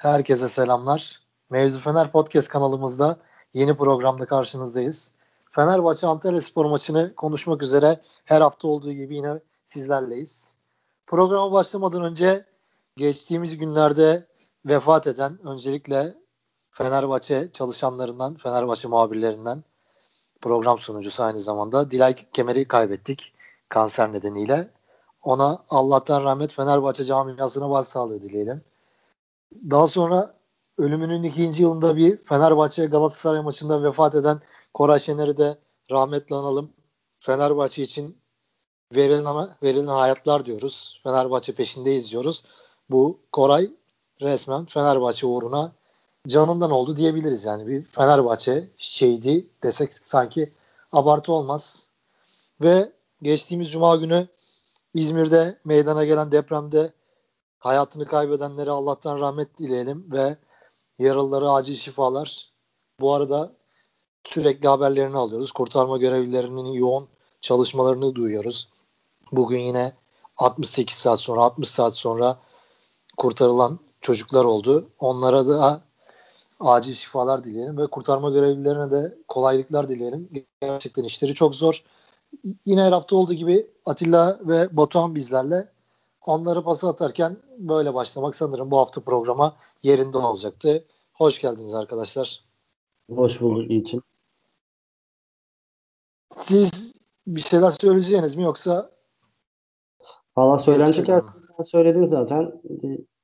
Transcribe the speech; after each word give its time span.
Herkese 0.00 0.48
selamlar. 0.48 1.20
Mevzu 1.50 1.78
Fener 1.78 2.12
Podcast 2.12 2.48
kanalımızda 2.48 3.16
yeni 3.54 3.76
programda 3.76 4.26
karşınızdayız. 4.26 5.14
Fenerbahçe 5.50 6.06
Antalya 6.06 6.40
Spor 6.40 6.64
maçını 6.64 7.14
konuşmak 7.14 7.62
üzere 7.62 8.00
her 8.24 8.40
hafta 8.40 8.68
olduğu 8.68 8.92
gibi 8.92 9.16
yine 9.16 9.40
sizlerleyiz. 9.64 10.56
Programa 11.06 11.52
başlamadan 11.52 12.04
önce 12.04 12.44
geçtiğimiz 12.96 13.58
günlerde 13.58 14.26
vefat 14.66 15.06
eden 15.06 15.46
öncelikle 15.46 16.14
Fenerbahçe 16.70 17.52
çalışanlarından, 17.52 18.34
Fenerbahçe 18.34 18.88
muhabirlerinden 18.88 19.64
program 20.40 20.78
sunucusu 20.78 21.22
aynı 21.22 21.40
zamanda 21.40 21.90
Dilay 21.90 22.14
Kemer'i 22.32 22.68
kaybettik 22.68 23.32
kanser 23.68 24.12
nedeniyle. 24.12 24.70
Ona 25.22 25.58
Allah'tan 25.70 26.24
rahmet 26.24 26.52
Fenerbahçe 26.52 27.04
camiasına 27.04 27.70
başsağlığı 27.70 28.22
dileyelim. 28.22 28.69
Daha 29.70 29.88
sonra 29.88 30.34
ölümünün 30.78 31.22
ikinci 31.22 31.62
yılında 31.62 31.96
bir 31.96 32.16
Fenerbahçe 32.16 32.86
Galatasaray 32.86 33.42
maçında 33.42 33.82
vefat 33.82 34.14
eden 34.14 34.40
Koray 34.74 34.98
Şener'i 34.98 35.36
de 35.36 35.58
rahmetle 35.90 36.36
analım. 36.36 36.70
Fenerbahçe 37.20 37.82
için 37.82 38.16
verilen, 38.94 39.48
verilen 39.62 39.86
hayatlar 39.86 40.46
diyoruz. 40.46 41.00
Fenerbahçe 41.02 41.54
peşindeyiz 41.54 42.10
diyoruz. 42.10 42.44
Bu 42.90 43.18
Koray 43.32 43.70
resmen 44.20 44.64
Fenerbahçe 44.64 45.26
uğruna 45.26 45.72
canından 46.28 46.70
oldu 46.70 46.96
diyebiliriz 46.96 47.44
yani. 47.44 47.66
Bir 47.66 47.84
Fenerbahçe 47.84 48.68
şeydi 48.78 49.46
desek 49.62 49.90
sanki 50.04 50.52
abartı 50.92 51.32
olmaz. 51.32 51.90
Ve 52.60 52.92
geçtiğimiz 53.22 53.72
cuma 53.72 53.96
günü 53.96 54.26
İzmir'de 54.94 55.58
meydana 55.64 56.04
gelen 56.04 56.32
depremde 56.32 56.92
hayatını 57.60 58.06
kaybedenlere 58.06 58.70
Allah'tan 58.70 59.20
rahmet 59.20 59.58
dileyelim 59.58 60.06
ve 60.12 60.36
yaralılara 60.98 61.52
acil 61.52 61.74
şifalar. 61.74 62.50
Bu 63.00 63.14
arada 63.14 63.52
sürekli 64.24 64.68
haberlerini 64.68 65.16
alıyoruz. 65.16 65.52
Kurtarma 65.52 65.96
görevlilerinin 65.96 66.72
yoğun 66.72 67.08
çalışmalarını 67.40 68.14
duyuyoruz. 68.14 68.68
Bugün 69.32 69.58
yine 69.58 69.92
68 70.36 70.96
saat 70.96 71.20
sonra 71.20 71.44
60 71.44 71.68
saat 71.68 71.96
sonra 71.96 72.38
kurtarılan 73.16 73.78
çocuklar 74.00 74.44
oldu. 74.44 74.90
Onlara 74.98 75.48
da 75.48 75.80
acil 76.60 76.94
şifalar 76.94 77.44
dileyelim 77.44 77.78
ve 77.78 77.86
kurtarma 77.86 78.30
görevlilerine 78.30 78.90
de 78.90 79.18
kolaylıklar 79.28 79.88
dileyelim. 79.88 80.46
Gerçekten 80.60 81.04
işleri 81.04 81.34
çok 81.34 81.54
zor. 81.54 81.84
Yine 82.64 82.82
her 82.82 82.92
hafta 82.92 83.16
olduğu 83.16 83.34
gibi 83.34 83.66
Atilla 83.86 84.38
ve 84.42 84.76
Batuhan 84.76 85.14
bizlerle 85.14 85.68
onları 86.26 86.62
pası 86.62 86.88
atarken 86.88 87.36
böyle 87.58 87.94
başlamak 87.94 88.34
sanırım 88.34 88.70
bu 88.70 88.78
hafta 88.78 89.00
programa 89.00 89.56
yerinde 89.82 90.18
olacaktı. 90.18 90.84
Hoş 91.12 91.40
geldiniz 91.40 91.74
arkadaşlar. 91.74 92.44
Hoş 93.10 93.40
bulduk 93.40 93.70
için. 93.70 94.02
Siz 96.36 96.92
bir 97.26 97.40
şeyler 97.40 97.70
söyleyeceğiniz 97.70 98.36
mi 98.36 98.42
yoksa 98.42 98.90
Valla 100.36 100.58
söylenecek 100.58 101.08
her 101.08 101.22
söyledim 101.64 102.08
zaten. 102.08 102.62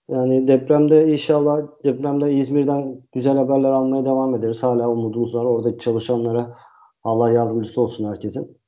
Yani 0.09 0.49
depremde 0.49 1.13
inşallah 1.13 1.63
depremde 1.85 2.33
İzmir'den 2.33 3.03
güzel 3.13 3.37
haberler 3.37 3.71
almaya 3.71 4.05
devam 4.05 4.35
ederiz. 4.35 4.63
Hala 4.63 4.89
umudumuz 4.89 5.35
var. 5.35 5.45
Oradaki 5.45 5.79
çalışanlara 5.79 6.57
Allah 7.05 7.31
yardımcısı 7.31 7.81
olsun 7.81 8.09
herkesin. 8.09 8.59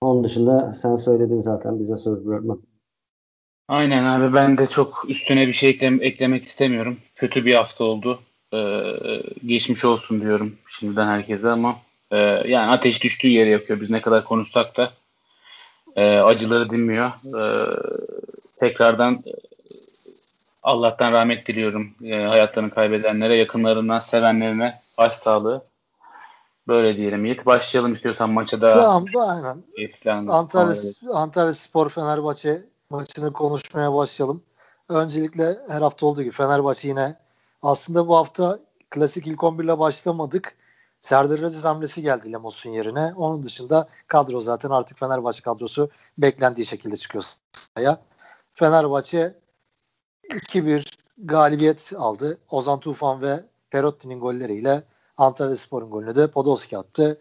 Onun 0.00 0.24
dışında 0.24 0.72
sen 0.72 0.96
söyledin 0.96 1.40
zaten 1.40 1.80
bize 1.80 1.96
söz 1.96 2.26
bırakma. 2.26 2.58
Aynen 3.70 4.04
abi 4.04 4.34
ben 4.34 4.58
de 4.58 4.66
çok 4.66 5.04
üstüne 5.08 5.46
bir 5.46 5.52
şey 5.52 5.70
eklem 5.70 6.02
eklemek 6.02 6.46
istemiyorum. 6.48 6.98
Kötü 7.16 7.46
bir 7.46 7.54
hafta 7.54 7.84
oldu. 7.84 8.20
Ee, 8.54 8.82
geçmiş 9.46 9.84
olsun 9.84 10.20
diyorum 10.20 10.56
şimdiden 10.68 11.06
herkese 11.06 11.48
ama 11.48 11.76
e, 12.10 12.16
yani 12.48 12.70
ateş 12.70 13.02
düştüğü 13.02 13.28
yere 13.28 13.50
yakıyor. 13.50 13.80
Biz 13.80 13.90
ne 13.90 14.00
kadar 14.00 14.24
konuşsak 14.24 14.76
da 14.76 14.92
e, 15.96 16.18
acıları 16.18 16.70
dinmiyor. 16.70 17.08
E, 17.08 17.42
tekrardan 18.60 19.14
e, 19.14 19.32
Allah'tan 20.62 21.12
rahmet 21.12 21.46
diliyorum 21.46 21.94
e, 22.04 22.22
hayatlarını 22.22 22.70
kaybedenlere, 22.70 23.34
yakınlarından 23.34 24.00
sevenlerine 24.00 24.74
başsağlığı. 24.98 25.62
Böyle 26.68 26.96
diyelim. 26.96 27.24
Yiğit 27.24 27.46
başlayalım 27.46 27.92
istiyorsan 27.92 28.30
maça 28.30 28.60
da. 28.60 28.68
Tamam 28.68 29.06
aynen. 29.28 29.62
Antalya, 30.32 30.74
Antalya 31.12 31.52
Spor 31.52 31.88
Fenerbahçe 31.88 32.62
maçını 32.90 33.32
konuşmaya 33.32 33.94
başlayalım. 33.94 34.42
Öncelikle 34.88 35.58
her 35.68 35.82
hafta 35.82 36.06
olduğu 36.06 36.22
gibi 36.22 36.32
Fenerbahçe 36.32 36.88
yine 36.88 37.16
aslında 37.62 38.08
bu 38.08 38.16
hafta 38.16 38.58
klasik 38.90 39.26
ilk 39.26 39.44
11 39.44 39.64
ile 39.64 39.78
başlamadık. 39.78 40.56
Serdar 41.00 41.42
Aziz 41.42 41.64
hamlesi 41.64 42.02
geldi 42.02 42.32
Lemos'un 42.32 42.70
yerine. 42.70 43.12
Onun 43.16 43.42
dışında 43.42 43.88
kadro 44.06 44.40
zaten 44.40 44.70
artık 44.70 44.98
Fenerbahçe 44.98 45.42
kadrosu 45.42 45.90
beklendiği 46.18 46.66
şekilde 46.66 46.96
çıkıyor 46.96 47.24
sahaya. 47.52 48.02
Fenerbahçe 48.54 49.34
2-1 50.28 50.84
galibiyet 51.18 51.92
aldı. 51.96 52.38
Ozan 52.50 52.80
Tufan 52.80 53.22
ve 53.22 53.44
Perotti'nin 53.70 54.20
golleriyle 54.20 54.82
Antalya 55.16 55.56
Spor'un 55.56 55.90
golünü 55.90 56.16
de 56.16 56.26
Podolski 56.26 56.78
attı. 56.78 57.20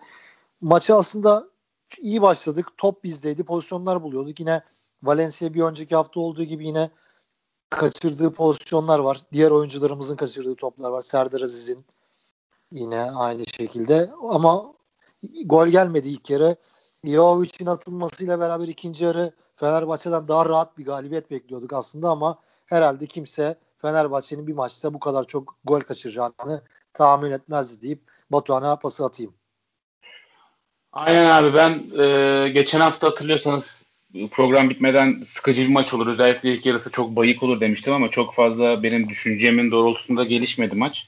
Maçı 0.62 0.96
aslında 0.96 1.48
iyi 1.98 2.22
başladık. 2.22 2.68
Top 2.78 3.04
bizdeydi. 3.04 3.44
Pozisyonlar 3.44 4.04
buluyorduk. 4.04 4.40
Yine 4.40 4.62
Valencia 5.04 5.54
bir 5.54 5.64
önceki 5.64 5.96
hafta 5.96 6.20
olduğu 6.20 6.44
gibi 6.44 6.68
yine 6.68 6.90
kaçırdığı 7.70 8.34
pozisyonlar 8.34 9.00
var. 9.00 9.22
Diğer 9.34 9.52
oyuncularımızın 9.52 10.16
kaçırdığı 10.16 10.56
toplar 10.56 10.92
var. 10.92 11.02
Serdar 11.02 11.42
Aziz'in 11.42 11.86
yine 12.72 13.02
aynı 13.02 13.48
şekilde 13.48 14.10
ama 14.30 14.74
gol 15.46 15.68
gelmedi 15.68 16.10
ilk 16.10 16.30
yarı. 16.30 16.56
Jovic'in 17.04 17.66
atılmasıyla 17.66 18.40
beraber 18.40 18.68
ikinci 18.68 19.04
yarı 19.04 19.32
Fenerbahçe'den 19.56 20.28
daha 20.28 20.46
rahat 20.46 20.78
bir 20.78 20.86
galibiyet 20.86 21.32
bekliyorduk 21.32 21.74
aslında 21.74 22.10
ama 22.10 22.40
herhalde 22.66 23.08
kimse 23.08 23.56
Fenerbahçe'nin 23.78 24.48
bir 24.48 24.54
maçta 24.54 24.94
bu 24.94 25.00
kadar 25.00 25.26
çok 25.26 25.56
gol 25.64 25.80
kaçıracağını 25.80 26.62
tahmin 26.94 27.32
etmezdi 27.32 27.82
deyip 27.82 28.02
Batuhan'a 28.32 28.76
pası 28.76 29.06
atayım. 29.06 29.34
Aynen 30.92 31.26
abi 31.26 31.54
ben 31.54 31.84
e, 32.04 32.50
geçen 32.50 32.80
hafta 32.80 33.08
hatırlıyorsanız 33.08 33.89
program 34.32 34.70
bitmeden 34.70 35.24
sıkıcı 35.28 35.62
bir 35.62 35.74
maç 35.74 35.94
olur. 35.94 36.08
Özellikle 36.08 36.54
ilk 36.54 36.66
yarısı 36.66 36.92
çok 36.92 37.16
bayık 37.16 37.44
olur 37.44 37.62
demiştim 37.62 37.94
ama 37.94 38.10
çok 38.10 38.34
fazla 38.34 38.84
benim 38.84 39.10
düşüncemin 39.10 39.72
doğrultusunda 39.72 40.24
gelişmedi 40.24 40.76
maç. 40.76 41.08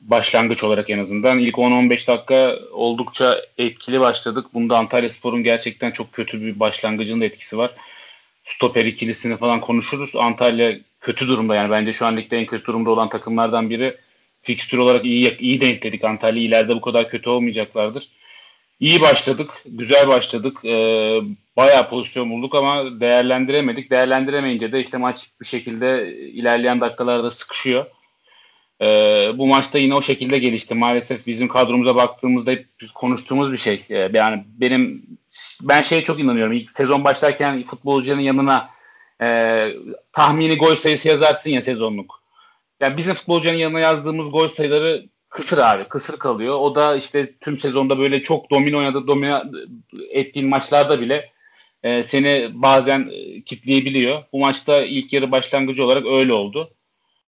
Başlangıç 0.00 0.64
olarak 0.64 0.90
en 0.90 0.98
azından. 0.98 1.38
İlk 1.38 1.54
10-15 1.54 2.06
dakika 2.06 2.58
oldukça 2.72 3.40
etkili 3.58 4.00
başladık. 4.00 4.46
Bunda 4.54 4.78
Antalya 4.78 5.10
Spor'un 5.10 5.42
gerçekten 5.42 5.90
çok 5.90 6.12
kötü 6.12 6.42
bir 6.42 6.60
başlangıcının 6.60 7.20
da 7.20 7.24
etkisi 7.24 7.58
var. 7.58 7.70
Stoper 8.44 8.84
ikilisini 8.84 9.36
falan 9.36 9.60
konuşuruz. 9.60 10.16
Antalya 10.16 10.76
kötü 11.00 11.28
durumda 11.28 11.54
yani 11.54 11.70
bence 11.70 11.92
şu 11.92 12.06
an 12.06 12.16
ligde 12.16 12.38
en 12.38 12.46
kötü 12.46 12.66
durumda 12.66 12.90
olan 12.90 13.08
takımlardan 13.08 13.70
biri. 13.70 13.96
Fikstür 14.42 14.78
olarak 14.78 15.04
iyi 15.04 15.38
iyi 15.38 15.60
denkledik 15.60 16.04
Antalya. 16.04 16.42
ileride 16.42 16.74
bu 16.74 16.80
kadar 16.80 17.08
kötü 17.08 17.30
olmayacaklardır. 17.30 18.08
İyi 18.80 19.00
başladık. 19.00 19.50
Güzel 19.66 20.08
başladık. 20.08 20.58
Ee, 20.64 21.20
bayağı 21.56 21.88
pozisyon 21.88 22.30
bulduk 22.30 22.54
ama 22.54 23.00
değerlendiremedik. 23.00 23.90
Değerlendiremeyince 23.90 24.72
de 24.72 24.80
işte 24.80 24.98
maç 24.98 25.30
bir 25.40 25.46
şekilde 25.46 26.16
ilerleyen 26.16 26.80
dakikalarda 26.80 27.30
sıkışıyor. 27.30 27.86
Ee, 28.80 29.32
bu 29.34 29.46
maçta 29.46 29.78
yine 29.78 29.94
o 29.94 30.02
şekilde 30.02 30.38
gelişti. 30.38 30.74
Maalesef 30.74 31.26
bizim 31.26 31.48
kadromuza 31.48 31.96
baktığımızda 31.96 32.50
hep 32.50 32.66
konuştuğumuz 32.94 33.52
bir 33.52 33.56
şey. 33.56 33.82
Ee, 33.90 34.10
yani 34.12 34.44
benim 34.60 35.02
ben 35.62 35.82
şeye 35.82 36.04
çok 36.04 36.20
inanıyorum. 36.20 36.52
İlk 36.52 36.70
sezon 36.72 37.04
başlarken 37.04 37.62
futbolcunun 37.62 38.20
yanına 38.20 38.70
e, 39.22 39.68
tahmini 40.12 40.56
gol 40.56 40.76
sayısı 40.76 41.08
yazarsın 41.08 41.50
ya 41.50 41.62
sezonluk. 41.62 42.22
Yani 42.80 42.96
bizim 42.96 43.14
futbolcunun 43.14 43.56
yanına 43.56 43.80
yazdığımız 43.80 44.30
gol 44.30 44.48
sayıları 44.48 45.06
kısır 45.36 45.58
abi. 45.58 45.84
Kısır 45.84 46.18
kalıyor. 46.18 46.54
O 46.54 46.74
da 46.74 46.96
işte 46.96 47.32
tüm 47.40 47.60
sezonda 47.60 47.98
böyle 47.98 48.22
çok 48.22 48.50
domino 48.50 48.78
oynadı, 48.78 49.06
domino 49.06 49.42
ettiğin 50.10 50.48
maçlarda 50.48 51.00
bile 51.00 51.30
e, 51.82 52.02
seni 52.02 52.48
bazen 52.52 53.10
e, 53.12 53.42
kitleyebiliyor. 53.42 54.22
Bu 54.32 54.38
maçta 54.38 54.82
ilk 54.82 55.12
yarı 55.12 55.32
başlangıcı 55.32 55.84
olarak 55.84 56.06
öyle 56.06 56.32
oldu. 56.32 56.70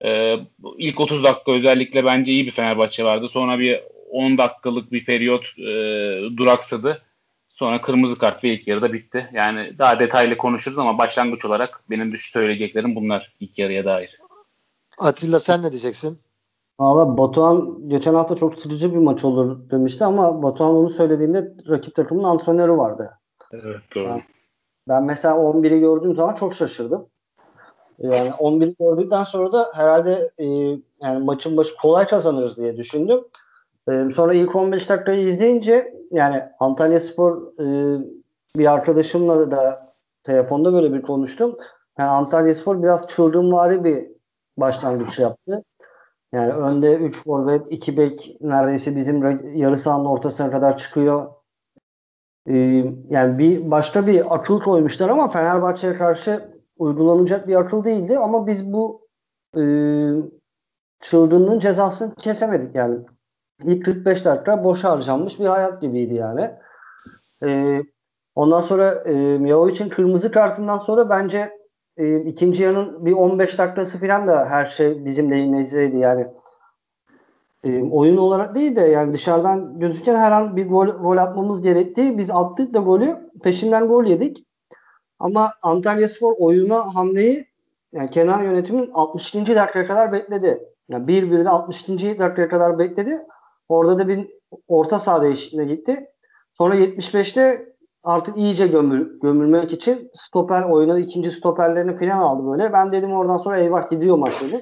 E, 0.05 0.39
ilk 0.77 0.99
30 0.99 1.23
dakika 1.23 1.51
özellikle 1.51 2.05
bence 2.05 2.31
iyi 2.31 2.45
bir 2.45 2.51
Fenerbahçe 2.51 3.03
vardı. 3.03 3.29
Sonra 3.29 3.59
bir 3.59 3.79
10 4.11 4.37
dakikalık 4.37 4.91
bir 4.91 5.05
periyot 5.05 5.45
e, 5.59 5.71
duraksadı. 6.37 7.01
Sonra 7.49 7.81
kırmızı 7.81 8.17
kart 8.17 8.43
ve 8.43 8.49
ilk 8.49 8.67
yarıda 8.67 8.93
bitti. 8.93 9.29
Yani 9.33 9.73
daha 9.77 9.99
detaylı 9.99 10.37
konuşuruz 10.37 10.77
ama 10.77 10.97
başlangıç 10.97 11.45
olarak 11.45 11.83
benim 11.89 12.17
söyleyeceklerim 12.17 12.95
bunlar 12.95 13.33
ilk 13.39 13.57
yarıya 13.57 13.85
dair. 13.85 14.17
Atilla 14.97 15.39
sen 15.39 15.63
ne 15.63 15.71
diyeceksin? 15.71 16.19
Valla 16.79 17.17
Batuhan 17.17 17.89
geçen 17.89 18.13
hafta 18.13 18.35
çok 18.35 18.61
sıkıcı 18.61 18.93
bir 18.93 18.97
maç 18.97 19.25
olur 19.25 19.69
demişti 19.71 20.05
ama 20.05 20.43
Batuhan 20.43 20.75
onu 20.75 20.89
söylediğinde 20.89 21.53
rakip 21.69 21.95
takımın 21.95 22.23
antrenörü 22.23 22.77
vardı. 22.77 23.11
Evet 23.53 23.81
doğru. 23.95 24.07
Ben, 24.07 24.23
ben 24.87 25.03
mesela 25.03 25.35
11'i 25.35 25.79
gördüğüm 25.79 26.15
zaman 26.15 26.33
çok 26.33 26.53
şaşırdım. 26.53 27.07
Yani 27.99 28.33
11 28.33 28.75
gördükten 28.79 29.23
sonra 29.23 29.51
da 29.51 29.65
herhalde 29.73 30.31
e, 30.37 30.45
yani 31.01 31.25
maçın 31.25 31.57
başı 31.57 31.77
kolay 31.77 32.07
kazanırız 32.07 32.57
diye 32.57 32.77
düşündüm. 32.77 33.19
E, 33.89 34.09
sonra 34.15 34.33
ilk 34.33 34.55
15 34.55 34.89
dakikayı 34.89 35.27
izleyince 35.27 35.93
yani 36.11 36.43
Antalya 36.59 36.99
Spor 36.99 37.41
e, 37.59 37.65
bir 38.57 38.73
arkadaşımla 38.73 39.51
da 39.51 39.93
telefonda 40.23 40.73
böyle 40.73 40.93
bir 40.93 41.01
konuştum. 41.01 41.57
Yani 41.99 42.09
Antalya 42.09 42.55
Spor 42.55 42.83
biraz 42.83 43.07
çılgınvari 43.07 43.83
bir 43.83 44.07
başlangıç 44.57 45.19
yaptı. 45.19 45.63
Yani 46.33 46.53
önde 46.53 46.95
3 46.95 47.23
forvet, 47.23 47.61
2 47.69 47.97
bek 47.97 48.37
neredeyse 48.41 48.95
bizim 48.95 49.23
yarı 49.57 49.77
sahanın 49.77 50.05
ortasına 50.05 50.51
kadar 50.51 50.77
çıkıyor. 50.77 51.27
Ee, 52.47 52.55
yani 53.09 53.37
bir 53.37 53.71
başka 53.71 54.07
bir 54.07 54.35
akıl 54.35 54.59
koymuşlar 54.59 55.09
ama 55.09 55.31
Fenerbahçe'ye 55.31 55.93
karşı 55.93 56.57
uygulanacak 56.77 57.47
bir 57.47 57.55
akıl 57.55 57.83
değildi 57.83 58.17
ama 58.17 58.47
biz 58.47 58.73
bu 58.73 59.07
e, 59.57 59.61
çılgınlığın 60.99 61.59
cezasını 61.59 62.15
kesemedik 62.15 62.75
yani. 62.75 62.99
İlk 63.63 63.85
45 63.85 64.25
dakika 64.25 64.63
boş 64.63 64.83
harcanmış 64.83 65.39
bir 65.39 65.45
hayat 65.45 65.81
gibiydi 65.81 66.13
yani. 66.13 66.51
Ee, 67.43 67.81
ondan 68.35 68.61
sonra 68.61 69.03
e, 69.05 69.13
Yao 69.47 69.69
için 69.69 69.89
kırmızı 69.89 70.31
kartından 70.31 70.77
sonra 70.77 71.09
bence 71.09 71.51
e, 71.97 72.19
ikinci 72.21 72.63
yarının 72.63 73.05
bir 73.05 73.13
15 73.13 73.57
dakikası 73.57 73.99
falan 73.99 74.27
da 74.27 74.45
her 74.45 74.65
şey 74.65 75.05
bizim 75.05 75.31
lehimizdeydi 75.31 75.97
yani. 75.97 76.27
E, 77.63 77.83
oyun 77.83 78.17
olarak 78.17 78.55
değil 78.55 78.75
de 78.75 78.81
yani 78.81 79.13
dışarıdan 79.13 79.79
gözüken 79.79 80.15
her 80.15 80.31
an 80.31 80.55
bir 80.55 80.69
gol, 80.69 80.87
gol 80.87 81.17
atmamız 81.17 81.61
gerekti. 81.61 82.17
Biz 82.17 82.29
attık 82.29 82.73
da 82.73 82.79
golü 82.79 83.29
peşinden 83.43 83.87
gol 83.87 84.05
yedik. 84.05 84.43
Ama 85.19 85.51
Antalya 85.61 86.09
Spor 86.09 86.33
oyuna 86.39 86.95
hamleyi 86.95 87.47
yani 87.93 88.09
kenar 88.09 88.43
yönetimin 88.43 88.91
62. 88.93 89.55
dakikaya 89.55 89.87
kadar 89.87 90.11
bekledi. 90.11 90.59
Yani 90.89 91.05
1-1'de 91.05 91.49
62. 91.49 92.19
dakikaya 92.19 92.49
kadar 92.49 92.79
bekledi. 92.79 93.25
Orada 93.69 93.97
da 93.97 94.07
bir 94.07 94.27
orta 94.67 94.99
saha 94.99 95.21
değişikliğine 95.21 95.75
gitti. 95.75 96.09
Sonra 96.53 96.75
75'te 96.75 97.65
artık 98.07 98.37
iyice 98.37 98.67
gömül, 98.67 99.19
gömülmek 99.19 99.73
için 99.73 100.09
stoper 100.13 100.63
oynadı. 100.63 100.99
ikinci 100.99 101.31
stoperlerini 101.31 101.97
falan 101.97 102.17
aldı 102.17 102.51
böyle. 102.51 102.73
Ben 102.73 102.91
dedim 102.91 103.13
oradan 103.13 103.37
sonra 103.37 103.57
eyvah 103.57 103.89
gidiyor 103.89 104.17
maç 104.17 104.41
dedim. 104.41 104.61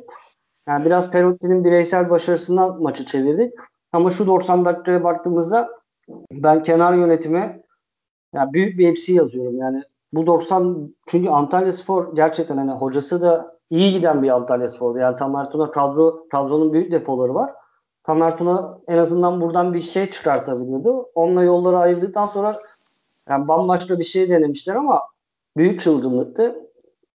Yani 0.68 0.86
biraz 0.86 1.12
Perotti'nin 1.12 1.64
bireysel 1.64 2.10
başarısından 2.10 2.82
maçı 2.82 3.06
çevirdik. 3.06 3.54
Ama 3.94 4.12
şu 4.12 4.28
90 4.28 4.66
dakikaya 4.66 5.04
baktığımızda 5.04 5.70
ben 6.32 6.64
kenar 6.64 6.94
yönetime 6.94 7.62
yani 8.34 8.54
büyük 8.54 8.80
bir 8.80 8.90
eksi 8.90 9.14
yazıyorum. 9.14 9.58
Yani 9.58 9.84
bu 10.14 10.28
90 10.28 10.96
çünkü 11.08 11.30
Antalya 11.30 11.74
Spor 11.74 12.16
gerçekten 12.16 12.58
hani 12.58 12.72
hocası 12.72 13.22
da 13.22 13.58
iyi 13.70 13.92
giden 13.92 14.24
bir 14.24 14.30
Antalya 14.30 14.70
Spor'du. 14.70 14.98
Yani 14.98 15.16
Tamer 15.16 15.50
Tuna 15.50 15.72
kadro, 15.72 16.28
kadronun 16.32 16.74
büyük 16.74 16.92
defoları 16.92 17.34
var. 17.34 17.54
Tamer 18.04 18.38
Tuna 18.38 18.80
en 18.88 18.98
azından 18.98 19.42
buradan 19.42 19.74
bir 19.74 19.82
şey 19.82 20.12
çıkartabiliyordu. 20.12 21.10
Onunla 21.16 21.44
yolları 21.44 21.78
ayırdıktan 21.78 22.26
sonra 22.26 22.56
yani 23.30 23.48
bambaşka 23.48 24.00
bir 24.00 24.04
şey 24.04 24.30
denemişler 24.30 24.76
ama 24.76 25.02
büyük 25.58 25.82
çılgınlıktı. 25.82 26.56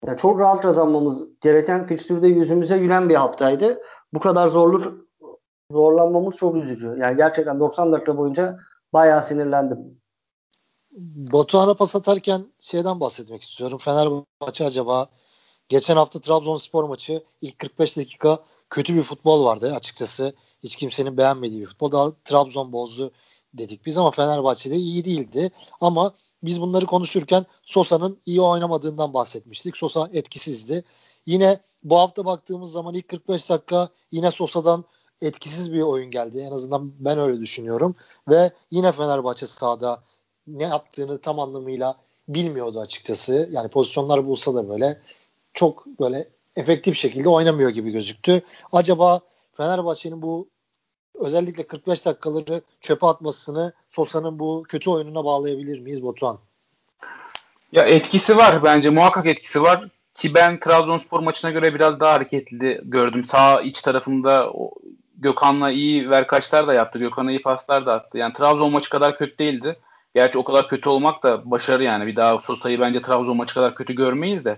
Yani 0.07 0.19
çok 0.19 0.41
rahat 0.41 0.63
kazanmamız 0.63 1.19
gereken 1.41 1.87
fikstürde 1.87 2.29
yüzümüze 2.29 2.79
gülen 2.79 3.09
bir 3.09 3.15
haftaydı. 3.15 3.83
Bu 4.15 4.21
kadar 4.21 4.49
zorluk 4.49 5.07
zorlanmamız 5.71 6.37
çok 6.37 6.57
üzücü. 6.57 6.97
Yani 7.01 7.17
gerçekten 7.17 7.61
90 7.61 7.93
dakika 7.93 8.17
boyunca 8.17 8.59
bayağı 8.93 9.23
sinirlendim. 9.23 10.01
Batuhan'a 11.33 11.75
pas 11.75 11.97
atarken 11.97 12.43
şeyden 12.59 13.01
bahsetmek 13.01 13.43
istiyorum. 13.43 13.79
Fenerbahçe 13.79 14.65
acaba 14.65 15.07
geçen 15.69 15.97
hafta 15.97 16.21
Trabzonspor 16.21 16.85
maçı 16.85 17.23
ilk 17.41 17.59
45 17.59 17.97
dakika 17.97 18.39
kötü 18.71 18.95
bir 18.95 19.03
futbol 19.03 19.45
vardı 19.45 19.73
açıkçası. 19.77 20.35
Hiç 20.63 20.77
kimsenin 20.77 21.17
beğenmediği 21.17 21.61
bir 21.61 21.67
futbol. 21.67 21.93
Daha 21.93 22.11
Trabzon 22.25 22.73
bozdu 22.73 23.13
dedik 23.55 23.87
biz 23.87 23.99
ama 23.99 24.11
Fenerbahçe'de 24.11 24.77
iyi 24.77 25.05
değildi. 25.05 25.51
Ama 25.81 26.15
biz 26.43 26.61
bunları 26.61 26.87
konuşurken 26.87 27.47
Sosa'nın 27.63 28.19
iyi 28.27 28.41
oynamadığından 28.41 29.15
bahsetmiştik. 29.15 29.77
Sosa 29.77 30.09
etkisizdi. 30.13 30.85
Yine 31.27 31.59
bu 31.85 31.99
hafta 31.99 32.25
baktığımız 32.25 32.73
zaman 32.73 32.95
ilk 32.95 33.09
45 33.09 33.51
dakika 33.51 33.89
yine 34.13 34.31
Sosa'dan 34.31 34.85
etkisiz 35.21 35.73
bir 35.73 35.81
oyun 35.81 36.11
geldi. 36.11 36.39
En 36.39 36.53
azından 36.53 36.93
ben 36.99 37.19
öyle 37.19 37.41
düşünüyorum. 37.41 37.97
Ve 38.29 38.53
yine 38.71 38.93
Fenerbahçe 38.93 39.47
sahada 39.47 40.03
ne 40.47 40.65
yaptığını 40.65 41.21
tam 41.21 41.41
anlamıyla 41.41 41.97
bilmiyordu 42.29 42.81
açıkçası. 42.81 43.49
Yani 43.53 43.69
pozisyonlar 43.69 44.27
bulsa 44.27 44.55
da 44.55 44.69
böyle 44.69 45.01
çok 45.55 45.87
böyle 45.87 46.29
efektif 46.57 46.97
şekilde 46.97 47.29
oynamıyor 47.29 47.71
gibi 47.71 47.91
gözüktü. 47.91 48.43
Acaba 48.73 49.21
Fenerbahçe'nin 49.53 50.23
bu 50.23 50.49
özellikle 51.21 51.67
45 51.67 52.07
dakikaları 52.07 52.61
çöpe 52.81 53.07
atmasını 53.07 53.73
Sosa'nın 53.91 54.39
bu 54.39 54.65
kötü 54.69 54.91
oyununa 54.91 55.25
bağlayabilir 55.25 55.81
miyiz 55.81 56.05
Batuhan? 56.05 56.39
Ya 57.73 57.85
etkisi 57.85 58.37
var 58.37 58.63
bence 58.63 58.91
muhakkak 58.91 59.27
etkisi 59.27 59.63
var 59.63 59.89
ki 60.15 60.35
ben 60.35 60.61
Trabzonspor 60.61 61.21
maçına 61.21 61.51
göre 61.51 61.75
biraz 61.75 62.01
daha 62.01 62.13
hareketli 62.13 62.81
gördüm. 62.85 63.25
Sağ 63.25 63.61
iç 63.61 63.83
tarafında 63.83 64.53
Gökhan'la 65.19 65.71
iyi 65.71 66.11
verkaçlar 66.11 66.67
da 66.67 66.75
yaptı. 66.75 66.99
Gökhan'a 66.99 67.31
iyi 67.31 67.43
paslar 67.43 67.87
da 67.87 67.93
attı. 67.93 68.19
Yani 68.19 68.33
Trabzon 68.33 68.73
maçı 68.73 68.91
kadar 68.91 69.19
kötü 69.19 69.39
değildi. 69.39 69.77
Gerçi 70.15 70.39
o 70.39 70.45
kadar 70.45 70.69
kötü 70.69 70.89
olmak 70.89 71.23
da 71.23 71.51
başarı 71.51 71.83
yani. 71.83 72.07
Bir 72.07 72.17
daha 72.17 72.41
Sosa'yı 72.43 72.81
bence 72.81 73.03
Trabzon 73.03 73.37
maçı 73.37 73.55
kadar 73.55 73.75
kötü 73.75 73.95
görmeyiz 73.95 74.45
de. 74.45 74.57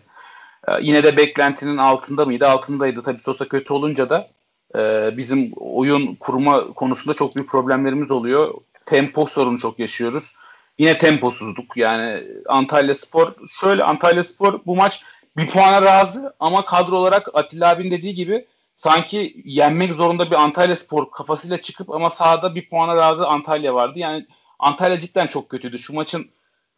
Ee, 0.69 0.73
yine 0.81 1.03
de 1.03 1.17
beklentinin 1.17 1.77
altında 1.77 2.25
mıydı? 2.25 2.49
Altındaydı. 2.49 3.03
Tabii 3.03 3.23
Sosa 3.23 3.49
kötü 3.49 3.73
olunca 3.73 4.11
da 4.11 4.29
e, 4.77 5.11
bizim 5.17 5.53
oyun 5.57 6.15
kurma 6.15 6.73
konusunda 6.73 7.15
çok 7.15 7.37
büyük 7.37 7.51
problemlerimiz 7.51 8.11
oluyor. 8.11 8.55
Tempo 8.87 9.27
sorunu 9.27 9.59
çok 9.59 9.79
yaşıyoruz. 9.79 10.33
Yine 10.79 10.99
temposuzluk. 10.99 11.77
Yani 11.77 12.23
Antalya 12.49 12.95
Spor 12.95 13.33
şöyle 13.61 13.85
Antalya 13.85 14.25
Spor 14.25 14.61
bu 14.67 14.77
maç 14.77 15.03
bir 15.37 15.47
puana 15.47 15.83
razı 15.83 16.35
ama 16.41 16.65
kadro 16.65 16.97
olarak 16.97 17.29
Atilla 17.35 17.69
abinin 17.69 17.91
dediği 17.91 18.15
gibi 18.15 18.45
sanki 18.75 19.43
yenmek 19.45 19.95
zorunda 19.95 20.31
bir 20.31 20.37
Antalya 20.37 20.77
Spor 20.77 21.11
kafasıyla 21.11 21.63
çıkıp 21.63 21.91
ama 21.91 22.11
sahada 22.11 22.55
bir 22.55 22.69
puana 22.69 22.97
razı 22.97 23.27
Antalya 23.27 23.75
vardı. 23.75 23.99
Yani 23.99 24.27
Antalya 24.59 25.01
cidden 25.01 25.27
çok 25.27 25.49
kötüydü. 25.49 25.79
Şu 25.79 25.95
maçın 25.95 26.27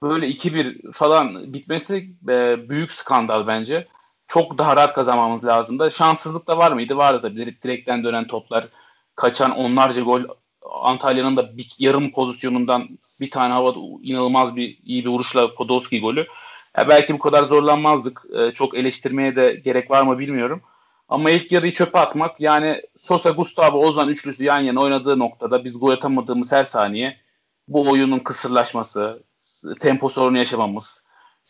böyle 0.03 0.27
2-1 0.27 0.93
falan 0.93 1.53
bitmesi 1.53 2.09
e, 2.29 2.69
büyük 2.69 2.93
skandal 2.93 3.47
bence. 3.47 3.87
Çok 4.35 4.59
daha 4.59 4.77
rahat 4.77 4.95
kazanmamız 4.95 5.45
lazımdı. 5.45 5.91
Şanssızlık 5.91 6.47
da 6.47 6.59
var 6.59 6.73
mıydı? 6.73 6.97
Vardı 6.97 7.19
tabii. 7.23 7.37
Direkten 7.63 8.05
dönen 8.05 8.27
toplar, 8.27 8.69
kaçan 9.17 9.51
onlarca 9.51 10.03
gol. 10.03 10.23
Antalya'nın 10.83 11.37
da 11.37 11.57
bir, 11.57 11.73
yarım 11.79 12.13
pozisyonundan 12.13 12.89
bir 13.21 13.31
tane 13.31 13.53
havada 13.53 13.79
inanılmaz 14.03 14.57
bir 14.57 14.79
iyi 14.85 15.05
bir 15.05 15.11
vuruşla 15.11 15.55
Podolski 15.55 16.01
golü. 16.01 16.27
Ya 16.77 16.89
belki 16.89 17.15
bu 17.15 17.19
kadar 17.19 17.45
zorlanmazdık. 17.45 18.23
E, 18.39 18.51
çok 18.51 18.75
eleştirmeye 18.75 19.37
de 19.37 19.61
gerek 19.65 19.91
var 19.91 20.03
mı 20.03 20.19
bilmiyorum. 20.19 20.61
Ama 21.09 21.31
ilk 21.31 21.53
yarıyı 21.53 21.73
çöpe 21.73 21.99
atmak 21.99 22.41
yani 22.41 22.83
Sosa, 22.99 23.31
Gustavo, 23.31 23.79
Ozan 23.79 24.09
üçlüsü 24.09 24.45
yan 24.45 24.61
yana 24.61 24.81
oynadığı 24.81 25.19
noktada 25.19 25.65
biz 25.65 25.81
gol 25.81 25.91
atamadığımız 25.91 26.53
her 26.53 26.65
saniye 26.65 27.17
bu 27.69 27.91
oyunun 27.91 28.19
kısırlaşması, 28.19 29.23
tempo 29.81 30.09
sorunu 30.09 30.39
yaşamamız, 30.39 31.04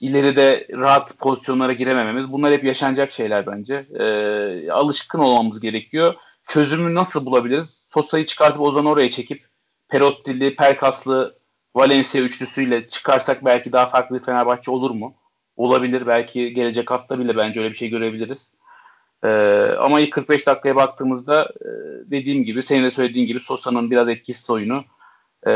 ileride 0.04 0.68
rahat 0.72 1.18
pozisyonlara 1.18 1.72
giremememiz 1.72 2.32
bunlar 2.32 2.52
hep 2.52 2.64
yaşanacak 2.64 3.12
şeyler 3.12 3.46
bence. 3.46 3.84
E, 3.98 4.70
alışkın 4.70 5.18
olmamız 5.18 5.60
gerekiyor. 5.60 6.14
Çözümü 6.46 6.94
nasıl 6.94 7.26
bulabiliriz? 7.26 7.88
Sosa'yı 7.92 8.26
çıkartıp 8.26 8.60
Ozan'ı 8.60 8.90
oraya 8.90 9.10
çekip 9.10 9.42
Perotti'li, 9.88 10.56
Perkaslı, 10.56 11.34
Valencia 11.74 12.20
üçlüsüyle 12.20 12.88
çıkarsak 12.88 13.44
belki 13.44 13.72
daha 13.72 13.88
farklı 13.88 14.18
bir 14.18 14.24
Fenerbahçe 14.24 14.70
olur 14.70 14.90
mu? 14.90 15.14
Olabilir. 15.56 16.06
Belki 16.06 16.54
gelecek 16.54 16.90
hafta 16.90 17.18
bile 17.18 17.36
bence 17.36 17.60
öyle 17.60 17.70
bir 17.70 17.76
şey 17.76 17.88
görebiliriz. 17.88 18.52
Ee, 19.24 19.28
ama 19.78 20.00
ilk 20.00 20.12
45 20.12 20.46
dakikaya 20.46 20.76
baktığımızda 20.76 21.52
e, 21.60 21.68
dediğim 22.10 22.44
gibi 22.44 22.62
senin 22.62 22.84
de 22.84 22.90
söylediğin 22.90 23.26
gibi 23.26 23.40
Sosa'nın 23.40 23.90
biraz 23.90 24.08
etkisiz 24.08 24.50
oyunu 24.50 24.84
e, 25.46 25.52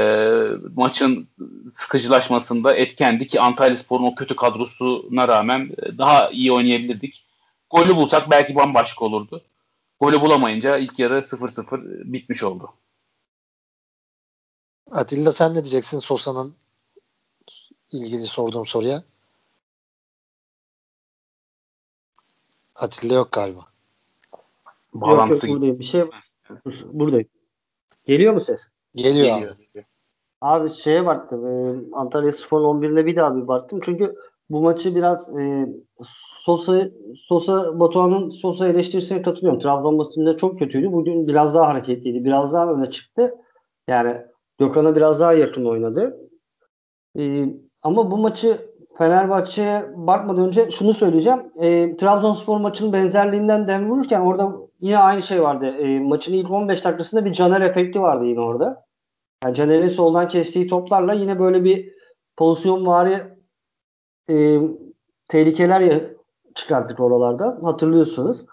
maçın 0.76 1.28
sıkıcılaşmasında 1.75 2.75
etkendi 2.75 3.26
ki 3.26 3.40
Antalya 3.40 3.76
Spor'un 3.76 4.04
o 4.04 4.14
kötü 4.14 4.37
kadrosuna 4.37 5.28
rağmen 5.28 5.71
e, 5.83 5.99
daha 5.99 6.30
iyi 6.30 6.52
oynayabilirdik. 6.52 7.25
Golü 7.71 7.97
bulsak 7.97 8.30
belki 8.30 8.54
bambaşka 8.54 9.04
olurdu. 9.04 9.42
Golü 10.00 10.21
bulamayınca 10.21 10.78
ilk 10.78 10.99
yarı 10.99 11.18
0-0 11.18 12.12
bitmiş 12.12 12.42
oldu. 12.42 12.71
Atilla 14.90 15.33
sen 15.33 15.50
ne 15.50 15.54
diyeceksin 15.54 15.99
Sosa'nın 15.99 16.54
ilgili 17.92 18.23
sorduğum 18.23 18.66
soruya? 18.66 19.02
Atilla 22.75 23.14
yok 23.14 23.33
galiba. 23.33 23.66
Bağlantısı 24.95 25.47
yok, 25.47 25.49
yok 25.49 25.54
buradayım. 25.54 25.78
Bir 25.78 25.85
şey 25.85 26.04
buradayım. 26.85 27.28
Geliyor 28.07 28.35
mu 28.35 28.40
ses? 28.40 28.68
Geliyor, 29.02 29.37
Geliyor. 29.37 29.52
abi. 29.52 29.85
Abi 30.40 30.71
şeye 30.71 31.07
baktım. 31.07 31.47
E, 31.47 31.75
Antalya 31.93 32.33
Spor 32.33 32.61
11'ine 32.61 33.07
bir 33.07 33.17
daha 33.17 33.37
bir 33.37 33.49
baktım. 33.49 33.81
Çünkü 33.83 34.14
bu 34.50 34.61
maçı 34.61 34.95
biraz 34.95 35.38
e, 35.38 35.69
Sosa 36.45 36.88
Sosa 37.17 37.81
Batuhan'ın 37.81 38.31
Sosa 38.31 38.69
eleştirisine 38.69 39.23
katılıyorum. 39.23 39.61
Trabzon 39.61 39.97
maçında 39.97 40.37
çok 40.37 40.59
kötüydü. 40.59 40.93
Bugün 40.93 41.28
biraz 41.28 41.55
daha 41.55 41.69
hareketliydi. 41.69 42.25
Biraz 42.25 42.52
daha 42.52 42.73
öne 42.73 42.90
çıktı. 42.90 43.35
Yani 43.88 44.17
Gökhan'a 44.59 44.97
biraz 44.97 45.21
daha 45.21 45.33
yakın 45.33 45.64
oynadı. 45.64 46.17
E, 47.19 47.45
ama 47.83 48.11
bu 48.11 48.17
maçı 48.17 48.59
Fenerbahçe'ye 48.99 49.87
bakmadan 49.97 50.47
önce 50.47 50.71
şunu 50.71 50.95
söyleyeceğim. 50.95 51.43
E, 51.61 51.97
Trabzonspor 51.97 52.61
maçının 52.61 52.93
benzerliğinden 52.93 53.69
dem 53.69 53.90
vururken 53.90 54.21
orada 54.21 54.52
yine 54.81 54.99
aynı 54.99 55.23
şey 55.23 55.43
vardı. 55.43 55.67
E, 55.67 56.00
maçın 56.00 56.33
ilk 56.33 56.50
15 56.50 56.85
dakikasında 56.85 57.25
bir 57.25 57.33
Caner 57.33 57.61
efekti 57.61 58.00
vardı 58.00 58.25
yine 58.25 58.40
orada. 58.40 58.88
Yani 59.45 59.54
Caner'in 59.54 59.88
soldan 59.88 60.28
kestiği 60.28 60.66
toplarla 60.66 61.12
yine 61.12 61.38
böyle 61.38 61.64
bir 61.64 61.92
pozisyon 62.37 62.87
vari 62.87 63.23
e, 64.30 64.59
tehlikeler 65.28 66.00
çıkarttık 66.54 67.00
oralarda. 67.00 67.59
Hatırlıyorsunuz. 67.62 68.45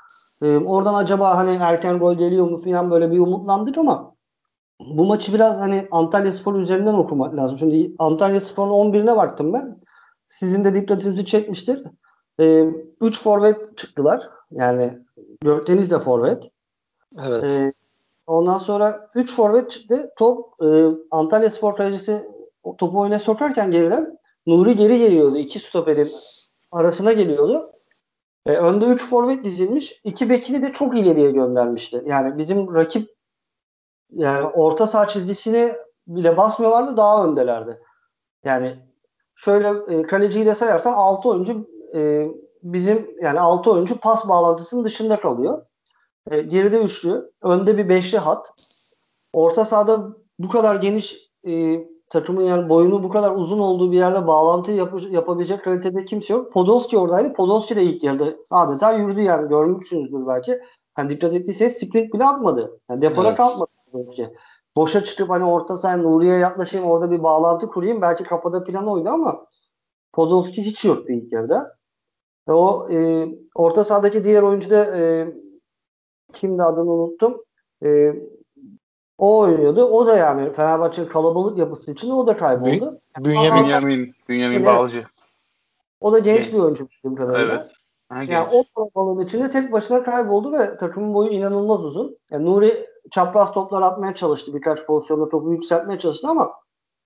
E, 0.41 0.57
oradan 0.57 0.93
acaba 0.93 1.37
hani 1.37 1.57
erken 1.61 1.99
gol 1.99 2.15
geliyor 2.17 2.49
mu 2.49 2.61
falan 2.61 2.91
böyle 2.91 3.11
bir 3.11 3.19
umutlandık 3.19 3.77
ama 3.77 4.15
bu 4.79 5.05
maçı 5.05 5.33
biraz 5.33 5.59
hani 5.59 5.87
Antalya 5.91 6.33
Spor 6.33 6.55
üzerinden 6.55 6.93
okumak 6.93 7.35
lazım. 7.35 7.59
Şimdi 7.59 7.95
Antalya 7.99 8.41
Spor'un 8.41 8.91
11'ine 8.91 9.17
baktım 9.17 9.53
ben. 9.53 9.79
Sizin 10.29 10.63
de 10.63 10.75
dikkatinizi 10.75 11.25
çekmiştir. 11.25 11.83
3 12.39 13.17
e, 13.17 13.23
forvet 13.23 13.77
çıktılar. 13.77 14.29
Yani 14.51 14.99
Gökdeniz 15.41 15.91
de 15.91 15.99
forvet. 15.99 16.51
Evet. 17.27 17.43
E, 17.43 17.73
ondan 18.27 18.57
sonra 18.57 19.09
3 19.15 19.35
forvet 19.35 19.71
çıktı. 19.71 20.11
Top 20.17 20.61
e, 20.63 20.85
Antalya 21.11 21.49
Spor 21.49 21.75
kalecisi 21.75 22.25
topu 22.77 22.99
oyuna 22.99 23.19
sokarken 23.19 23.71
geriden 23.71 24.17
Nuri 24.47 24.75
geri 24.75 24.99
geliyordu. 24.99 25.37
İki 25.37 25.59
stoperin 25.59 26.07
arasına 26.71 27.13
geliyordu. 27.13 27.71
E, 28.45 28.51
önde 28.51 28.85
3 28.85 29.09
forvet 29.09 29.43
dizilmiş. 29.43 30.01
İki 30.03 30.29
bekini 30.29 30.63
de 30.63 30.73
çok 30.73 30.97
ileriye 30.97 31.31
göndermişti. 31.31 32.01
Yani 32.05 32.37
bizim 32.37 32.75
rakip 32.75 33.15
yani 34.11 34.47
orta 34.47 34.87
saha 34.87 35.07
çizgisini 35.07 35.73
bile 36.07 36.37
basmıyorlardı 36.37 36.97
daha 36.97 37.25
öndelerdi. 37.25 37.81
Yani 38.43 38.75
şöyle 39.35 39.97
e, 39.97 40.01
kaleciyi 40.01 40.45
de 40.45 40.55
sayarsan 40.55 40.93
6 40.93 41.29
oyuncu 41.29 41.67
e, 41.95 42.27
bizim 42.63 43.15
yani 43.21 43.39
6 43.39 43.71
oyuncu 43.71 43.99
pas 43.99 44.27
bağlantısının 44.27 44.83
dışında 44.83 45.19
kalıyor. 45.19 45.65
E, 46.31 46.41
geride 46.41 46.81
üçlü, 46.81 47.31
önde 47.41 47.77
bir 47.77 47.89
beşli 47.89 48.17
hat. 48.17 48.49
Orta 49.33 49.65
sahada 49.65 50.07
bu 50.39 50.49
kadar 50.49 50.75
geniş 50.75 51.31
e, 51.47 51.85
takımın 52.09 52.41
yani 52.41 52.69
boyunu 52.69 53.03
bu 53.03 53.09
kadar 53.09 53.31
uzun 53.31 53.59
olduğu 53.59 53.91
bir 53.91 53.97
yerde 53.97 54.27
bağlantı 54.27 54.71
yap 54.71 54.93
yapabilecek 55.09 55.63
kalitede 55.63 56.05
kimse 56.05 56.33
yok. 56.33 56.53
Podolski 56.53 56.97
oradaydı. 56.97 57.33
Podolski 57.33 57.75
de 57.75 57.83
ilk 57.83 58.03
yarıda 58.03 58.35
adeta 58.51 58.93
yürüdü 58.93 59.21
yani. 59.21 59.49
Görmüşsünüzdür 59.49 60.27
belki. 60.27 60.61
Hani 60.93 61.09
dikkat 61.09 61.33
ettiyseniz 61.33 61.73
sprint 61.73 62.13
bile 62.13 62.25
atmadı. 62.25 62.79
Yani 62.89 63.01
depara 63.01 63.27
evet. 63.27 63.37
kalmadı. 63.37 63.71
Podolski. 63.91 64.29
Boşa 64.75 65.03
çıkıp 65.03 65.29
hani 65.29 65.45
orta 65.45 65.77
sahaya 65.77 65.97
Nuri'ye 65.97 66.37
yaklaşayım 66.37 66.87
orada 66.87 67.11
bir 67.11 67.23
bağlantı 67.23 67.67
kurayım. 67.67 68.01
Belki 68.01 68.23
kafada 68.23 68.63
plan 68.63 68.87
oydu 68.87 69.09
ama 69.09 69.45
Podolski 70.13 70.65
hiç 70.65 70.85
yoktu 70.85 71.13
ilk 71.13 71.33
yarıda. 71.33 71.75
Ve 72.47 72.53
o 72.53 72.91
e, 72.91 73.27
orta 73.55 73.83
sahadaki 73.83 74.23
diğer 74.23 74.41
oyuncu 74.43 74.69
da 74.69 74.97
e, 74.97 75.27
kimdi 76.35 76.63
adını 76.63 76.91
unuttum. 76.91 77.43
E, 77.85 78.15
o 79.17 79.37
oynuyordu. 79.37 79.83
O 79.83 80.07
da 80.07 80.17
yani 80.17 80.53
Fenerbahçe'nin 80.53 81.07
kalabalık 81.07 81.57
yapısı 81.57 81.91
için 81.91 82.09
o 82.09 82.27
da 82.27 82.37
kayboldu. 82.37 83.01
Bünyamin, 83.19 83.63
Bünyamin, 83.63 84.15
Bünyamin 84.29 84.65
Balcı. 84.65 85.03
O 86.01 86.13
da 86.13 86.19
genç 86.19 86.53
bir 86.53 86.59
oyuncu 86.59 86.87
bildiğim 86.89 87.15
kadarıyla. 87.15 87.55
Evet. 87.55 87.71
Ha, 88.09 88.23
yani 88.23 88.49
o 88.51 88.63
kalabalığın 88.75 89.25
içinde 89.25 89.49
tek 89.49 89.71
başına 89.71 90.03
kayboldu 90.03 90.53
ve 90.53 90.77
takımın 90.77 91.13
boyu 91.13 91.29
inanılmaz 91.29 91.83
uzun. 91.83 92.17
Yani 92.31 92.45
Nuri 92.45 92.87
çapraz 93.11 93.51
toplar 93.51 93.81
atmaya 93.81 94.15
çalıştı. 94.15 94.53
Birkaç 94.53 94.85
pozisyonda 94.85 95.29
topu 95.29 95.51
yükseltmeye 95.51 95.99
çalıştı 95.99 96.27
ama 96.27 96.53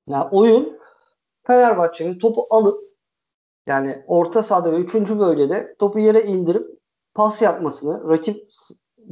yani 0.08 0.28
oyun 0.32 0.80
Fenerbahçe'nin 1.48 2.20
topu 2.20 2.46
alıp 2.50 2.80
yani 3.68 4.04
orta 4.08 4.44
sahada 4.44 4.72
ve 4.72 4.76
3. 4.76 4.96
bölgede 4.96 5.76
topu 5.80 6.00
yere 6.00 6.22
indirip 6.22 6.68
pas 7.14 7.42
yapmasını, 7.42 8.10
rakip 8.10 8.50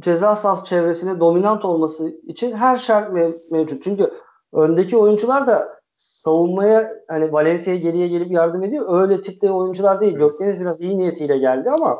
ceza 0.00 0.36
sahası 0.36 0.64
çevresinde 0.64 1.20
dominant 1.20 1.64
olması 1.64 2.08
için 2.08 2.52
her 2.56 2.78
şart 2.78 3.12
mev- 3.12 3.40
mevcut. 3.50 3.82
Çünkü 3.82 4.12
öndeki 4.52 4.96
oyuncular 4.96 5.46
da 5.46 5.78
savunmaya 5.96 6.92
hani 7.08 7.32
Valencia'ya 7.32 7.80
geriye 7.80 8.08
gelip 8.08 8.30
yardım 8.32 8.62
ediyor. 8.62 9.02
Öyle 9.02 9.22
tipte 9.22 9.50
oyuncular 9.50 10.00
değil. 10.00 10.14
Gökdeniz 10.14 10.60
biraz 10.60 10.80
iyi 10.80 10.98
niyetiyle 10.98 11.38
geldi 11.38 11.70
ama 11.70 11.98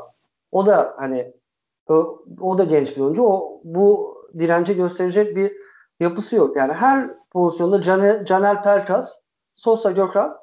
o 0.53 0.67
da 0.67 0.95
hani 0.99 1.33
o, 1.89 2.25
o 2.41 2.59
da 2.59 2.65
genç 2.65 2.97
bir 2.97 3.03
oyuncu. 3.03 3.23
O 3.23 3.61
bu 3.65 4.15
direnci 4.39 4.77
gösterecek 4.77 5.37
bir 5.37 5.53
yapısı 6.01 6.37
yok. 6.37 6.57
Yani 6.57 6.73
her 6.73 7.11
pozisyonda 7.31 7.83
Caner, 7.83 8.25
Caner 8.25 8.63
Pelkas, 8.63 9.19
Sosa 9.55 9.91
Gökhan, 9.91 10.37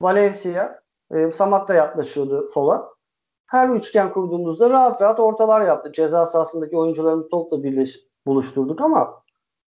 Valencia, 0.00 0.80
e, 1.10 1.32
Samat 1.32 1.68
da 1.68 1.74
yaklaşıyordu 1.74 2.48
sola 2.54 2.95
her 3.46 3.68
üçgen 3.68 4.12
kurduğumuzda 4.12 4.70
rahat 4.70 5.02
rahat 5.02 5.20
ortalar 5.20 5.66
yaptı. 5.66 5.92
Ceza 5.92 6.26
sahasındaki 6.26 6.76
oyuncularını 6.76 7.28
topla 7.28 7.62
birleş, 7.62 8.00
buluşturduk 8.26 8.80
ama 8.80 9.22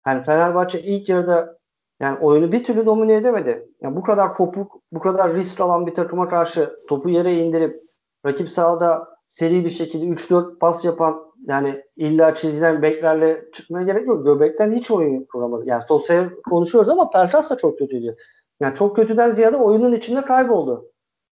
hani 0.03 0.25
Fenerbahçe 0.25 0.81
ilk 0.81 1.09
yarıda 1.09 1.59
yani 2.01 2.19
oyunu 2.19 2.53
bir 2.53 2.65
türlü 2.65 2.87
domine 2.87 3.15
edemedi. 3.15 3.69
Yani 3.81 3.97
bu 3.97 4.03
kadar 4.03 4.35
kopuk, 4.35 4.83
bu 4.93 5.01
kadar 5.01 5.35
risk 5.35 5.61
alan 5.61 5.87
bir 5.87 5.95
takıma 5.95 6.29
karşı 6.29 6.77
topu 6.89 7.09
yere 7.09 7.35
indirip 7.35 7.83
rakip 8.27 8.51
sahada 8.51 9.09
seri 9.29 9.65
bir 9.65 9.71
şekilde 9.71 10.05
3-4 10.07 10.59
pas 10.59 10.85
yapan 10.85 11.27
yani 11.47 11.83
illa 11.97 12.35
çizilen 12.35 12.83
beklerle 12.83 13.45
çıkmaya 13.53 13.87
gerek 13.87 14.07
yok. 14.07 14.25
Göbekten 14.25 14.71
hiç 14.71 14.91
oyun 14.91 15.25
kuramadı. 15.25 15.63
Yani 15.67 15.83
sosyal 15.89 16.31
konuşuyoruz 16.51 16.89
ama 16.89 17.11
Pelkas 17.11 17.51
da 17.51 17.57
çok 17.57 17.79
kötüydü. 17.79 18.17
Yani 18.61 18.75
çok 18.75 18.97
kötüden 18.97 19.31
ziyade 19.31 19.57
oyunun 19.57 19.93
içinde 19.93 20.23
kayboldu. 20.23 20.93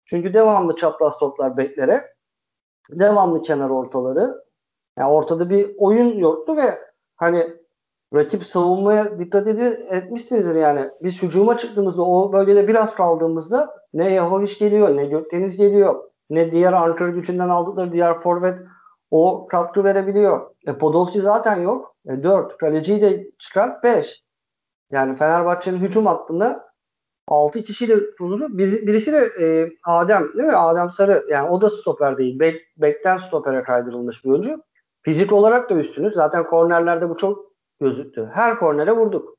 Çünkü 0.04 0.35
devamlı 0.35 0.76
çapraz 0.76 1.18
toplar 1.18 1.57
beklere 1.57 2.18
devamlı 2.90 3.42
kenar 3.42 3.71
ortaları. 3.71 4.45
Yani 4.99 5.11
ortada 5.11 5.50
bir 5.50 5.75
oyun 5.78 6.18
yoktu 6.18 6.57
ve 6.57 6.78
hani 7.16 7.47
rakip 8.14 8.45
savunmaya 8.45 9.18
dikkat 9.18 9.47
ediyor, 9.47 9.73
etmişsinizdir 9.90 10.54
yani. 10.54 10.90
Biz 11.02 11.23
hücuma 11.23 11.57
çıktığımızda 11.57 12.02
o 12.02 12.33
bölgede 12.33 12.68
biraz 12.68 12.95
kaldığımızda 12.95 13.75
ne 13.92 14.11
Yahoviç 14.11 14.59
geliyor 14.59 14.97
ne 14.97 15.07
Gökdeniz 15.07 15.57
geliyor 15.57 16.04
ne 16.30 16.52
diğer 16.52 16.73
Ankara 16.73 17.11
gücünden 17.11 17.49
aldıkları 17.49 17.92
diğer 17.92 18.18
forvet 18.18 18.59
o 19.11 19.47
katkı 19.47 19.85
verebiliyor. 19.85 20.50
E, 20.66 20.78
Podolski 20.78 21.21
zaten 21.21 21.62
yok. 21.62 21.97
E, 22.09 22.23
4. 22.23 22.59
Kaleciyi 22.59 23.02
de 23.02 23.30
çıkar 23.38 23.83
5. 23.83 24.25
Yani 24.90 25.16
Fenerbahçe'nin 25.16 25.78
hücum 25.78 26.07
hattında 26.07 26.68
6 27.28 27.62
kişiyle 27.62 28.11
kurulu. 28.18 28.58
Bir, 28.58 28.87
birisi 28.87 29.12
de 29.12 29.28
e, 29.40 29.73
Adem 29.85 30.28
değil 30.35 30.49
mi? 30.49 30.56
Adem 30.56 30.90
Sarı. 30.90 31.26
Yani 31.30 31.50
o 31.50 31.61
da 31.61 31.70
stoper 31.70 32.18
değil. 32.18 32.40
Bek, 32.40 32.62
bekten 32.76 33.16
stopere 33.16 33.62
kaydırılmış 33.62 34.25
bir 34.25 34.30
oyuncu. 34.30 34.62
Fizik 35.02 35.32
olarak 35.32 35.70
da 35.70 35.75
üstünüz. 35.75 36.14
Zaten 36.14 36.47
kornerlerde 36.47 37.08
bu 37.11 37.16
çok 37.16 37.52
gözüktü. 37.80 38.30
Her 38.32 38.58
kornere 38.58 38.92
vurduk. 38.92 39.38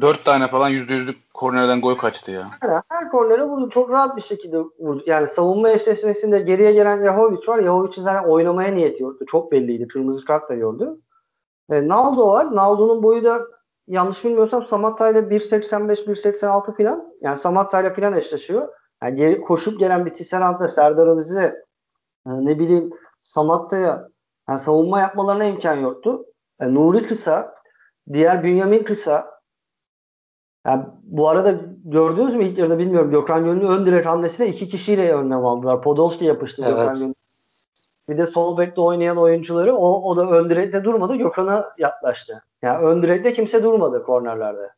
Dört 0.00 0.24
tane 0.24 0.48
falan 0.48 0.68
yüzde 0.68 0.94
yüzlük 0.94 1.34
kornerden 1.34 1.80
gol 1.80 1.94
kaçtı 1.94 2.30
ya. 2.30 2.50
Yani 2.62 2.80
her 2.88 3.10
kornere 3.10 3.42
vurduk. 3.42 3.72
Çok 3.72 3.90
rahat 3.90 4.16
bir 4.16 4.22
şekilde 4.22 4.58
vurduk. 4.58 5.08
Yani 5.08 5.28
savunma 5.28 5.70
eşleşmesinde 5.70 6.40
geriye 6.40 6.72
gelen 6.72 7.02
Yahovic 7.02 7.48
var. 7.48 7.58
Yahovic'in 7.58 8.02
zaten 8.02 8.28
oynamaya 8.28 8.72
niyeti 8.72 9.02
yoktu. 9.02 9.26
Çok 9.28 9.52
belliydi. 9.52 9.88
Kırmızı 9.88 10.24
kart 10.24 10.48
da 10.48 10.54
gördü. 10.54 10.96
E, 11.70 11.88
Naldo 11.88 12.28
var. 12.28 12.56
Naldo'nun 12.56 13.02
boyu 13.02 13.24
da 13.24 13.46
yanlış 13.88 14.24
bilmiyorsam 14.24 14.66
Samatta 14.66 15.10
ile 15.10 15.18
1.85-1.86 15.18 16.76
falan. 16.76 17.12
Yani 17.20 17.36
Samatta 17.36 17.80
ile 17.80 17.94
falan 17.94 18.16
eşleşiyor. 18.16 18.68
Yani 19.02 19.16
geri, 19.16 19.40
koşup 19.40 19.78
gelen 19.78 20.06
bir 20.06 20.12
Tisserant'la 20.12 20.68
Serdar 20.68 21.06
Aziz'e 21.06 21.64
ne 22.26 22.58
bileyim 22.58 22.90
Samatta'ya 23.22 24.08
yani 24.48 24.58
savunma 24.58 25.00
yapmalarına 25.00 25.44
imkan 25.44 25.76
yoktu. 25.76 26.24
Yani 26.60 26.74
Nuri 26.74 27.06
kısa, 27.06 27.54
diğer 28.12 28.42
Bünyamin 28.42 28.84
kısa. 28.84 29.34
Yani 30.66 30.84
bu 31.02 31.28
arada 31.28 31.60
gördünüz 31.84 32.34
mü 32.34 32.44
ilk 32.44 32.58
yarıda 32.58 32.78
bilmiyorum. 32.78 33.10
Gökhan 33.10 33.44
Gönül'ün 33.44 33.66
ön 33.66 33.86
direk 33.86 34.06
hamlesine 34.06 34.46
iki 34.46 34.68
kişiyle 34.68 35.14
önlem 35.14 35.44
aldılar. 35.44 35.82
Podolski 35.82 36.24
yapıştı 36.24 36.62
evet. 36.66 36.76
Gökhan 36.76 36.94
Gönül. 36.94 37.14
Bir 38.08 38.18
de 38.18 38.26
sol 38.26 38.58
bekte 38.58 38.80
oynayan 38.80 39.16
oyuncuları 39.16 39.76
o, 39.76 40.02
o 40.02 40.16
da 40.16 40.30
ön 40.30 40.50
direkte 40.50 40.84
durmadı. 40.84 41.16
Gökhan'a 41.16 41.64
yaklaştı. 41.78 42.42
Yani 42.62 42.86
ön 42.86 43.02
direkte 43.02 43.32
kimse 43.32 43.62
durmadı 43.62 44.02
kornerlerde. 44.02 44.70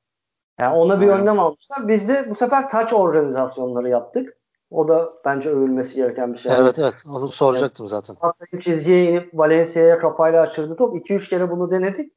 Yani 0.60 0.76
ona 0.76 1.00
bir 1.00 1.08
önlem 1.08 1.38
almışlar. 1.38 1.88
Biz 1.88 2.08
de 2.08 2.26
bu 2.30 2.34
sefer 2.34 2.68
taç 2.68 2.92
organizasyonları 2.92 3.88
yaptık. 3.88 4.36
O 4.70 4.88
da 4.88 5.12
bence 5.24 5.50
övülmesi 5.50 5.96
gereken 5.96 6.32
bir 6.32 6.38
şey. 6.38 6.52
Evet 6.60 6.78
evet. 6.78 7.04
Onu 7.10 7.28
soracaktım 7.28 7.86
yani, 7.92 8.02
zaten. 8.04 8.16
Çizgiye 8.60 9.04
inip 9.04 9.30
Valencia'ya 9.34 9.98
kafayla 9.98 10.42
açırdı 10.42 10.76
top. 10.76 10.96
2-3 10.96 11.28
kere 11.28 11.50
bunu 11.50 11.70
denedik. 11.70 12.12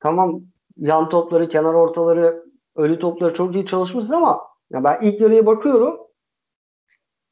Tamam 0.00 0.40
yan 0.76 1.08
topları, 1.08 1.48
kenar 1.48 1.74
ortaları, 1.74 2.44
ölü 2.76 2.98
topları 2.98 3.34
çok 3.34 3.54
iyi 3.54 3.66
çalışmışız 3.66 4.12
ama 4.12 4.40
ya 4.70 4.84
ben 4.84 5.00
ilk 5.00 5.20
yarıya 5.20 5.46
bakıyorum. 5.46 6.00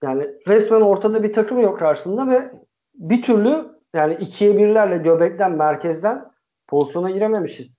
yani 0.02 0.30
resmen 0.46 0.80
ortada 0.80 1.22
bir 1.22 1.32
takım 1.32 1.60
yok 1.60 1.78
karşısında 1.78 2.28
ve 2.28 2.63
bir 2.94 3.22
türlü 3.22 3.74
yani 3.94 4.14
ikiye 4.20 4.58
birlerle 4.58 4.98
göbekten 4.98 5.52
merkezden 5.52 6.30
pozisyona 6.66 7.10
girememişiz. 7.10 7.78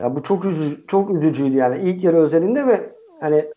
Ya 0.00 0.16
bu 0.16 0.22
çok 0.22 0.44
üzücü, 0.44 0.86
çok 0.86 1.10
üzücüydü 1.10 1.56
yani 1.56 1.90
ilk 1.90 2.04
yarı 2.04 2.16
özelinde 2.16 2.66
ve 2.66 2.92
hani 3.20 3.52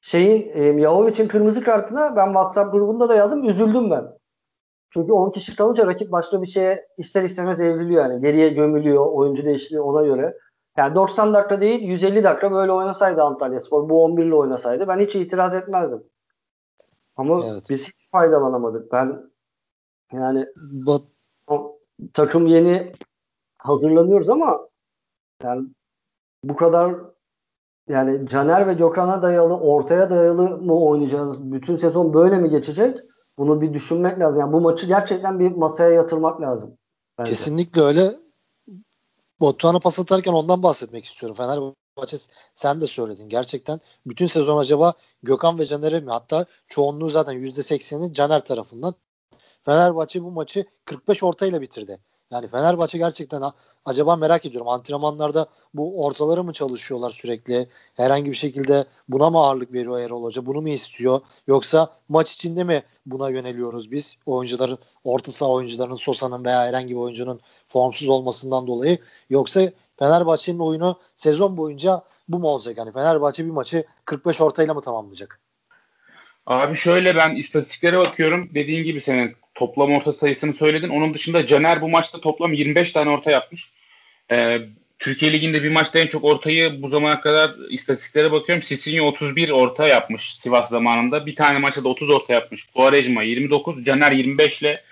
şeyin 0.00 0.50
e, 0.54 0.80
Yahovic'in 0.80 1.28
kırmızı 1.28 1.64
kartına 1.64 2.16
ben 2.16 2.26
WhatsApp 2.26 2.72
grubunda 2.72 3.08
da 3.08 3.14
yazdım 3.14 3.48
üzüldüm 3.48 3.90
ben. 3.90 4.04
Çünkü 4.90 5.12
10 5.12 5.30
kişi 5.30 5.56
kalınca 5.56 5.86
rakip 5.86 6.12
başka 6.12 6.42
bir 6.42 6.46
şeye 6.46 6.86
ister 6.98 7.22
istemez 7.22 7.60
evriliyor 7.60 8.04
yani. 8.04 8.22
Geriye 8.22 8.48
gömülüyor, 8.48 9.06
oyuncu 9.06 9.44
değişikliği 9.44 9.80
ona 9.80 10.06
göre. 10.06 10.38
Yani 10.76 10.94
90 10.94 11.34
dakika 11.34 11.60
değil 11.60 11.82
150 11.82 12.24
dakika 12.24 12.52
böyle 12.52 12.72
oynasaydı 12.72 13.22
Antalya 13.22 13.60
Spor 13.60 13.88
bu 13.88 14.04
11 14.04 14.24
ile 14.24 14.34
oynasaydı 14.34 14.88
ben 14.88 15.00
hiç 15.00 15.14
itiraz 15.14 15.54
etmezdim. 15.54 16.02
Ama 17.16 17.40
evet. 17.44 17.62
biz 17.70 17.90
faydalanamadık. 18.16 18.92
Ben 18.92 19.30
yani 20.12 20.46
But... 20.56 21.02
takım 22.14 22.46
yeni 22.46 22.92
hazırlanıyoruz 23.58 24.30
ama 24.30 24.68
yani 25.42 25.68
bu 26.44 26.56
kadar 26.56 26.94
yani 27.88 28.28
Caner 28.28 28.66
ve 28.66 28.74
Gökhan'a 28.74 29.22
dayalı, 29.22 29.56
ortaya 29.56 30.10
dayalı 30.10 30.58
mı 30.58 30.80
oynayacağız? 30.80 31.52
Bütün 31.52 31.76
sezon 31.76 32.14
böyle 32.14 32.38
mi 32.38 32.50
geçecek? 32.50 32.98
Bunu 33.38 33.60
bir 33.60 33.74
düşünmek 33.74 34.20
lazım. 34.20 34.40
Yani 34.40 34.52
bu 34.52 34.60
maçı 34.60 34.86
gerçekten 34.86 35.40
bir 35.40 35.52
masaya 35.52 35.90
yatırmak 35.90 36.40
lazım. 36.40 36.78
Bence. 37.18 37.30
Kesinlikle 37.30 37.80
öyle. 37.80 38.10
Batuhan'a 39.40 39.78
pas 39.78 39.98
atarken 39.98 40.32
ondan 40.32 40.62
bahsetmek 40.62 41.04
istiyorum. 41.04 41.36
Fenerbahçe 41.36 41.85
sen 42.54 42.80
de 42.80 42.86
söyledin. 42.86 43.28
Gerçekten 43.28 43.80
bütün 44.06 44.26
sezon 44.26 44.58
acaba 44.58 44.92
Gökhan 45.22 45.58
ve 45.58 45.66
Caner'e 45.66 46.00
mi? 46.00 46.10
Hatta 46.10 46.46
çoğunluğu 46.68 47.10
zaten 47.10 47.34
%80'i 47.34 48.14
Caner 48.14 48.44
tarafından. 48.44 48.94
Fenerbahçe 49.64 50.22
bu 50.22 50.30
maçı 50.30 50.64
45 50.84 51.22
ortayla 51.22 51.60
bitirdi. 51.60 51.98
Yani 52.30 52.48
Fenerbahçe 52.48 52.98
gerçekten 52.98 53.42
acaba 53.84 54.16
merak 54.16 54.46
ediyorum 54.46 54.68
antrenmanlarda 54.68 55.46
bu 55.74 56.04
ortaları 56.04 56.44
mı 56.44 56.52
çalışıyorlar 56.52 57.10
sürekli? 57.10 57.68
Herhangi 57.94 58.30
bir 58.30 58.36
şekilde 58.36 58.84
buna 59.08 59.30
mı 59.30 59.38
ağırlık 59.38 59.72
veriyor 59.72 60.00
Erol 60.00 60.22
Hoca? 60.22 60.46
Bunu 60.46 60.60
mu 60.60 60.68
istiyor? 60.68 61.20
Yoksa 61.46 61.90
maç 62.08 62.32
içinde 62.32 62.64
mi 62.64 62.82
buna 63.06 63.30
yöneliyoruz 63.30 63.90
biz? 63.90 64.16
Oyuncuların 64.26 64.78
orta 65.04 65.32
saha 65.32 65.50
oyuncularının 65.50 65.94
Sosa'nın 65.94 66.44
veya 66.44 66.60
herhangi 66.60 66.94
bir 66.94 67.00
oyuncunun 67.00 67.40
formsuz 67.66 68.08
olmasından 68.08 68.66
dolayı 68.66 68.98
yoksa 69.30 69.70
Fenerbahçe'nin 69.98 70.58
oyunu 70.58 71.00
sezon 71.16 71.56
boyunca 71.56 72.02
bu 72.28 72.38
mu 72.38 72.48
olacak? 72.48 72.78
Yani 72.78 72.92
Fenerbahçe 72.92 73.44
bir 73.44 73.50
maçı 73.50 73.84
45 74.04 74.40
ortayla 74.40 74.74
mı 74.74 74.80
tamamlayacak? 74.80 75.40
Abi 76.46 76.76
şöyle 76.76 77.16
ben 77.16 77.34
istatistiklere 77.34 77.98
bakıyorum. 77.98 78.50
Dediğin 78.54 78.84
gibi 78.84 79.00
senin 79.00 79.36
toplam 79.54 79.92
orta 79.92 80.12
sayısını 80.12 80.52
söyledin. 80.52 80.88
Onun 80.88 81.14
dışında 81.14 81.46
Caner 81.46 81.80
bu 81.80 81.88
maçta 81.88 82.20
toplam 82.20 82.52
25 82.52 82.92
tane 82.92 83.10
orta 83.10 83.30
yapmış. 83.30 83.70
Ee, 84.30 84.60
Türkiye 84.98 85.32
Ligi'nde 85.32 85.62
bir 85.62 85.70
maçta 85.70 85.98
en 85.98 86.06
çok 86.06 86.24
ortayı 86.24 86.82
bu 86.82 86.88
zamana 86.88 87.20
kadar 87.20 87.54
istatistiklere 87.70 88.32
bakıyorum. 88.32 88.62
Sisinho 88.62 89.06
31 89.06 89.50
orta 89.50 89.88
yapmış 89.88 90.36
Sivas 90.36 90.68
zamanında. 90.68 91.26
Bir 91.26 91.36
tane 91.36 91.58
maçta 91.58 91.84
da 91.84 91.88
30 91.88 92.10
orta 92.10 92.32
yapmış. 92.32 92.66
Quaresma 92.66 93.22
29, 93.22 93.84
Caner 93.84 94.12
25 94.12 94.62
ile 94.62 94.82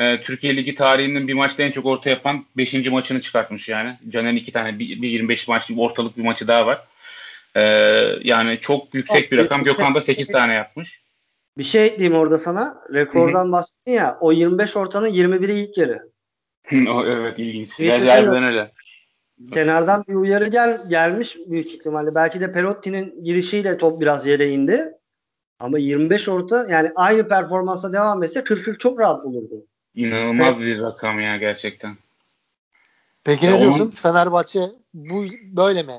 e, 0.00 0.22
Türkiye 0.22 0.56
Ligi 0.56 0.74
tarihinin 0.74 1.28
bir 1.28 1.34
maçta 1.34 1.62
en 1.62 1.70
çok 1.70 1.86
orta 1.86 2.10
yapan 2.10 2.44
5. 2.56 2.90
maçını 2.90 3.20
çıkartmış 3.20 3.68
yani. 3.68 3.94
Caner'in 4.08 4.36
iki 4.36 4.52
tane 4.52 4.78
bir, 4.78 5.02
bir 5.02 5.08
25 5.08 5.48
maç 5.48 5.70
ortalık 5.78 6.16
bir 6.16 6.22
maçı 6.22 6.48
daha 6.48 6.66
var. 6.66 6.80
Ee, 7.56 7.60
yani 8.22 8.58
çok 8.60 8.94
yüksek 8.94 9.32
bir 9.32 9.38
rakam. 9.38 9.62
Gökhan 9.62 9.94
da 9.94 10.00
8 10.00 10.26
tane 10.26 10.54
yapmış. 10.54 11.00
Bir 11.58 11.64
şey 11.64 11.86
ekleyeyim 11.86 12.18
orada 12.18 12.38
sana. 12.38 12.82
Rekordan 12.92 13.52
bahsettin 13.52 13.92
ya. 13.92 14.18
O 14.20 14.32
25 14.32 14.76
ortanın 14.76 15.08
21'i 15.08 15.60
ilk 15.60 15.78
yarı. 15.78 16.10
evet 17.06 17.38
ilginç. 17.38 17.76
Gerçekten 17.76 18.44
öyle. 18.44 18.70
Kenardan 19.52 20.04
bir 20.08 20.14
uyarı 20.14 20.48
gel 20.48 20.78
gelmiş 20.90 21.28
büyük 21.46 21.66
ihtimalle. 21.66 22.14
Belki 22.14 22.40
de 22.40 22.52
Perotti'nin 22.52 23.24
girişiyle 23.24 23.78
top 23.78 24.00
biraz 24.00 24.26
yere 24.26 24.50
indi. 24.50 24.92
Ama 25.60 25.78
25 25.78 26.28
orta 26.28 26.66
yani 26.70 26.92
aynı 26.94 27.28
performansa 27.28 27.92
devam 27.92 28.22
etse 28.22 28.40
40-40 28.40 28.78
çok 28.78 29.00
rahat 29.00 29.24
bulurdu. 29.24 29.66
İnanılmaz 29.94 30.48
evet. 30.48 30.60
bir 30.60 30.82
rakam 30.82 31.20
ya 31.20 31.36
gerçekten. 31.36 31.96
Peki 33.24 33.46
ya 33.46 33.52
ne 33.52 33.60
diyorsun? 33.60 33.80
Onun... 33.80 33.90
Fenerbahçe 33.90 34.60
bu 34.94 35.24
böyle 35.42 35.82
mi 35.82 35.92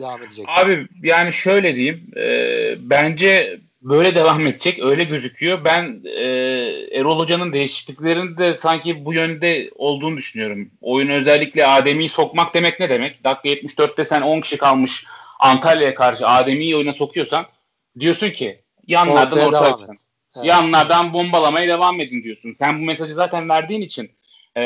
devam 0.00 0.22
edecek? 0.22 0.46
Abi 0.48 0.88
yani 1.02 1.32
şöyle 1.32 1.76
diyeyim. 1.76 2.10
E, 2.16 2.76
bence 2.78 3.58
böyle 3.82 4.14
devam 4.14 4.46
edecek. 4.46 4.84
Öyle 4.84 5.04
gözüküyor. 5.04 5.64
Ben 5.64 6.00
e, 6.04 6.24
Erol 6.92 7.18
Hoca'nın 7.18 7.52
değişikliklerinin 7.52 8.36
de 8.36 8.58
sanki 8.58 9.04
bu 9.04 9.14
yönde 9.14 9.70
olduğunu 9.74 10.16
düşünüyorum. 10.16 10.68
Oyun 10.80 11.08
özellikle 11.08 11.66
Adem'i 11.66 12.08
sokmak 12.08 12.54
demek 12.54 12.80
ne 12.80 12.88
demek? 12.88 13.24
Dakika 13.24 13.48
74'te 13.48 14.04
sen 14.04 14.22
10 14.22 14.40
kişi 14.40 14.56
kalmış 14.56 15.04
Antalya'ya 15.38 15.94
karşı 15.94 16.26
Adem'i 16.26 16.76
oyuna 16.76 16.92
sokuyorsan 16.92 17.46
diyorsun 18.00 18.30
ki 18.30 18.60
yanlardan 18.86 19.38
ortaya, 19.38 19.74
ortaya 19.74 19.94
evet. 20.36 20.46
Yanlardan 20.46 21.12
bombalamaya 21.12 21.68
devam 21.68 22.00
edin 22.00 22.22
diyorsun. 22.22 22.50
Sen 22.50 22.80
bu 22.80 22.84
mesajı 22.84 23.14
zaten 23.14 23.48
verdiğin 23.48 23.82
için 23.82 24.10
e, 24.56 24.62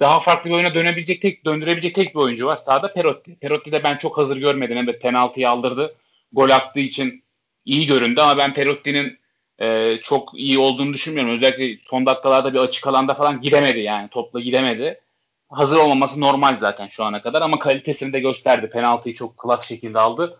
daha 0.00 0.20
farklı 0.20 0.50
bir 0.50 0.54
oyuna 0.54 0.74
dönebilecek 0.74 1.22
tek 1.22 1.44
döndürebilecek 1.44 1.94
tek 1.94 2.14
bir 2.14 2.20
oyuncu 2.20 2.46
var. 2.46 2.56
Sağda 2.56 2.92
Perotti. 2.92 3.36
Perotti 3.40 3.72
de 3.72 3.84
ben 3.84 3.96
çok 3.96 4.18
hazır 4.18 4.36
görmedim. 4.36 4.78
Evet 4.78 5.02
penaltıyı 5.02 5.50
aldırdı. 5.50 5.94
Gol 6.32 6.50
attığı 6.50 6.80
için 6.80 7.22
iyi 7.64 7.86
göründü 7.86 8.20
ama 8.20 8.38
ben 8.38 8.54
Perotti'nin 8.54 9.18
e, 9.60 9.98
çok 10.02 10.30
iyi 10.34 10.58
olduğunu 10.58 10.94
düşünmüyorum. 10.94 11.32
Özellikle 11.32 11.78
son 11.80 12.06
dakikalarda 12.06 12.54
bir 12.54 12.58
açık 12.58 12.86
alanda 12.86 13.14
falan 13.14 13.40
gidemedi 13.40 13.80
yani. 13.80 14.08
Topla 14.08 14.40
gidemedi. 14.40 15.00
Hazır 15.48 15.76
olmaması 15.76 16.20
normal 16.20 16.56
zaten 16.56 16.88
şu 16.88 17.04
ana 17.04 17.22
kadar 17.22 17.42
ama 17.42 17.58
kalitesini 17.58 18.12
de 18.12 18.20
gösterdi. 18.20 18.70
Penaltıyı 18.70 19.14
çok 19.14 19.38
klas 19.38 19.68
şekilde 19.68 19.98
aldı. 19.98 20.38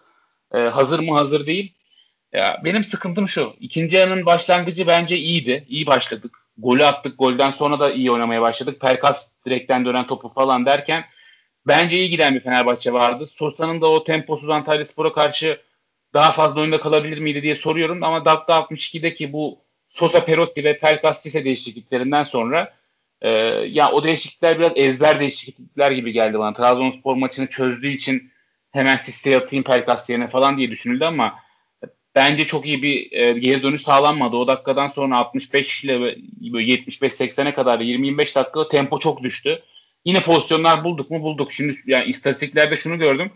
E, 0.55 0.59
hazır 0.59 0.99
mı? 0.99 1.13
Hazır 1.13 1.47
değil. 1.47 1.73
Ya, 2.33 2.61
benim 2.65 2.85
sıkıntım 2.85 3.29
şu. 3.29 3.53
İkinci 3.61 3.97
yarının 3.97 4.27
başlangıcı 4.27 4.87
bence 4.87 5.17
iyiydi. 5.17 5.65
İyi 5.69 5.87
başladık. 5.87 6.39
Golü 6.59 6.85
attık. 6.85 7.19
Golden 7.19 7.51
sonra 7.51 7.81
da 7.81 7.93
iyi 7.93 8.11
oynamaya 8.11 8.43
başladık. 8.43 8.81
Perkas 8.81 9.33
direkten 9.47 9.85
dönen 9.85 10.07
topu 10.07 10.29
falan 10.29 10.67
derken 10.67 11.05
bence 11.67 11.97
iyi 11.97 12.11
giden 12.11 12.35
bir 12.35 12.41
Fenerbahçe 12.41 12.93
vardı. 12.93 13.27
Sosa'nın 13.27 13.81
da 13.81 13.91
o 13.91 14.05
temposuz 14.05 14.51
Antalya 14.51 14.87
Spor'a 14.87 15.13
karşı 15.13 15.61
daha 16.15 16.33
fazla 16.33 16.61
oyunda 16.61 16.81
kalabilir 16.81 17.19
miydi 17.19 17.43
diye 17.43 17.57
soruyorum 17.57 18.03
ama 18.03 18.25
dakika 18.25 18.53
62'deki 18.53 19.33
bu 19.33 19.59
Sosa 19.89 20.25
Perotti 20.25 20.65
ve 20.65 20.79
Pelkas 20.79 21.23
Sise 21.23 21.45
değişikliklerinden 21.45 22.25
sonra 22.25 22.75
e, 23.23 23.31
ya 23.69 23.93
o 23.93 24.05
değişiklikler 24.05 24.59
biraz 24.59 24.73
ezber 24.77 25.21
değişiklikler 25.21 25.91
gibi 25.91 26.13
geldi 26.13 26.39
bana. 26.39 26.55
Trabzonspor 26.55 27.15
maçını 27.15 27.47
çözdüğü 27.47 27.89
için 27.89 28.31
hemen 28.73 28.97
Sise'ye 28.97 29.37
atayım 29.37 29.65
Pelkas 29.65 30.11
yerine 30.11 30.29
falan 30.29 30.59
diye 30.59 30.71
düşünüldü 30.71 31.05
ama 31.05 31.46
bence 32.17 32.47
çok 32.47 32.67
iyi 32.67 32.83
bir 32.83 33.13
e, 33.13 33.33
geri 33.33 33.63
dönüş 33.63 33.83
sağlanmadı. 33.83 34.37
O 34.37 34.47
dakikadan 34.47 34.89
sonra 34.89 35.17
65 35.17 35.85
ile 35.85 35.93
75-80'e 36.41 37.55
kadar 37.55 37.81
20-25 37.81 38.35
dakika 38.35 38.69
tempo 38.69 38.99
çok 38.99 39.23
düştü. 39.23 39.63
Yine 40.05 40.21
pozisyonlar 40.21 40.85
bulduk 40.85 41.11
mu 41.11 41.23
bulduk. 41.23 41.53
Şimdi 41.53 41.75
yani 41.87 42.05
istatistiklerde 42.05 42.77
şunu 42.77 42.99
gördüm. 42.99 43.31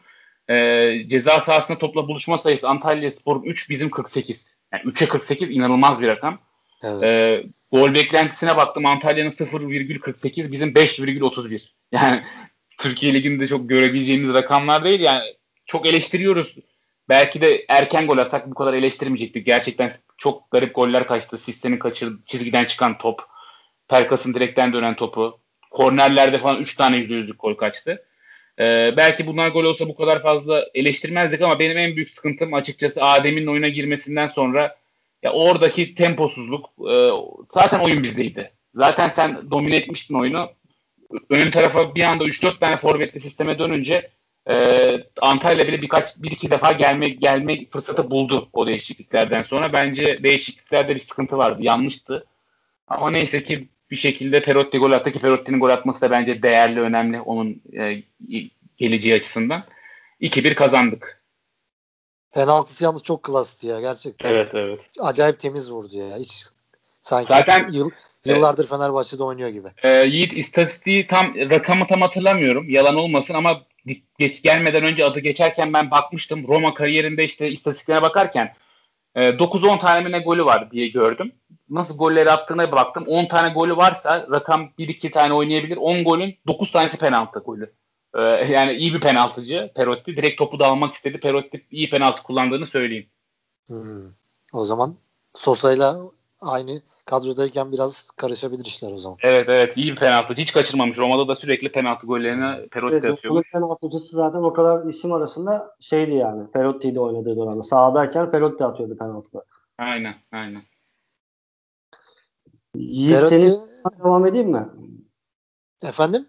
E, 0.51 0.89
ceza 1.09 1.41
sahasında 1.41 1.79
topla 1.79 2.09
buluşma 2.09 2.39
sayısı 2.39 2.69
Antalya 2.69 3.11
Spor 3.11 3.45
3 3.45 3.71
bizim 3.71 3.91
48. 3.91 4.57
Yani 4.73 4.83
3'e 4.83 5.09
48 5.09 5.51
inanılmaz 5.51 6.03
bir 6.03 6.09
rakam. 6.09 6.39
Evet. 6.85 7.17
E, 7.17 7.45
gol 7.73 7.95
beklentisine 7.95 8.57
baktım 8.57 8.87
Antalya'nın 8.87 9.31
0,48 9.31 10.53
bizim 10.53 10.69
5,31. 10.69 11.63
Yani 11.93 12.23
Türkiye 12.79 13.15
Ligi'nde 13.15 13.47
çok 13.47 13.69
görebileceğimiz 13.69 14.35
rakamlar 14.35 14.85
değil. 14.85 15.01
Yani 15.01 15.25
çok 15.67 15.87
eleştiriyoruz. 15.87 16.59
Belki 17.11 17.41
de 17.41 17.65
erken 17.69 18.07
gol 18.07 18.19
atsak 18.19 18.51
bu 18.51 18.55
kadar 18.55 18.75
eleştirmeyecektik. 18.75 19.47
Gerçekten 19.47 19.93
çok 20.19 20.51
garip 20.51 20.75
goller 20.75 21.07
kaçtı. 21.07 21.39
Sistemin 21.39 21.77
kaçırdı, 21.77 22.19
çizgiden 22.27 22.65
çıkan 22.65 22.99
top. 22.99 23.21
Perkas'ın 23.89 24.35
direkten 24.35 24.73
dönen 24.73 24.97
topu. 24.97 25.39
Kornerlerde 25.71 26.39
falan 26.39 26.61
3 26.61 26.75
tane 26.75 26.97
%100'lük 26.97 27.37
gol 27.39 27.55
kaçtı. 27.55 28.05
Ee, 28.59 28.95
belki 28.97 29.27
bunlar 29.27 29.49
gol 29.49 29.65
olsa 29.65 29.89
bu 29.89 29.97
kadar 29.97 30.23
fazla 30.23 30.67
eleştirmezdik 30.75 31.43
ama 31.43 31.59
benim 31.59 31.79
en 31.79 31.97
büyük 31.97 32.11
sıkıntım 32.11 32.55
açıkçası 32.55 33.05
Adem'in 33.05 33.47
oyuna 33.47 33.69
girmesinden 33.69 34.27
sonra 34.27 34.77
ya 35.23 35.33
oradaki 35.33 35.95
temposuzluk 35.95 36.71
e, 36.91 37.11
zaten 37.55 37.81
oyun 37.81 38.03
bizdeydi. 38.03 38.51
Zaten 38.75 39.09
sen 39.09 39.51
domine 39.51 39.77
etmiştin 39.77 40.15
oyunu. 40.15 40.51
Ön 41.31 41.51
tarafa 41.51 41.95
bir 41.95 42.03
anda 42.03 42.25
3-4 42.25 42.59
tane 42.59 42.77
forvetli 42.77 43.21
sisteme 43.21 43.59
dönünce 43.59 44.11
e, 44.51 45.07
Antalya 45.21 45.69
bile 45.69 45.83
birkaç 45.83 46.17
bir 46.17 46.31
iki 46.31 46.51
defa 46.51 46.73
gelme 46.73 47.09
gelme 47.09 47.67
fırsatı 47.67 48.11
buldu 48.11 48.49
o 48.53 48.67
değişikliklerden 48.67 49.43
sonra. 49.43 49.73
Bence 49.73 50.23
değişikliklerde 50.23 50.95
bir 50.95 51.01
sıkıntı 51.01 51.39
vardı. 51.39 51.59
Yanlıştı. 51.63 52.27
Ama 52.89 53.11
neyse 53.11 53.43
ki 53.45 53.69
bir 53.91 53.97
şekilde 53.97 54.43
Perotti 54.43 54.79
gol 54.79 54.93
attı 54.93 55.13
ki 55.13 55.19
Perotti'nin 55.19 55.61
gol 55.61 55.71
atması 55.71 56.01
da 56.01 56.11
bence 56.11 56.43
değerli, 56.43 56.81
önemli 56.81 57.21
onun 57.21 57.63
e, 57.79 58.03
geleceği 58.79 59.15
açısından. 59.15 59.63
2-1 60.21 60.55
kazandık. 60.55 61.23
Penaltısı 62.35 62.85
yalnız 62.85 63.03
çok 63.03 63.23
klastı 63.23 63.67
ya 63.67 63.81
gerçekten. 63.81 64.31
Evet 64.31 64.51
evet. 64.55 64.81
Acayip 65.01 65.39
temiz 65.39 65.71
vurdu 65.73 65.97
ya. 65.97 66.17
Hiç 66.19 66.45
sanki 67.03 67.29
Zaten 67.29 67.69
yıl, 67.73 67.91
yıllardır 68.25 68.67
Fenerbahçe'de 68.67 69.23
oynuyor 69.23 69.49
gibi. 69.49 69.69
e, 69.83 69.89
Yiğit 69.91 70.33
istatistiği 70.33 71.07
tam 71.07 71.35
rakamı 71.37 71.87
tam 71.87 72.01
hatırlamıyorum. 72.01 72.69
Yalan 72.69 72.97
olmasın 72.97 73.35
ama 73.35 73.61
geç, 74.19 74.43
gelmeden 74.43 74.85
önce 74.85 75.05
adı 75.05 75.21
geçerken 75.21 75.73
ben 75.73 75.91
bakmıştım. 75.91 76.49
Roma 76.49 76.75
kariyerinde 76.75 77.25
işte 77.25 77.51
istatistiklerine 77.51 78.03
bakarken 78.03 78.55
e, 79.15 79.29
9-10 79.29 79.79
tane 79.79 80.01
mi 80.01 80.13
ne 80.13 80.19
golü 80.19 80.45
var 80.45 80.71
diye 80.71 80.89
gördüm. 80.89 81.33
Nasıl 81.71 81.99
golleri 81.99 82.31
attığına 82.31 82.73
baktım. 82.73 83.05
10 83.07 83.27
tane 83.27 83.55
golü 83.55 83.77
varsa 83.77 84.27
rakam 84.31 84.71
1-2 84.79 85.11
tane 85.11 85.33
oynayabilir. 85.33 85.77
10 85.77 86.05
golün 86.05 86.37
9 86.47 86.71
tanesi 86.71 86.99
penaltı 86.99 87.39
golü. 87.39 87.73
E, 88.15 88.23
yani 88.53 88.73
iyi 88.73 88.95
bir 88.95 89.01
penaltıcı 89.01 89.73
Perotti. 89.77 90.17
Direkt 90.17 90.39
topu 90.39 90.59
da 90.59 90.67
almak 90.67 90.95
istedi. 90.95 91.21
Perotti 91.21 91.67
iyi 91.71 91.91
penaltı 91.91 92.23
kullandığını 92.23 92.67
söyleyeyim. 92.67 93.07
Hmm. 93.67 94.13
O 94.53 94.65
zaman 94.65 94.97
Sosa'yla 95.35 95.97
aynı 96.41 96.81
kadrodayken 97.07 97.73
biraz 97.73 98.11
karışabilir 98.11 98.65
işler 98.65 98.93
o 98.93 98.99
zaman. 98.99 99.19
Evet 99.23 99.49
evet 99.49 99.77
iyi 99.77 99.91
bir 99.93 99.97
penaltıcı. 99.97 100.43
Hiç 100.43 100.53
kaçırmamış. 100.53 100.99
Roma'da 100.99 101.29
da 101.29 101.37
sürekli 101.37 101.73
penaltı 101.73 102.07
gollerini 102.07 102.69
Perotti 102.69 102.95
Evet, 103.07 103.13
atıyormuş. 103.13 103.53
penaltıcısı 103.53 104.17
zaten 104.17 104.39
o 104.39 104.53
kadar 104.53 104.87
isim 104.87 105.13
arasında 105.13 105.77
şeydi 105.81 106.15
yani. 106.15 106.51
Perotti'ydi 106.51 107.01
oynadığı 107.01 107.37
dönemde. 107.37 107.63
Sahadayken 107.63 108.31
Perotti 108.31 108.65
atıyordu 108.65 108.97
penaltıları. 108.99 109.45
Aynen 109.79 110.15
aynen. 110.33 110.63
Yiğit 112.75 113.13
Perotti- 113.17 113.29
senin 113.29 113.61
devam 113.99 114.27
edeyim 114.27 114.51
mi? 114.51 114.69
Efendim? 115.83 116.27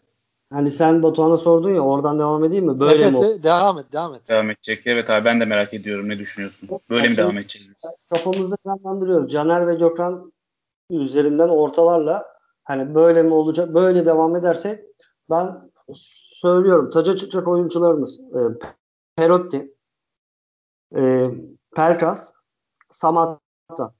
Hani 0.51 0.71
sen 0.71 1.03
Batuhan'a 1.03 1.37
sordun 1.37 1.75
ya 1.75 1.81
oradan 1.81 2.19
devam 2.19 2.43
edeyim 2.43 2.65
mi? 2.65 2.79
Böyle 2.79 3.03
evet, 3.03 3.11
mi? 3.11 3.19
evet, 3.23 3.43
devam 3.43 3.79
et, 3.79 3.93
devam 3.93 4.15
et. 4.15 4.29
Devam 4.29 4.49
edecek. 4.49 4.81
Evet 4.85 5.09
abi 5.09 5.25
ben 5.25 5.39
de 5.39 5.45
merak 5.45 5.73
ediyorum. 5.73 6.09
Ne 6.09 6.19
düşünüyorsun? 6.19 6.69
Böyle 6.89 7.09
mi 7.09 7.17
devam 7.17 7.37
edeceğiz? 7.37 7.67
Kafamızda 8.09 8.57
canlandırıyoruz. 8.65 9.31
Caner 9.31 9.67
ve 9.67 9.75
Gökhan 9.75 10.31
üzerinden 10.89 11.49
ortalarla 11.49 12.25
hani 12.63 12.95
böyle 12.95 13.23
mi 13.23 13.33
olacak? 13.33 13.73
Böyle 13.73 14.05
devam 14.05 14.35
edersek 14.35 14.85
ben 15.29 15.71
söylüyorum. 16.41 16.89
Taca 16.89 17.15
çıkacak 17.15 17.47
oyuncularımız 17.47 18.19
e, 18.19 18.39
Perotti, 19.15 19.73
e, 20.95 21.31
Pelkas, 21.75 22.33
Samatta. 22.89 23.93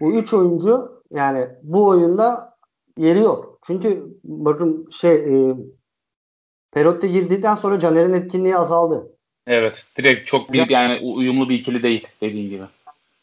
Bu 0.00 0.12
üç 0.12 0.34
oyuncu 0.34 1.02
yani 1.10 1.48
bu 1.62 1.86
oyunda 1.86 2.55
yeri 2.98 3.20
yok. 3.20 3.58
Çünkü 3.66 4.06
bakın 4.24 4.88
şey 4.90 5.14
e, 5.14 5.56
Perotti 6.72 7.12
girdikten 7.12 7.54
sonra 7.54 7.78
Caner'in 7.78 8.12
etkinliği 8.12 8.56
azaldı. 8.56 9.12
Evet. 9.46 9.74
Direkt 9.98 10.26
çok 10.26 10.52
bir 10.52 10.70
yani 10.70 10.98
uyumlu 11.02 11.48
bir 11.48 11.54
ikili 11.54 11.82
değil 11.82 12.06
dediğin 12.20 12.50
gibi. 12.50 12.62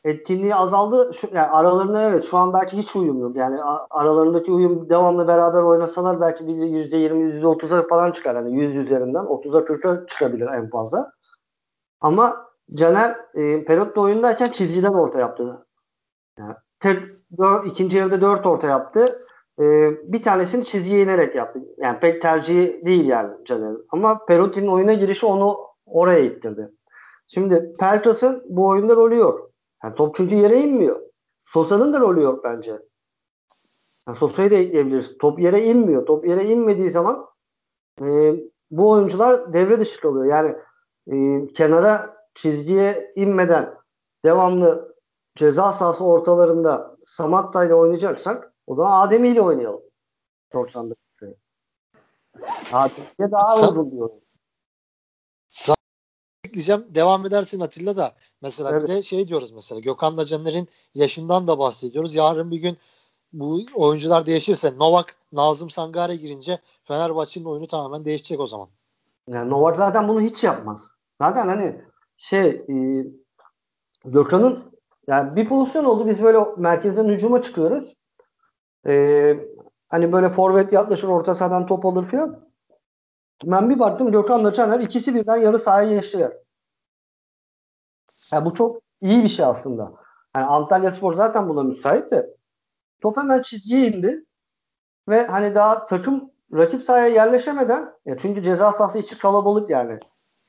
etkinliği 0.05 0.55
azaldı. 0.55 1.13
Şu, 1.13 1.27
yani 1.33 1.47
aralarında 1.47 2.09
evet 2.09 2.23
şu 2.23 2.37
an 2.37 2.53
belki 2.53 2.77
hiç 2.77 2.95
uyum 2.95 3.19
yok. 3.19 3.35
Yani 3.35 3.61
aralarındaki 3.89 4.51
uyum 4.51 4.89
devamlı 4.89 5.27
beraber 5.27 5.61
oynasalar 5.61 6.21
belki 6.21 6.47
bir 6.47 6.53
%20 6.53 7.41
%30'a 7.41 7.87
falan 7.87 8.11
çıkar. 8.11 8.35
Hani 8.35 8.61
100 8.61 8.75
üzerinden 8.75 9.23
30'a 9.23 9.59
40'a 9.59 10.07
çıkabilir 10.07 10.47
en 10.47 10.69
fazla. 10.69 11.11
Ama 12.01 12.47
Caner 12.73 13.17
e, 13.33 13.65
Perotti 13.65 13.99
oyundayken 13.99 14.49
çizgiden 14.49 14.93
orta 14.93 15.19
yaptı. 15.19 15.65
Yani 16.39 16.55
tek, 16.79 16.97
dör, 17.37 17.65
ikinci 17.65 17.97
yarıda 17.97 18.21
4 18.21 18.45
orta 18.45 18.67
yaptı. 18.67 19.22
E, 19.59 19.63
bir 20.13 20.23
tanesini 20.23 20.65
çizgiye 20.65 21.03
inerek 21.03 21.35
yaptı. 21.35 21.59
Yani 21.77 21.99
pek 21.99 22.21
tercihi 22.21 22.81
değil 22.85 23.05
yani 23.05 23.45
Caner'in. 23.45 23.85
Ama 23.89 24.25
Perotti'nin 24.25 24.67
oyuna 24.67 24.93
girişi 24.93 25.25
onu 25.25 25.57
oraya 25.85 26.19
ittirdi. 26.19 26.71
Şimdi 27.27 27.73
Pelkas'ın 27.79 28.43
bu 28.49 28.67
oyunda 28.67 28.95
rolü 28.95 29.15
yok. 29.15 29.51
Yani 29.83 29.95
top 29.95 30.15
çünkü 30.15 30.35
yere 30.35 30.59
inmiyor. 30.59 30.99
Sosa'nın 31.43 31.93
da 31.93 31.99
rolü 31.99 32.21
yok 32.21 32.43
bence. 32.43 32.79
Yani 34.07 34.17
Sosa'yı 34.17 34.51
da 34.51 34.55
ekleyebiliriz. 34.55 35.17
Top 35.17 35.39
yere 35.39 35.65
inmiyor. 35.65 36.05
Top 36.05 36.27
yere 36.27 36.45
inmediği 36.45 36.89
zaman 36.89 37.25
e, 38.01 38.35
bu 38.71 38.89
oyuncular 38.89 39.53
devre 39.53 39.79
dışı 39.79 40.01
kalıyor. 40.01 40.25
Yani 40.25 40.55
e, 41.07 41.47
kenara 41.53 42.17
çizgiye 42.35 43.11
inmeden 43.15 43.73
devamlı 44.25 44.95
ceza 45.35 45.71
sahası 45.71 46.05
ortalarında 46.05 46.97
Samatta 47.05 47.65
ile 47.65 47.75
oynayacaksak 47.75 48.52
o 48.67 48.75
zaman 48.75 49.07
Ademi 49.07 49.27
ile 49.27 49.41
oynayalım. 49.41 49.81
90 50.53 50.89
dakikayı. 50.89 51.35
Adem'e 52.71 53.31
daha 53.31 53.55
Sa- 53.55 53.69
uzun 53.71 53.91
diyor. 53.91 54.09
ekleyeceğim. 56.43 56.85
Devam 56.95 57.25
edersin 57.25 57.59
Atilla 57.59 57.97
da. 57.97 58.13
Mesela 58.41 58.69
Evet. 58.71 58.83
bir 58.83 58.87
de 58.87 59.01
şey 59.01 59.27
diyoruz 59.27 59.51
mesela 59.51 59.79
Gökhan'la 59.81 60.25
Caner'in 60.25 60.67
yaşından 60.95 61.47
da 61.47 61.59
bahsediyoruz. 61.59 62.15
Yarın 62.15 62.51
bir 62.51 62.57
gün 62.57 62.77
bu 63.33 63.59
oyuncular 63.75 64.25
değişirse 64.25 64.77
Novak, 64.77 65.15
Nazım 65.31 65.69
Sangare 65.69 66.15
girince 66.15 66.59
Fenerbahçe'nin 66.83 67.45
oyunu 67.45 67.67
tamamen 67.67 68.05
değişecek 68.05 68.39
o 68.39 68.47
zaman. 68.47 68.67
Yani 69.27 69.49
Novak 69.49 69.75
zaten 69.75 70.07
bunu 70.07 70.21
hiç 70.21 70.43
yapmaz. 70.43 70.91
Zaten 71.21 71.47
hani 71.47 71.81
şey 72.17 72.45
e, 72.49 72.75
Gökhan'ın 74.05 74.63
yani 75.07 75.35
bir 75.35 75.49
pozisyon 75.49 75.85
oldu 75.85 76.07
biz 76.07 76.21
böyle 76.21 76.39
merkezden 76.57 77.05
hücuma 77.09 77.41
çıkıyoruz. 77.41 77.93
E, 78.87 79.35
hani 79.89 80.11
böyle 80.11 80.29
forvet 80.29 80.73
yaklaşır 80.73 81.07
orta 81.07 81.35
sahadan 81.35 81.65
top 81.65 81.85
alır 81.85 82.07
filan. 82.07 82.49
Ben 83.43 83.69
bir 83.69 83.79
baktım 83.79 84.11
Gökhan'la 84.11 84.53
Caner 84.53 84.79
ikisi 84.79 85.15
birden 85.15 85.37
yarı 85.37 85.59
sahaya 85.59 85.89
geçtiler. 85.95 86.33
Yani 88.33 88.45
bu 88.45 88.53
çok 88.53 88.81
iyi 89.01 89.23
bir 89.23 89.29
şey 89.29 89.45
aslında. 89.45 89.93
Yani 90.35 90.45
Antalya 90.45 90.91
Spor 90.91 91.13
zaten 91.13 91.49
buna 91.49 91.63
müsait 91.63 92.11
de 92.11 92.37
top 93.01 93.17
hemen 93.17 93.41
çizgiye 93.41 93.87
indi 93.87 94.25
ve 95.09 95.27
hani 95.27 95.55
daha 95.55 95.85
takım 95.85 96.31
rakip 96.53 96.83
sahaya 96.83 97.07
yerleşemeden 97.07 97.93
ya 98.05 98.17
çünkü 98.17 98.43
ceza 98.43 98.71
sahası 98.71 98.99
içi 98.99 99.17
kalabalık 99.17 99.69
yani. 99.69 99.99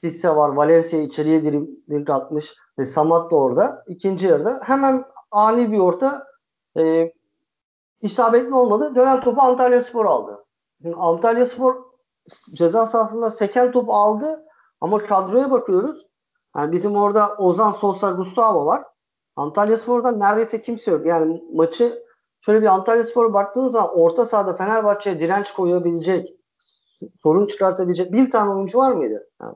Sisse 0.00 0.36
var, 0.36 0.48
Valencia 0.48 1.00
içeriye 1.00 1.42
dribling 1.42 2.10
atmış 2.10 2.54
ve 2.78 2.86
Samat 2.86 3.30
da 3.30 3.36
orada. 3.36 3.84
İkinci 3.86 4.26
yarıda 4.26 4.60
hemen 4.64 5.04
ani 5.30 5.72
bir 5.72 5.78
orta 5.78 6.26
e, 6.76 7.12
isabetli 8.00 8.54
olmadı. 8.54 8.94
Dönen 8.94 9.20
topu 9.20 9.42
Antalya 9.42 9.84
Spor 9.84 10.06
aldı. 10.06 10.44
Şimdi 10.82 10.96
Antalya 10.96 11.46
Spor 11.46 11.84
ceza 12.54 12.86
sahasında 12.86 13.30
seken 13.30 13.72
top 13.72 13.90
aldı 13.90 14.44
ama 14.80 14.98
kadroya 14.98 15.50
bakıyoruz. 15.50 16.06
Yani 16.56 16.72
bizim 16.72 16.96
orada 16.96 17.36
Ozan 17.36 17.72
Sosa 17.72 18.10
Gustavo 18.10 18.66
var. 18.66 18.84
Antalya 19.36 19.76
Spor'da 19.76 20.12
neredeyse 20.12 20.60
kimse 20.60 20.90
yok. 20.90 21.06
Yani 21.06 21.44
maçı 21.52 22.04
şöyle 22.40 22.62
bir 22.62 22.66
Antalya 22.66 23.04
Spor'a 23.04 23.34
baktığınız 23.34 23.72
zaman 23.72 23.98
orta 23.98 24.24
sahada 24.24 24.56
Fenerbahçe'ye 24.56 25.18
direnç 25.18 25.52
koyabilecek, 25.52 26.34
sorun 27.22 27.46
çıkartabilecek 27.46 28.12
bir 28.12 28.30
tane 28.30 28.50
oyuncu 28.50 28.78
var 28.78 28.92
mıydı? 28.92 29.28
Yani 29.42 29.54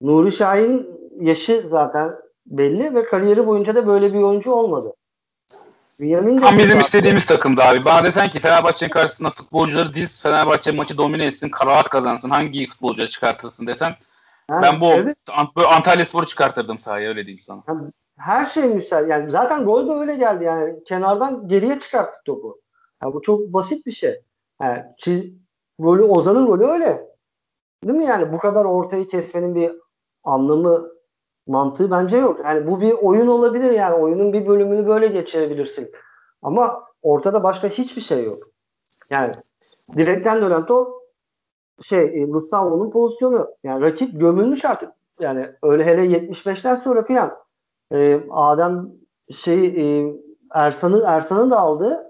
Nuri 0.00 0.32
Şahin 0.32 1.00
yaşı 1.20 1.64
zaten 1.68 2.16
belli 2.46 2.94
ve 2.94 3.04
kariyeri 3.04 3.46
boyunca 3.46 3.74
da 3.74 3.86
böyle 3.86 4.12
bir 4.14 4.22
oyuncu 4.22 4.52
olmadı. 4.52 4.94
Tam 6.40 6.58
bizim 6.58 6.80
istediğimiz 6.80 7.26
takımda 7.26 7.64
abi. 7.64 7.84
Bana 7.84 8.04
desen 8.04 8.30
ki 8.30 8.40
Fenerbahçe'nin 8.40 8.90
karşısında 8.90 9.30
futbolcuları 9.30 9.94
diz, 9.94 10.22
Fenerbahçe 10.22 10.70
maçı 10.70 10.98
domine 10.98 11.26
etsin, 11.26 11.50
rahat 11.66 11.88
kazansın. 11.88 12.30
Hangi 12.30 12.66
futbolcuya 12.66 13.08
çıkartırsın 13.08 13.66
desem 13.66 13.94
Yani 14.50 14.62
ben 14.62 14.80
bu 14.80 14.86
evet. 14.86 15.16
Ant- 15.28 15.66
Antalya 15.66 16.04
Spor'u 16.04 16.26
çıkartırdım 16.26 16.78
sahaya 16.78 17.08
öyle 17.08 17.26
diyeyim 17.26 17.44
sana. 17.46 17.62
Her 18.18 18.46
şey 18.46 18.64
müsait. 18.64 19.10
Yani 19.10 19.30
zaten 19.30 19.64
gol 19.64 19.88
de 19.88 19.92
öyle 19.92 20.16
geldi. 20.16 20.44
Yani 20.44 20.84
kenardan 20.84 21.48
geriye 21.48 21.78
çıkarttık 21.78 22.24
topu. 22.24 22.60
Yani 23.02 23.14
bu 23.14 23.22
çok 23.22 23.40
basit 23.40 23.86
bir 23.86 23.92
şey. 23.92 24.20
Yani 24.62 24.82
çiz, 24.98 25.24
rolü 25.82 26.02
Ozan'ın 26.02 26.46
rolü 26.46 26.66
öyle. 26.66 27.06
Değil 27.84 27.98
mi 27.98 28.04
yani? 28.04 28.32
Bu 28.32 28.38
kadar 28.38 28.64
ortayı 28.64 29.08
kesmenin 29.08 29.54
bir 29.54 29.72
anlamı 30.24 30.93
mantığı 31.46 31.90
bence 31.90 32.16
yok. 32.16 32.40
Yani 32.44 32.66
bu 32.66 32.80
bir 32.80 32.92
oyun 32.92 33.26
olabilir 33.26 33.70
yani. 33.70 33.94
Oyunun 33.94 34.32
bir 34.32 34.46
bölümünü 34.46 34.86
böyle 34.86 35.06
geçirebilirsin. 35.06 35.90
Ama 36.42 36.84
ortada 37.02 37.42
başka 37.42 37.68
hiçbir 37.68 38.00
şey 38.00 38.24
yok. 38.24 38.42
Yani 39.10 39.32
direkten 39.96 40.42
dönen 40.42 40.66
top 40.66 41.04
şey 41.82 42.22
e, 42.22 42.24
Gustavo'nun 42.24 42.90
pozisyonu. 42.90 43.48
Yani 43.64 43.84
rakip 43.84 44.20
gömülmüş 44.20 44.64
artık. 44.64 44.90
Yani 45.20 45.50
öyle 45.62 45.84
hele 45.84 46.06
75'ten 46.06 46.76
sonra 46.76 47.02
filan 47.02 47.36
e, 47.92 48.20
Adem 48.30 48.92
şey 49.32 49.66
e, 49.66 50.14
Ersan'ı 50.54 51.02
Ersan'ı 51.06 51.50
da 51.50 51.58
aldı. 51.58 52.04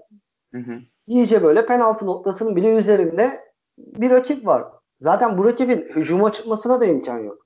Hı 0.53 0.57
hı. 0.57 0.79
İyice 1.07 1.43
böyle 1.43 1.65
penaltı 1.65 2.05
noktasının 2.05 2.55
bile 2.55 2.73
üzerinde 2.75 3.29
bir 3.77 4.09
rakip 4.09 4.45
var. 4.45 4.63
Zaten 5.01 5.37
bu 5.37 5.45
rakibin 5.45 5.81
hücuma 5.95 6.31
çıkmasına 6.31 6.81
da 6.81 6.85
imkan 6.85 7.19
yok. 7.19 7.44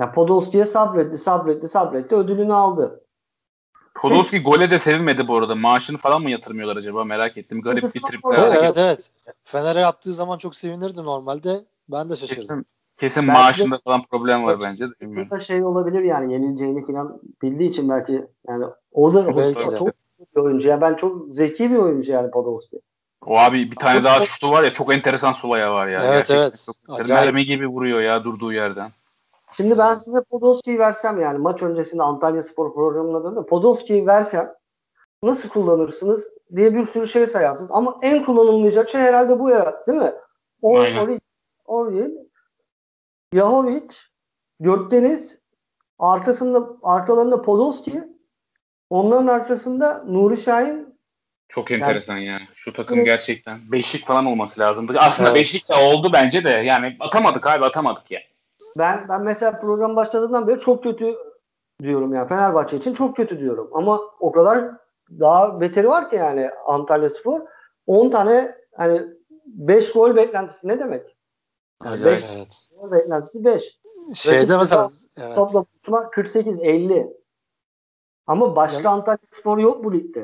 Yani 0.00 0.12
Podolski'ye 0.12 0.64
sabretti, 0.64 1.18
sabretti, 1.18 1.68
sabretti, 1.68 2.14
ödülünü 2.14 2.54
aldı. 2.54 3.00
Podolski 3.94 4.42
gole 4.42 4.70
de 4.70 4.78
sevinmedi 4.78 5.28
bu 5.28 5.36
arada. 5.36 5.54
Maaşını 5.54 5.96
falan 5.96 6.22
mı 6.22 6.30
yatırmıyorlar 6.30 6.76
acaba 6.76 7.04
merak 7.04 7.36
ettim. 7.36 7.62
Garip 7.62 7.82
bir 7.82 8.00
tripler. 8.00 8.38
Evet, 8.38 8.58
evet 8.60 8.78
evet. 8.78 9.10
Fener'e 9.44 9.86
attığı 9.86 10.12
zaman 10.12 10.38
çok 10.38 10.56
sevinirdi 10.56 11.04
normalde. 11.04 11.60
Ben 11.88 12.10
de 12.10 12.16
şaşırdım. 12.16 12.46
Kesin 12.46 12.66
Kesin 12.96 13.28
belki 13.28 13.40
maaşında 13.40 13.76
de, 13.76 13.80
falan 13.84 14.02
problem 14.10 14.44
var 14.44 14.60
bence 14.60 14.88
de. 14.88 14.92
Bilmiyorum. 15.00 15.40
şey 15.40 15.64
olabilir 15.64 16.02
yani 16.02 16.32
yenileceğini 16.32 16.86
falan 16.86 17.20
bildiği 17.42 17.70
için 17.70 17.88
belki 17.88 18.26
yani 18.48 18.64
o 18.92 19.14
da 19.14 19.36
belki 19.36 19.64
çok 19.78 19.88
bir 20.36 20.40
oyuncu. 20.40 20.68
Yani 20.68 20.80
ben 20.80 20.94
çok 20.94 21.34
zeki 21.34 21.70
bir 21.70 21.76
oyuncu 21.76 22.12
yani 22.12 22.30
Podolski. 22.30 22.80
O 23.26 23.38
abi 23.38 23.70
bir 23.70 23.76
tane 23.76 23.98
Ama 23.98 24.04
daha 24.04 24.22
şutu 24.22 24.50
var 24.50 24.62
ya 24.62 24.70
çok 24.70 24.94
enteresan 24.94 25.32
Sulaya 25.32 25.72
var 25.72 25.88
ya. 25.88 26.00
Evet 26.04 26.28
Gerçekten 26.28 26.42
evet. 26.42 26.66
Çok 26.66 27.08
mermi 27.08 27.44
gibi 27.44 27.66
vuruyor 27.66 28.00
ya 28.00 28.24
durduğu 28.24 28.52
yerden. 28.52 28.90
Şimdi 29.56 29.78
ben 29.78 29.94
size 29.94 30.20
Podolski'yi 30.20 30.78
versem 30.78 31.20
yani 31.20 31.38
maç 31.38 31.62
öncesinde 31.62 32.02
Antalya 32.02 32.42
Spor 32.42 32.74
programına 32.74 33.24
döndüm. 33.24 33.46
Podolski'yi 33.46 34.06
versem 34.06 34.54
nasıl 35.22 35.48
kullanırsınız 35.48 36.28
diye 36.56 36.74
bir 36.74 36.84
sürü 36.84 37.06
şey 37.06 37.26
sayarsınız. 37.26 37.70
Ama 37.70 37.98
en 38.02 38.24
kullanılmayacak 38.24 38.88
şey 38.88 39.00
herhalde 39.00 39.38
bu 39.38 39.50
ya 39.50 39.84
değil 39.86 39.98
mi? 39.98 40.12
Or, 40.62 40.86
Yahovic, 43.32 43.88
Gökdeniz, 44.60 45.38
arkasında 45.98 46.68
arkalarında 46.82 47.42
Podolski, 47.42 48.02
onların 48.90 49.26
arkasında 49.26 50.04
Nuri 50.04 50.36
Şahin. 50.36 51.00
Çok 51.48 51.70
enteresan 51.70 52.16
yani, 52.16 52.26
ya. 52.26 52.48
Şu 52.54 52.72
takım 52.72 53.04
gerçekten 53.04 53.58
beşlik 53.72 54.06
falan 54.06 54.26
olması 54.26 54.60
lazımdı. 54.60 54.98
Aslında 54.98 55.30
evet. 55.30 55.40
beşlik 55.40 55.68
de 55.68 55.74
oldu 55.74 56.10
bence 56.12 56.44
de. 56.44 56.50
Yani 56.50 56.96
atamadık 57.00 57.46
abi 57.46 57.64
atamadık 57.64 58.10
ya. 58.10 58.20
Ben 58.78 59.08
ben 59.08 59.22
mesela 59.22 59.60
program 59.60 59.96
başladığından 59.96 60.48
beri 60.48 60.60
çok 60.60 60.82
kötü 60.82 61.14
diyorum 61.82 62.14
yani 62.14 62.28
Fenerbahçe 62.28 62.76
için 62.76 62.94
çok 62.94 63.16
kötü 63.16 63.38
diyorum. 63.38 63.70
Ama 63.72 64.00
o 64.20 64.32
kadar 64.32 64.70
daha 65.10 65.60
beteri 65.60 65.88
var 65.88 66.10
ki 66.10 66.16
yani 66.16 66.50
Antalya 66.66 67.08
Spor. 67.08 67.40
10 67.86 68.10
tane 68.10 68.54
hani 68.76 69.02
5 69.46 69.92
gol 69.92 70.16
beklentisi 70.16 70.68
ne 70.68 70.78
demek? 70.78 71.16
Yani 71.84 72.04
5 72.04 72.24
evet. 72.34 72.68
gol 72.76 72.92
beklentisi 72.92 73.44
5. 73.44 73.80
Şeyde 74.14 74.56
mesela 74.56 74.90
evet. 75.20 75.34
toplam 75.34 76.10
48 76.10 76.60
50. 76.60 77.20
Ama 78.26 78.56
başka 78.56 78.76
yani, 78.76 78.88
Antalya 78.88 79.18
Spor 79.40 79.58
yok 79.58 79.84
bu 79.84 79.92
ligde. 79.92 80.20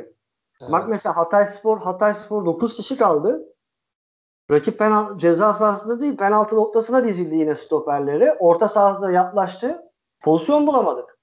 Evet. 0.61 0.73
Bak 0.73 0.89
mesela 0.89 1.17
Hatay 1.17 1.49
Spor, 1.49 1.79
Hatay 1.79 2.15
Spor 2.15 2.47
9 2.47 2.77
kişi 2.77 2.97
kaldı. 2.97 3.56
Rakip 4.51 4.79
penal 4.79 5.19
ceza 5.19 5.53
sahasında 5.53 6.01
değil 6.01 6.17
penaltı 6.17 6.57
noktasına 6.57 7.05
dizildi 7.05 7.35
yine 7.37 7.55
stoperleri. 7.55 8.33
Orta 8.33 8.69
sahada 8.69 9.11
yaklaştı. 9.11 9.83
Pozisyon 10.23 10.67
bulamadık. 10.67 11.19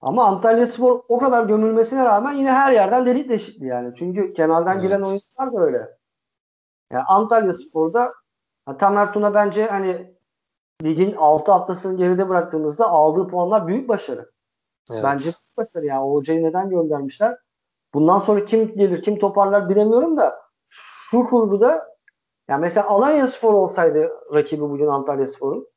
Ama 0.00 0.24
Antalya 0.24 0.66
Spor 0.66 1.02
o 1.08 1.18
kadar 1.18 1.44
gömülmesine 1.44 2.04
rağmen 2.04 2.32
yine 2.32 2.52
her 2.52 2.72
yerden 2.72 3.06
delik 3.06 3.28
deşikti 3.28 3.64
yani. 3.64 3.94
Çünkü 3.94 4.32
kenardan 4.32 4.72
evet. 4.72 4.82
gelen 4.82 5.02
oyuncular 5.02 5.52
da 5.52 5.60
öyle. 5.60 5.96
Yani 6.92 7.04
Antalya 7.04 7.54
Spor'da 7.54 8.12
Tamer 8.78 9.12
Tuna 9.12 9.34
bence 9.34 9.66
hani 9.66 10.16
ligin 10.82 11.14
6 11.16 11.52
haftasını 11.52 11.96
geride 11.96 12.28
bıraktığımızda 12.28 12.88
aldığı 12.88 13.28
puanlar 13.28 13.66
büyük 13.66 13.88
başarı. 13.88 14.30
Evet. 14.92 15.00
Bence 15.04 15.24
büyük 15.24 15.56
başarı 15.56 15.86
yani. 15.86 16.10
Hocayı 16.10 16.42
neden 16.42 16.70
göndermişler? 16.70 17.38
Bundan 17.94 18.18
sonra 18.18 18.44
kim 18.44 18.76
gelir, 18.76 19.02
kim 19.02 19.18
toparlar 19.18 19.68
bilemiyorum 19.68 20.16
da 20.16 20.45
şu 21.10 21.24
kurguda 21.26 21.96
yani 22.48 22.60
mesela 22.60 22.88
Alanya 22.88 23.26
Spor 23.26 23.54
olsaydı 23.54 24.10
rakibi 24.34 24.60
bugün 24.60 24.86
Antalya 24.86 25.26
Spor'un 25.26 25.68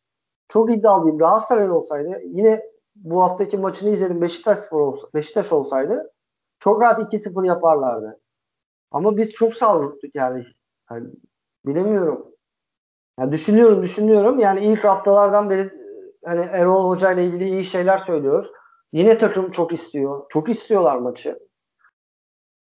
çok 0.48 0.74
iddialıyım. 0.74 1.18
Galatasaray 1.18 1.72
olsaydı 1.72 2.22
yine 2.24 2.64
bu 2.96 3.24
haftaki 3.24 3.58
maçını 3.58 3.90
izledim. 3.90 4.22
Beşiktaş 4.22 4.60
Spor 4.60 4.82
olsa, 4.82 5.08
Beşiktaş 5.14 5.52
olsaydı 5.52 6.14
çok 6.60 6.82
rahat 6.82 7.14
2-0 7.14 7.48
yaparlardı. 7.48 8.20
Ama 8.92 9.18
biz 9.18 9.32
çok 9.32 9.54
saldırdık 9.54 10.16
yani. 10.16 10.46
yani 10.92 11.08
bilemiyorum. 11.66 12.36
Yani 13.20 13.32
düşünüyorum 13.32 13.84
düşünüyorum. 13.84 14.40
Yani 14.40 14.66
ilk 14.66 14.84
haftalardan 14.84 15.50
beri 15.50 15.72
hani 16.26 16.46
Erol 16.46 16.90
Hoca 16.90 17.12
ile 17.12 17.26
ilgili 17.26 17.50
iyi 17.50 17.64
şeyler 17.64 17.98
söylüyoruz. 17.98 18.52
Yine 18.94 19.18
takım 19.18 19.52
çok 19.52 19.74
istiyor. 19.74 20.26
Çok 20.30 20.50
istiyorlar 20.50 20.98
maçı. 20.98 21.40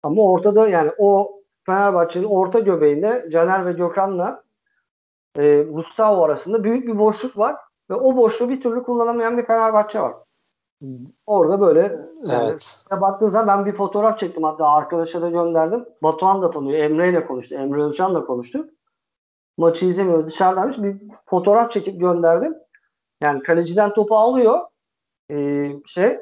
Ama 0.04 0.32
ortada 0.32 0.70
yani 0.70 0.92
o 0.98 1.35
Fenerbahçe'nin 1.66 2.26
orta 2.26 2.60
göbeğinde 2.60 3.30
Caner 3.32 3.66
ve 3.66 3.72
Gökhan'la 3.72 4.44
e, 5.38 5.62
Gustavo 5.62 6.24
arasında 6.24 6.64
büyük 6.64 6.88
bir 6.88 6.98
boşluk 6.98 7.38
var 7.38 7.56
ve 7.90 7.94
o 7.94 8.16
boşluğu 8.16 8.50
bir 8.50 8.62
türlü 8.62 8.84
kullanamayan 8.84 9.38
bir 9.38 9.46
Fenerbahçe 9.46 10.02
var. 10.02 10.14
Orada 11.26 11.62
böyle 11.62 11.82
yani 12.26 12.50
evet. 12.50 12.86
baktığın 12.92 13.30
zaman 13.30 13.48
ben 13.48 13.66
bir 13.66 13.78
fotoğraf 13.78 14.20
çektim 14.20 14.44
hatta 14.44 14.68
arkadaşa 14.68 15.22
da 15.22 15.30
gönderdim. 15.30 15.86
Batuhan 16.04 16.42
da 16.42 16.52
tanıyor. 16.52 16.80
Emre 16.80 17.10
ile 17.10 17.28
konuştu. 17.28 17.56
Emre 17.56 17.84
Özcan 17.84 18.16
da 18.16 18.26
konuştu. 18.26 18.68
Maçı 19.58 19.86
izlemiyor. 19.86 20.28
Dışarıdaymış. 20.28 20.78
Bir 20.78 20.98
fotoğraf 21.26 21.72
çekip 21.72 22.00
gönderdim. 22.00 22.56
Yani 23.22 23.44
kaleciden 23.44 23.94
topu 23.94 24.18
alıyor. 24.18 24.60
Ee, 25.32 25.72
şey 25.86 26.18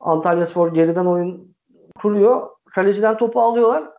Antalya 0.00 0.46
Spor 0.46 0.74
geriden 0.74 1.06
oyun 1.06 1.56
kuruyor. 2.02 2.48
Kaleciden 2.74 3.16
topu 3.16 3.40
alıyorlar. 3.40 3.90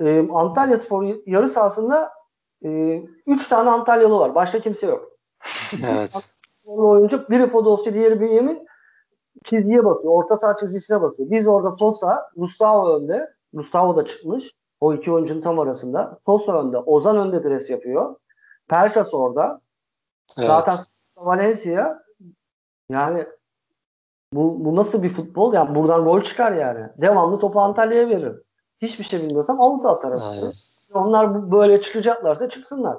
Ee, 0.00 0.28
Antalya 0.32 0.78
Spor 0.78 1.14
yarı 1.26 1.48
sahasında 1.48 2.10
3 2.62 2.72
e, 2.72 3.04
üç 3.26 3.48
tane 3.48 3.70
Antalyalı 3.70 4.18
var. 4.18 4.34
Başka 4.34 4.60
kimse 4.60 4.86
yok. 4.86 5.12
Evet. 5.72 6.34
oyuncu 6.64 7.28
biri 7.30 7.50
Podolski 7.50 7.94
diğeri 7.94 8.20
Bünyamin 8.20 8.66
çizgiye 9.44 9.84
bakıyor. 9.84 10.12
Orta 10.12 10.36
saha 10.36 10.56
çizgisine 10.56 11.02
basıyor. 11.02 11.30
Biz 11.30 11.48
orada 11.48 11.70
Sosa, 11.70 12.30
Gustavo 12.36 12.96
önde. 12.96 13.34
Gustavo 13.52 13.96
da 13.96 14.04
çıkmış. 14.04 14.52
O 14.80 14.94
iki 14.94 15.12
oyuncunun 15.12 15.40
tam 15.40 15.58
arasında. 15.58 16.18
Sosa 16.26 16.60
önde. 16.60 16.78
Ozan 16.78 17.16
önde 17.16 17.42
pres 17.42 17.70
yapıyor. 17.70 18.16
Pelkas 18.68 19.14
orada. 19.14 19.60
Evet. 20.38 20.46
Zaten 20.46 20.74
Valencia 21.16 22.02
yani 22.88 23.26
bu, 24.32 24.64
bu 24.64 24.76
nasıl 24.76 25.02
bir 25.02 25.10
futbol? 25.10 25.54
Yani 25.54 25.74
buradan 25.74 26.04
gol 26.04 26.22
çıkar 26.22 26.52
yani. 26.52 26.86
Devamlı 26.98 27.38
topu 27.38 27.60
Antalya'ya 27.60 28.08
verir. 28.08 28.32
Hiçbir 28.82 29.04
şey 29.04 29.22
bilmiyorsam 29.22 29.60
avuta 29.60 29.90
atar. 29.90 30.12
Onlar 30.94 31.52
böyle 31.52 31.82
çıkacaklarsa 31.82 32.50
çıksınlar. 32.50 32.96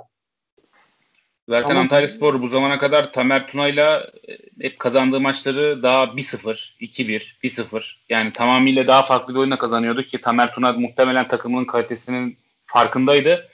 Zaten 1.50 1.69
Ama... 1.69 1.80
Antalya 1.80 2.08
Spor 2.08 2.41
bu 2.41 2.48
zamana 2.48 2.78
kadar 2.78 3.13
Tamer 3.13 3.48
Tuna'yla 3.48 4.08
e, 4.30 4.38
hep 4.62 4.80
kazandığı 4.80 5.19
maçları 5.19 5.84
daha 5.84 6.04
1-0, 6.04 6.58
2-1, 6.82 7.22
1-0 7.43 7.84
yani 8.10 8.32
tamamıyla 8.32 8.88
daha 8.88 9.06
farklı 9.06 9.34
bir 9.34 9.39
oyunla 9.39 9.58
kazanıyordu 9.58 10.04
ki 10.04 10.22
Tamer 10.22 10.54
Tuna 10.54 10.74
muhtemelen 10.74 11.28
takımının 11.28 11.65
kalitesinin 11.65 12.38
farkındaydı. 12.65 13.48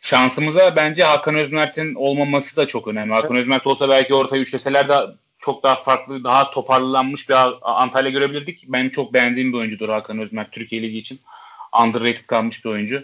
Şansımıza 0.00 0.76
bence 0.76 1.04
Hakan 1.04 1.34
Özmert'in 1.34 1.94
olmaması 1.94 2.56
da 2.56 2.66
çok 2.66 2.88
önemli. 2.88 3.12
Hakan 3.12 3.30
evet. 3.32 3.42
Özmert 3.42 3.66
olsa 3.66 3.88
belki 3.88 4.14
ortaya 4.14 4.42
üçleseler 4.42 4.88
de 4.88 4.94
çok 5.38 5.62
daha 5.62 5.76
farklı, 5.76 6.24
daha 6.24 6.50
toparlanmış 6.50 7.28
bir 7.28 7.34
Antalya 7.62 8.10
görebilirdik. 8.10 8.64
Ben 8.68 8.88
çok 8.88 9.14
beğendiğim 9.14 9.52
bir 9.52 9.58
oyuncudur 9.58 9.88
Hakan 9.88 10.18
Özmert 10.18 10.52
Türkiye 10.52 10.82
Ligi 10.82 10.98
için. 10.98 11.20
Underrated 11.82 12.26
kalmış 12.26 12.64
bir 12.64 12.70
oyuncu. 12.70 13.02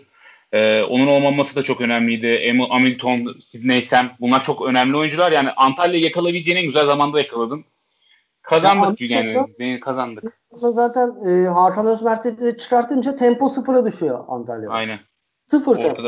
Ee, 0.52 0.82
onun 0.82 1.06
olmaması 1.06 1.56
da 1.56 1.62
çok 1.62 1.80
önemliydi. 1.80 2.58
Hamilton, 2.68 3.36
Sidney 3.44 3.82
Sam 3.82 4.10
bunlar 4.20 4.44
çok 4.44 4.66
önemli 4.66 4.96
oyuncular. 4.96 5.32
Yani 5.32 5.50
Antalya 5.50 6.00
yakalayabileceğini 6.00 6.60
en 6.60 6.66
güzel 6.66 6.86
zamanda 6.86 7.18
yakaladın. 7.18 7.64
Kazandık 8.42 9.00
ya, 9.00 9.20
yani. 9.58 9.80
kazandık. 9.80 10.24
Zaten 10.52 11.14
e, 11.28 11.48
Hakan 11.48 11.86
Özmert'i 11.86 12.40
de 12.40 12.58
çıkartınca 12.58 13.16
tempo 13.16 13.48
sıfıra 13.48 13.86
düşüyor 13.86 14.24
Antalya. 14.28 14.70
Aynen. 14.70 15.00
Sıfır 15.46 15.76
tempo. 15.76 16.02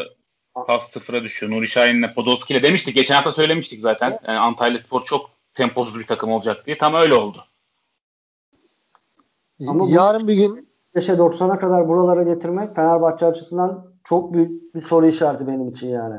pas 0.67 0.91
sıfıra 0.91 1.23
düşüyor. 1.23 1.53
Nuri 1.53 1.69
Şahin'le 1.69 2.15
Podolski 2.15 2.55
ile 2.55 2.63
demiştik. 2.63 2.95
Geçen 2.95 3.15
hafta 3.15 3.33
söylemiştik 3.33 3.81
zaten. 3.81 4.11
Evet. 4.11 4.21
Yani 4.27 4.39
Antalya 4.39 4.79
Spor 4.79 5.05
çok 5.05 5.36
temposuz 5.57 6.01
bir 6.01 6.07
takım 6.07 6.31
olacak 6.31 6.57
diye. 6.67 6.79
Tam 6.79 6.95
öyle 6.95 7.15
oldu. 7.15 7.45
Ama 9.69 9.85
yarın 9.89 10.29
bir 10.29 10.35
gün 10.35 10.69
5'e 10.95 11.15
90'a 11.15 11.59
kadar 11.59 11.89
buralara 11.89 12.23
getirmek 12.23 12.77
Fenerbahçe 12.77 13.27
açısından 13.27 13.93
çok 14.05 14.35
büyük 14.35 14.75
bir 14.75 14.83
soru 14.83 15.07
işareti 15.07 15.47
benim 15.47 15.69
için 15.69 15.89
yani. 15.89 16.17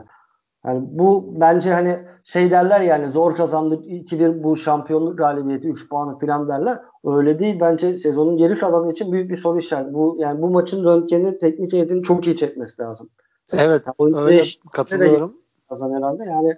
Yani 0.66 0.82
bu 0.92 1.34
bence 1.40 1.74
hani 1.74 2.00
şey 2.24 2.52
derler 2.52 2.82
yani 2.82 3.12
zor 3.12 3.36
kazandık 3.36 3.86
2-1 3.86 4.44
bu 4.44 4.58
şampiyonluk 4.58 5.18
galibiyeti 5.18 5.68
3 5.68 5.90
puanı 5.90 6.20
falan 6.20 6.48
derler. 6.48 6.82
Öyle 7.06 7.40
değil 7.40 7.60
bence 7.60 7.98
sezonun 7.98 8.38
geri 8.38 8.56
kalanı 8.56 8.92
için 8.92 9.12
büyük 9.12 9.30
bir 9.32 9.38
soru 9.38 9.60
işareti. 9.60 9.94
Bu 9.94 10.18
yani 10.20 10.42
bu 10.42 10.50
maçın 10.50 10.84
röntgeni 10.84 11.38
teknik 11.38 11.74
heyetin 11.74 12.02
çok 12.02 12.28
iyi 12.28 12.36
çekmesi 12.36 12.82
lazım. 12.82 13.10
Evet 13.54 13.84
yani 14.00 14.18
öyle 14.18 14.44
katılıyorum. 14.72 15.34
Kazan 15.70 15.94
herhalde 15.94 16.24
yani 16.24 16.58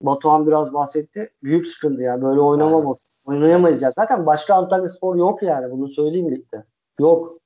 Batuhan 0.00 0.46
biraz 0.46 0.72
bahsetti. 0.72 1.30
Büyük 1.42 1.66
sıkıntı 1.66 2.02
yani 2.02 2.22
böyle 2.22 2.40
oynamam. 2.40 2.96
Oynayamayız 3.24 3.82
ya. 3.82 3.92
Zaten 3.98 4.26
başka 4.26 4.54
Antalya 4.54 4.88
Spor 4.88 5.16
yok 5.16 5.42
yani. 5.42 5.70
Bunu 5.70 5.88
söyleyeyim 5.88 6.30
birlikte. 6.30 6.64
Yok. 7.00 7.38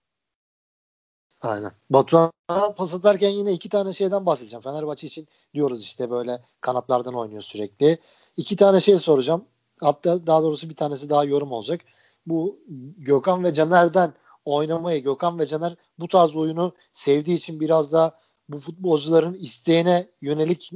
Aynen. 1.42 1.70
Batuhan'a 1.90 2.74
pas 2.76 2.94
atarken 2.94 3.30
yine 3.30 3.52
iki 3.52 3.68
tane 3.68 3.92
şeyden 3.92 4.26
bahsedeceğim. 4.26 4.62
Fenerbahçe 4.62 5.06
için 5.06 5.28
diyoruz 5.54 5.82
işte 5.82 6.10
böyle 6.10 6.40
kanatlardan 6.60 7.14
oynuyor 7.14 7.42
sürekli. 7.42 7.98
İki 8.36 8.56
tane 8.56 8.80
şey 8.80 8.98
soracağım. 8.98 9.44
Hatta 9.80 10.26
daha 10.26 10.42
doğrusu 10.42 10.68
bir 10.68 10.76
tanesi 10.76 11.10
daha 11.10 11.24
yorum 11.24 11.52
olacak. 11.52 11.80
Bu 12.26 12.58
Gökhan 12.96 13.44
ve 13.44 13.54
Caner'den 13.54 14.12
oynamayı 14.44 15.02
Gökhan 15.02 15.38
ve 15.38 15.46
Caner 15.46 15.76
bu 15.98 16.08
tarz 16.08 16.36
oyunu 16.36 16.72
sevdiği 16.92 17.36
için 17.36 17.60
biraz 17.60 17.92
da 17.92 18.18
bu 18.48 18.58
futbolcuların 18.58 19.34
isteğine 19.34 20.06
yönelik 20.20 20.72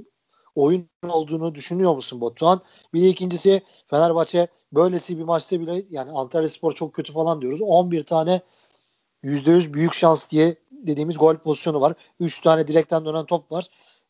oyun 0.54 0.88
olduğunu 1.08 1.54
düşünüyor 1.54 1.94
musun 1.94 2.20
Batuhan? 2.20 2.60
Bir 2.94 3.02
de 3.02 3.08
ikincisi 3.08 3.62
Fenerbahçe 3.86 4.48
böylesi 4.72 5.18
bir 5.18 5.24
maçta 5.24 5.60
bile 5.60 5.84
yani 5.90 6.10
Antalya 6.10 6.48
Spor 6.48 6.72
çok 6.72 6.94
kötü 6.94 7.12
falan 7.12 7.40
diyoruz. 7.40 7.60
11 7.62 8.02
tane 8.04 8.40
%100 9.24 9.72
büyük 9.72 9.94
şans 9.94 10.30
diye 10.30 10.54
dediğimiz 10.70 11.18
gol 11.18 11.36
pozisyonu 11.36 11.80
var. 11.80 11.94
3 12.20 12.40
tane 12.40 12.68
direkten 12.68 13.04
dönen 13.04 13.24
top 13.24 13.52
var. 13.52 13.66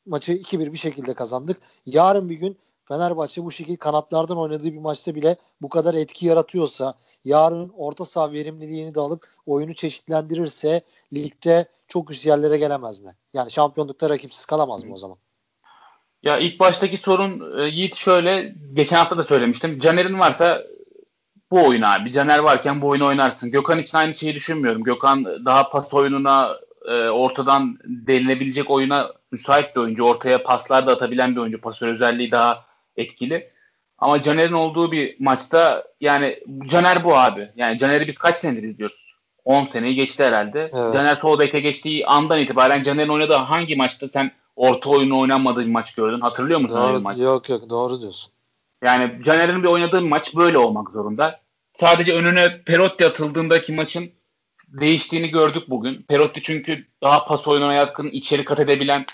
Maçı 0.07 0.33
2-1 0.33 0.72
bir 0.72 0.78
şekilde 0.78 1.14
kazandık. 1.14 1.61
Yarın 1.87 2.30
bir 2.30 2.35
gün 2.35 2.59
Fenerbahçe 2.85 3.44
bu 3.44 3.50
şekilde 3.50 3.76
kanatlardan 3.76 4.38
oynadığı 4.38 4.72
bir 4.72 4.78
maçta 4.78 5.14
bile 5.14 5.37
bu 5.62 5.68
kadar 5.68 5.94
etki 5.94 6.26
yaratıyorsa, 6.26 6.94
yarın 7.24 7.72
orta 7.76 8.04
saha 8.04 8.33
verimliliğini 8.33 8.94
de 8.94 9.00
alıp 9.00 9.28
oyunu 9.46 9.74
çeşitlendirirse 9.74 10.83
ligde 11.12 11.68
çok 11.88 12.11
üst 12.11 12.26
yerlere 12.26 12.59
gelemez 12.59 12.98
mi? 12.98 13.16
Yani 13.35 13.50
şampiyonlukta 13.50 14.11
rakipsiz 14.11 14.46
kalamaz 14.46 14.85
mı 14.85 14.94
o 14.94 14.96
zaman? 14.96 15.18
Ya 16.24 16.38
ilk 16.38 16.60
baştaki 16.60 16.98
sorun 16.98 17.58
e, 17.58 17.62
Yiğit 17.62 17.96
şöyle, 17.96 18.52
geçen 18.74 18.96
hafta 18.96 19.18
da 19.18 19.24
söylemiştim. 19.24 19.80
Caner'in 19.80 20.18
varsa 20.18 20.62
bu 21.50 21.66
oyun 21.66 21.82
abi. 21.82 22.12
Caner 22.12 22.38
varken 22.38 22.80
bu 22.80 22.88
oyunu 22.88 23.06
oynarsın. 23.06 23.50
Gökhan 23.50 23.78
için 23.78 23.98
aynı 23.98 24.14
şeyi 24.14 24.34
düşünmüyorum. 24.34 24.82
Gökhan 24.82 25.24
daha 25.24 25.70
pas 25.70 25.94
oyununa, 25.94 26.56
e, 26.88 26.94
ortadan 27.08 27.78
delinebilecek 27.84 28.70
oyuna 28.70 29.10
müsait 29.32 29.76
bir 29.76 29.80
oyuncu. 29.80 30.04
Ortaya 30.04 30.42
paslar 30.42 30.87
da 30.87 30.92
atabilen 30.92 31.37
bir 31.37 31.40
oyuncu. 31.40 31.60
Pasör 31.60 31.88
özelliği 31.88 32.30
daha 32.30 32.64
etkili. 32.96 33.48
Ama 33.98 34.22
Caner'in 34.22 34.52
olduğu 34.52 34.92
bir 34.92 35.16
maçta 35.20 35.84
yani 36.00 36.38
Caner 36.68 37.04
bu 37.04 37.16
abi. 37.16 37.48
Yani 37.56 37.78
Caner'i 37.78 38.06
biz 38.06 38.18
kaç 38.18 38.38
senedir 38.38 38.62
izliyoruz? 38.62 39.14
10 39.44 39.64
seneyi 39.64 39.94
geçti 39.94 40.24
herhalde. 40.24 40.60
Evet. 40.60 40.94
Caner 40.94 41.14
sol 41.14 41.38
beke 41.38 41.60
geçtiği 41.60 42.06
andan 42.06 42.40
itibaren 42.40 42.82
Caner'in 42.82 43.08
oynadığı 43.08 43.34
hangi 43.34 43.76
maçta 43.76 44.08
sen 44.08 44.30
orta 44.56 44.90
oyunu 44.90 45.18
oynanmadığı 45.18 45.60
bir 45.60 45.70
maç 45.70 45.94
gördün? 45.94 46.20
Hatırlıyor 46.20 46.60
musun 46.60 46.78
doğru, 46.78 47.00
maç? 47.00 47.18
Yok 47.18 47.48
yok 47.48 47.70
doğru 47.70 48.00
diyorsun. 48.00 48.32
Yani 48.84 49.24
Caner'in 49.24 49.62
bir 49.62 49.68
oynadığı 49.68 50.02
maç 50.02 50.36
böyle 50.36 50.58
olmak 50.58 50.90
zorunda. 50.90 51.40
Sadece 51.74 52.14
önüne 52.14 52.62
Perotti 52.62 53.06
atıldığındaki 53.06 53.72
maçın 53.72 54.10
değiştiğini 54.68 55.28
gördük 55.28 55.62
bugün. 55.68 56.02
Perotti 56.02 56.42
çünkü 56.42 56.84
daha 57.02 57.24
pas 57.24 57.48
oyununa 57.48 57.72
yatkın, 57.74 58.10
içeri 58.10 58.44
kat 58.44 58.60
edebilen, 58.60 59.06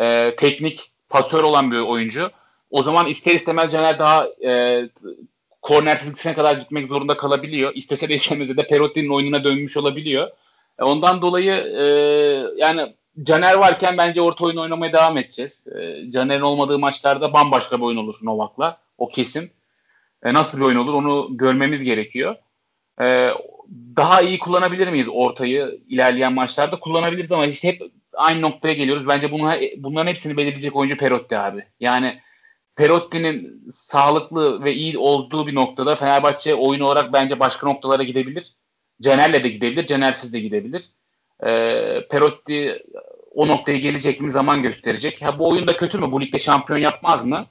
e, 0.00 0.34
teknik 0.36 0.90
pasör 1.08 1.42
olan 1.42 1.70
bir 1.70 1.78
oyuncu. 1.78 2.30
O 2.70 2.82
zaman 2.82 3.06
ister 3.06 3.34
istemez 3.34 3.72
Caner 3.72 3.98
daha 3.98 4.26
e, 4.44 4.82
korner 5.62 6.00
çizgisine 6.00 6.34
kadar 6.34 6.56
gitmek 6.56 6.88
zorunda 6.88 7.16
kalabiliyor. 7.16 7.72
İstese 7.74 8.08
de 8.08 8.14
istemese 8.14 8.56
de 8.56 8.66
Perotti'nin 8.66 9.08
oyununa 9.08 9.44
dönmüş 9.44 9.76
olabiliyor. 9.76 10.30
E, 10.78 10.84
ondan 10.84 11.22
dolayı 11.22 11.52
e, 11.52 11.84
yani 12.56 12.94
Caner 13.22 13.54
varken 13.54 13.98
bence 13.98 14.20
orta 14.20 14.44
oyun 14.44 14.56
oynamaya 14.56 14.92
devam 14.92 15.18
edeceğiz. 15.18 15.66
E, 15.66 16.10
Caner'in 16.10 16.40
olmadığı 16.40 16.78
maçlarda 16.78 17.32
bambaşka 17.32 17.78
bir 17.78 17.84
oyun 17.84 17.96
olur 17.96 18.18
Novak'la. 18.22 18.78
O 18.98 19.08
kesin. 19.08 19.50
E, 20.22 20.34
nasıl 20.34 20.58
bir 20.58 20.64
oyun 20.64 20.76
olur 20.76 20.94
onu 20.94 21.28
görmemiz 21.30 21.82
gerekiyor. 21.82 22.36
E, 23.00 23.30
daha 23.96 24.22
iyi 24.22 24.38
kullanabilir 24.38 24.88
miyiz 24.88 25.08
ortayı 25.10 25.80
ilerleyen 25.88 26.32
maçlarda? 26.32 26.80
Kullanabiliriz 26.80 27.32
ama 27.32 27.46
işte 27.46 27.68
hep 27.68 27.82
aynı 28.14 28.42
noktaya 28.42 28.74
geliyoruz. 28.74 29.08
Bence 29.08 29.32
bunu, 29.32 29.52
bunların 29.76 30.10
hepsini 30.10 30.36
belirleyecek 30.36 30.76
oyuncu 30.76 30.96
Perotti 30.96 31.38
abi. 31.38 31.64
Yani 31.80 32.20
Perotti'nin 32.76 33.64
sağlıklı 33.72 34.64
ve 34.64 34.74
iyi 34.74 34.98
olduğu 34.98 35.46
bir 35.46 35.54
noktada 35.54 35.96
Fenerbahçe 35.96 36.54
oyun 36.54 36.80
olarak 36.80 37.12
bence 37.12 37.40
başka 37.40 37.66
noktalara 37.66 38.02
gidebilir. 38.02 38.54
Caner'le 39.02 39.44
de 39.44 39.48
gidebilir, 39.48 39.86
Caner'siz 39.86 40.32
de 40.32 40.40
gidebilir. 40.40 40.84
Ee, 41.46 42.06
Perotti 42.10 42.82
o 43.34 43.48
noktaya 43.48 43.78
gelecek 43.78 44.20
mi 44.20 44.30
zaman 44.30 44.62
gösterecek. 44.62 45.22
Ha 45.22 45.38
bu 45.38 45.48
oyunda 45.48 45.76
kötü 45.76 45.98
mü? 45.98 46.12
Bu 46.12 46.20
ligde 46.20 46.38
şampiyon 46.38 46.78
yapmaz 46.78 47.26
mı? 47.26 47.46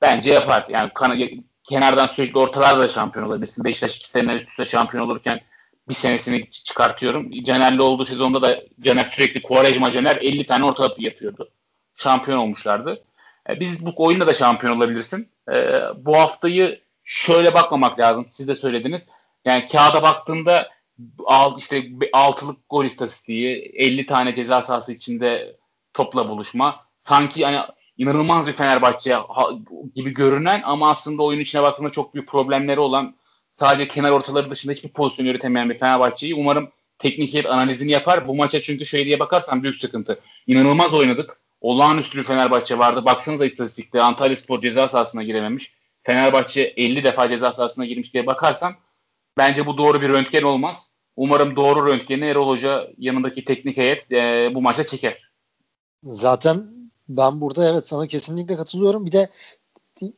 Bence 0.00 0.32
yapar. 0.32 0.66
Yani 0.68 0.90
kan- 0.94 1.44
kenardan 1.64 2.06
sürekli 2.06 2.38
ortalarda 2.38 2.80
da 2.80 2.88
şampiyon 2.88 3.26
olabilirsin. 3.26 3.64
Beşiktaş 3.64 3.96
iki 3.96 4.08
sene 4.08 4.34
üst 4.34 4.48
üste 4.48 4.64
şampiyon 4.64 5.04
olurken 5.04 5.40
bir 5.88 5.94
senesini 5.94 6.50
çıkartıyorum. 6.50 7.30
Caner'le 7.30 7.78
olduğu 7.80 8.06
sezonda 8.06 8.42
da 8.42 8.62
Caner 8.80 9.04
sürekli 9.04 9.42
Quaresma 9.42 9.92
Caner 9.92 10.16
50 10.16 10.46
tane 10.46 10.64
orta 10.64 10.94
yapıyordu. 10.98 11.50
Şampiyon 11.96 12.38
olmuşlardı. 12.38 13.04
E, 13.48 13.60
biz 13.60 13.86
bu 13.86 13.92
oyunda 13.96 14.26
da 14.26 14.34
şampiyon 14.34 14.76
olabilirsin. 14.76 15.28
E, 15.52 15.80
bu 15.96 16.16
haftayı 16.16 16.80
şöyle 17.04 17.54
bakmamak 17.54 17.98
lazım. 17.98 18.26
Siz 18.28 18.48
de 18.48 18.54
söylediniz. 18.54 19.02
Yani 19.44 19.68
kağıda 19.68 20.02
baktığında 20.02 20.68
işte 21.58 21.86
altılık 22.12 22.70
gol 22.70 22.84
istatistiği, 22.84 23.72
50 23.74 24.06
tane 24.06 24.36
ceza 24.36 24.62
sahası 24.62 24.92
içinde 24.92 25.56
topla 25.94 26.28
buluşma. 26.28 26.80
Sanki 27.00 27.44
hani 27.44 27.58
inanılmaz 27.98 28.46
bir 28.46 28.52
Fenerbahçe 28.52 29.16
gibi 29.94 30.14
görünen 30.14 30.62
ama 30.64 30.90
aslında 30.90 31.22
oyun 31.22 31.40
içine 31.40 31.62
baktığında 31.62 31.90
çok 31.90 32.14
büyük 32.14 32.28
problemleri 32.28 32.80
olan 32.80 33.14
sadece 33.52 33.88
kenar 33.88 34.10
ortaları 34.10 34.50
dışında 34.50 34.72
hiçbir 34.72 34.88
pozisyon 34.88 35.26
üretemeyen 35.26 35.70
bir 35.70 35.78
Fenerbahçe'yi 35.78 36.34
umarım 36.34 36.70
teknik 36.98 37.34
heyet 37.34 37.46
analizini 37.46 37.90
yapar. 37.90 38.28
Bu 38.28 38.34
maça 38.34 38.60
çünkü 38.62 38.86
şey 38.86 39.04
diye 39.04 39.18
bakarsan 39.18 39.62
büyük 39.62 39.76
sıkıntı. 39.76 40.20
İnanılmaz 40.46 40.94
oynadık 40.94 41.40
olağanüstü 41.60 42.18
bir 42.18 42.24
Fenerbahçe 42.24 42.78
vardı. 42.78 43.04
Baksanıza 43.04 43.46
istatistikte 43.46 44.02
Antalya 44.02 44.36
Spor 44.36 44.60
ceza 44.60 44.88
sahasına 44.88 45.22
girememiş. 45.22 45.72
Fenerbahçe 46.02 46.62
50 46.62 47.04
defa 47.04 47.28
ceza 47.28 47.52
sahasına 47.52 47.86
girmiş 47.86 48.14
diye 48.14 48.26
bakarsan 48.26 48.74
bence 49.38 49.66
bu 49.66 49.78
doğru 49.78 50.02
bir 50.02 50.08
röntgen 50.08 50.42
olmaz. 50.42 50.87
Umarım 51.18 51.56
doğru 51.56 51.86
röntgeni 51.86 52.24
Erol 52.24 52.48
Hoca 52.48 52.88
yanındaki 52.98 53.44
teknik 53.44 53.76
heyet 53.76 54.12
e, 54.12 54.50
bu 54.54 54.62
maça 54.62 54.86
çeker. 54.86 55.30
Zaten 56.04 56.66
ben 57.08 57.40
burada 57.40 57.70
evet 57.70 57.88
sana 57.88 58.06
kesinlikle 58.06 58.56
katılıyorum. 58.56 59.06
Bir 59.06 59.12
de 59.12 59.28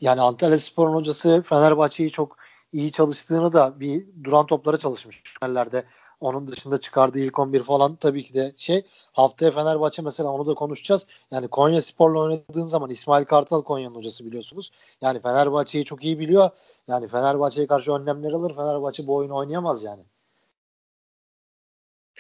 yani 0.01 0.21
Antalya 0.21 0.59
Spor'un 0.59 0.95
hocası 0.95 1.43
Fenerbahçe'yi 1.43 2.11
çok 2.11 2.37
iyi 2.73 2.93
çalıştığını 2.93 3.53
da 3.53 3.81
bir 3.81 4.07
duran 4.25 4.47
toplara 4.47 4.77
çalışmış. 4.77 5.23
Finallerde 5.25 5.85
onun 6.21 6.49
dışında 6.49 6.81
çıkardığı 6.81 7.19
ilk 7.19 7.39
11 7.39 7.63
falan 7.63 7.97
tabii 7.97 8.25
ki 8.25 8.35
de 8.35 8.53
şey. 8.57 8.83
Haftaya 9.13 9.51
Fenerbahçe 9.51 10.03
mesela 10.03 10.29
onu 10.31 10.47
da 10.47 10.55
konuşacağız. 10.55 11.07
Yani 11.31 11.49
Konya 11.49 11.83
Spor'la 11.83 12.21
oynadığın 12.21 12.67
zaman 12.67 12.91
İsmail 12.91 13.25
Kartal 13.25 13.63
Konya'nın 13.63 13.95
hocası 13.95 14.27
biliyorsunuz. 14.27 14.71
Yani 15.03 15.21
Fenerbahçe'yi 15.21 15.85
çok 15.85 16.05
iyi 16.05 16.19
biliyor. 16.19 16.51
Yani 16.89 17.09
Fenerbahçe'ye 17.09 17.67
karşı 17.67 17.93
önlemler 17.93 18.33
alır. 18.33 18.55
Fenerbahçe 18.57 19.07
bu 19.07 19.15
oyunu 19.15 19.37
oynayamaz 19.37 19.85
yani. 19.85 20.03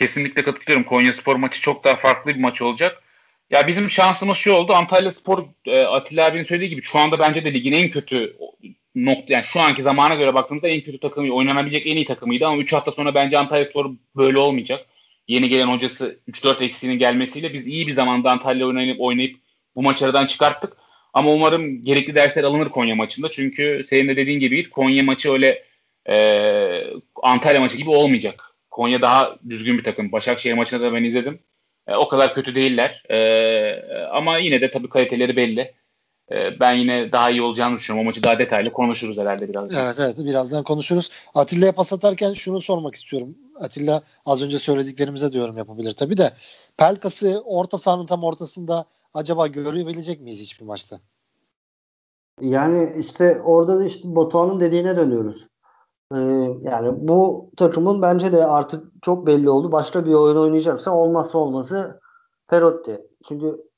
Kesinlikle 0.00 0.42
katılıyorum. 0.42 0.84
Konya 0.84 1.12
Spor 1.12 1.36
maçı 1.36 1.60
çok 1.60 1.84
daha 1.84 1.96
farklı 1.96 2.34
bir 2.34 2.40
maç 2.40 2.62
olacak. 2.62 3.02
Ya 3.50 3.66
bizim 3.66 3.90
şansımız 3.90 4.36
şu 4.36 4.52
oldu. 4.52 4.72
Antalya 4.72 5.10
Spor 5.10 5.44
e, 5.66 5.80
Atilla 5.80 6.26
abinin 6.26 6.42
söylediği 6.42 6.70
gibi 6.70 6.82
şu 6.82 6.98
anda 6.98 7.18
bence 7.18 7.44
de 7.44 7.54
ligin 7.54 7.72
en 7.72 7.90
kötü 7.90 8.36
nokta 8.94 9.32
yani 9.32 9.44
şu 9.44 9.60
anki 9.60 9.82
zamana 9.82 10.14
göre 10.14 10.34
baktığımızda 10.34 10.68
en 10.68 10.80
kötü 10.80 11.00
takımı 11.00 11.32
oynanabilecek 11.32 11.86
en 11.86 11.96
iyi 11.96 12.04
takımıydı 12.04 12.46
ama 12.46 12.62
3 12.62 12.72
hafta 12.72 12.92
sonra 12.92 13.14
bence 13.14 13.38
Antalya 13.38 13.64
Spor 13.64 13.90
böyle 14.16 14.38
olmayacak. 14.38 14.86
Yeni 15.28 15.48
gelen 15.48 15.68
hocası 15.68 16.18
3-4 16.28 16.64
eksiğinin 16.64 16.98
gelmesiyle 16.98 17.52
biz 17.52 17.66
iyi 17.66 17.86
bir 17.86 17.92
zamanda 17.92 18.30
Antalya 18.30 18.66
oynayıp 18.66 19.00
oynayıp 19.00 19.36
bu 19.76 19.82
maçlardan 19.82 20.26
çıkarttık. 20.26 20.76
Ama 21.14 21.32
umarım 21.32 21.84
gerekli 21.84 22.14
dersler 22.14 22.44
alınır 22.44 22.68
Konya 22.68 22.94
maçında. 22.94 23.30
Çünkü 23.30 23.82
senin 23.86 24.08
de 24.08 24.16
dediğin 24.16 24.40
gibi 24.40 24.70
Konya 24.70 25.02
maçı 25.02 25.32
öyle 25.32 25.64
e, 26.08 26.16
Antalya 27.22 27.60
maçı 27.60 27.76
gibi 27.76 27.90
olmayacak. 27.90 28.49
Konya 28.70 29.02
daha 29.02 29.36
düzgün 29.48 29.78
bir 29.78 29.84
takım. 29.84 30.12
Başakşehir 30.12 30.54
maçını 30.54 30.80
da 30.82 30.92
ben 30.92 31.04
izledim. 31.04 31.40
E, 31.86 31.96
o 31.96 32.08
kadar 32.08 32.34
kötü 32.34 32.54
değiller. 32.54 33.02
E, 33.10 33.18
ama 34.12 34.38
yine 34.38 34.60
de 34.60 34.70
tabii 34.70 34.88
kaliteleri 34.88 35.36
belli. 35.36 35.74
Ee, 36.32 36.60
ben 36.60 36.74
yine 36.74 37.12
daha 37.12 37.30
iyi 37.30 37.42
olacağını 37.42 37.76
düşünüyorum. 37.76 38.06
O 38.06 38.10
maçı 38.10 38.24
daha 38.24 38.38
detaylı 38.38 38.72
konuşuruz 38.72 39.18
herhalde 39.18 39.48
birazdan. 39.48 39.84
Evet 39.84 40.00
evet 40.00 40.18
birazdan 40.18 40.64
konuşuruz. 40.64 41.10
Atilla'ya 41.34 41.72
pas 41.72 41.92
atarken 41.92 42.32
şunu 42.32 42.60
sormak 42.60 42.94
istiyorum. 42.94 43.34
Atilla 43.60 44.02
az 44.26 44.42
önce 44.42 44.58
söylediklerimize 44.58 45.32
diyorum 45.32 45.56
yapabilir 45.56 45.92
tabii 45.92 46.18
de. 46.18 46.32
Pelkas'ı 46.76 47.42
orta 47.44 47.78
sahanın 47.78 48.06
tam 48.06 48.24
ortasında 48.24 48.84
acaba 49.14 49.46
görebilecek 49.46 50.20
miyiz 50.20 50.42
hiçbir 50.42 50.66
maçta? 50.66 51.00
Yani 52.40 52.92
işte 53.00 53.40
orada 53.40 53.78
da 53.78 53.84
işte 53.84 54.00
Batuhan'ın 54.04 54.60
dediğine 54.60 54.96
dönüyoruz. 54.96 55.46
Ee, 56.14 56.18
yani 56.62 57.08
bu 57.08 57.50
takımın 57.56 58.02
bence 58.02 58.32
de 58.32 58.46
artık 58.46 59.02
çok 59.02 59.26
belli 59.26 59.50
oldu. 59.50 59.72
Başka 59.72 60.06
bir 60.06 60.14
oyun 60.14 60.36
oynayacaksa 60.36 60.90
olmazsa 60.90 61.38
olmazı 61.38 62.00
Perotti. 62.48 63.06
Çünkü 63.28 63.70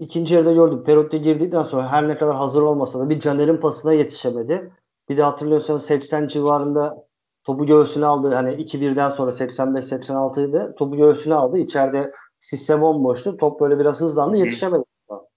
İkinci 0.00 0.34
yarıda 0.34 0.52
gördük. 0.52 0.86
Perotti 0.86 1.22
girdikten 1.22 1.62
sonra 1.62 1.88
her 1.88 2.08
ne 2.08 2.18
kadar 2.18 2.36
hazır 2.36 2.62
olmasa 2.62 3.00
da 3.00 3.08
bir 3.08 3.20
Caner'in 3.20 3.56
pasına 3.56 3.92
yetişemedi. 3.92 4.72
Bir 5.08 5.16
de 5.16 5.22
hatırlıyorsanız 5.22 5.84
80 5.84 6.28
civarında 6.28 7.06
topu 7.44 7.66
göğsüne 7.66 8.06
aldı. 8.06 8.34
Hani 8.34 8.50
2-1'den 8.50 9.10
sonra 9.10 9.30
85-86'ydı. 9.30 10.74
Topu 10.74 10.96
göğsüne 10.96 11.34
aldı. 11.34 11.58
İçeride 11.58 12.12
Sisse 12.38 12.80
bomboştu. 12.80 13.36
Top 13.36 13.60
böyle 13.60 13.78
biraz 13.78 14.00
hızlandı. 14.00 14.36
Yetişemedi. 14.36 14.84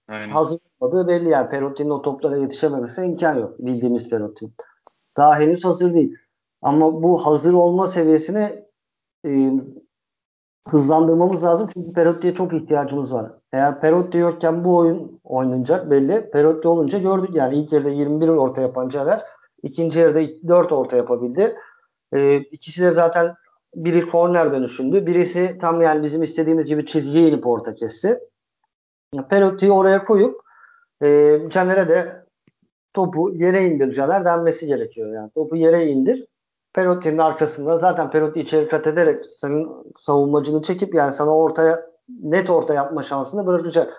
Aynen. 0.08 0.30
Hazır 0.30 0.58
olmadığı 0.80 1.08
belli 1.08 1.28
yani. 1.28 1.48
Perotti'nin 1.48 1.90
o 1.90 2.02
toplara 2.02 2.36
yetişememesi 2.36 3.02
imkan 3.02 3.34
yok. 3.34 3.58
Bildiğimiz 3.58 4.08
Perotti. 4.08 4.46
Daha 5.16 5.38
henüz 5.38 5.64
hazır 5.64 5.94
değil. 5.94 6.16
Ama 6.62 7.02
bu 7.02 7.26
hazır 7.26 7.54
olma 7.54 7.86
seviyesine 7.86 8.64
e, 9.26 9.50
hızlandırmamız 10.68 11.44
lazım 11.44 11.68
çünkü 11.74 11.92
Perotti'ye 11.92 12.34
çok 12.34 12.52
ihtiyacımız 12.52 13.12
var. 13.12 13.32
Eğer 13.52 13.80
Perotti 13.80 14.18
yokken 14.18 14.64
bu 14.64 14.76
oyun 14.76 15.20
oynanacak 15.24 15.90
belli. 15.90 16.30
Perotti 16.30 16.68
olunca 16.68 16.98
gördük 16.98 17.30
yani 17.34 17.56
ilk 17.56 17.72
yarıda 17.72 17.90
21 17.90 18.28
orta 18.28 18.62
yapan 18.62 18.88
Caner 18.88 19.22
ikinci 19.62 20.00
yarıda 20.00 20.48
4 20.48 20.72
orta 20.72 20.96
yapabildi. 20.96 21.56
Ee, 22.12 22.36
ikisi 22.36 22.82
de 22.82 22.92
zaten 22.92 23.34
biri 23.74 24.10
korner 24.10 24.52
dönüşündü. 24.52 25.06
Birisi 25.06 25.58
tam 25.60 25.80
yani 25.80 26.02
bizim 26.02 26.22
istediğimiz 26.22 26.66
gibi 26.66 26.86
çizgiye 26.86 27.28
inip 27.28 27.46
orta 27.46 27.74
kesti. 27.74 28.18
Perotti'yi 29.30 29.72
oraya 29.72 30.04
koyup 30.04 30.40
e, 31.02 31.38
Caner'e 31.50 31.88
de 31.88 32.23
topu 32.94 33.30
yere 33.34 33.64
indir 33.64 33.92
Caner 33.92 34.24
denmesi 34.24 34.66
gerekiyor. 34.66 35.14
Yani 35.14 35.30
topu 35.30 35.56
yere 35.56 35.86
indir. 35.86 36.26
Perotti'nin 36.72 37.18
arkasında 37.18 37.78
zaten 37.78 38.10
Perotti 38.10 38.40
içeri 38.40 38.68
kat 38.68 38.86
ederek 38.86 39.24
senin 39.28 39.68
savunmacını 40.00 40.62
çekip 40.62 40.94
yani 40.94 41.12
sana 41.12 41.36
ortaya 41.36 41.86
net 42.22 42.50
orta 42.50 42.74
yapma 42.74 43.02
şansını 43.02 43.46
bırakacak. 43.46 43.92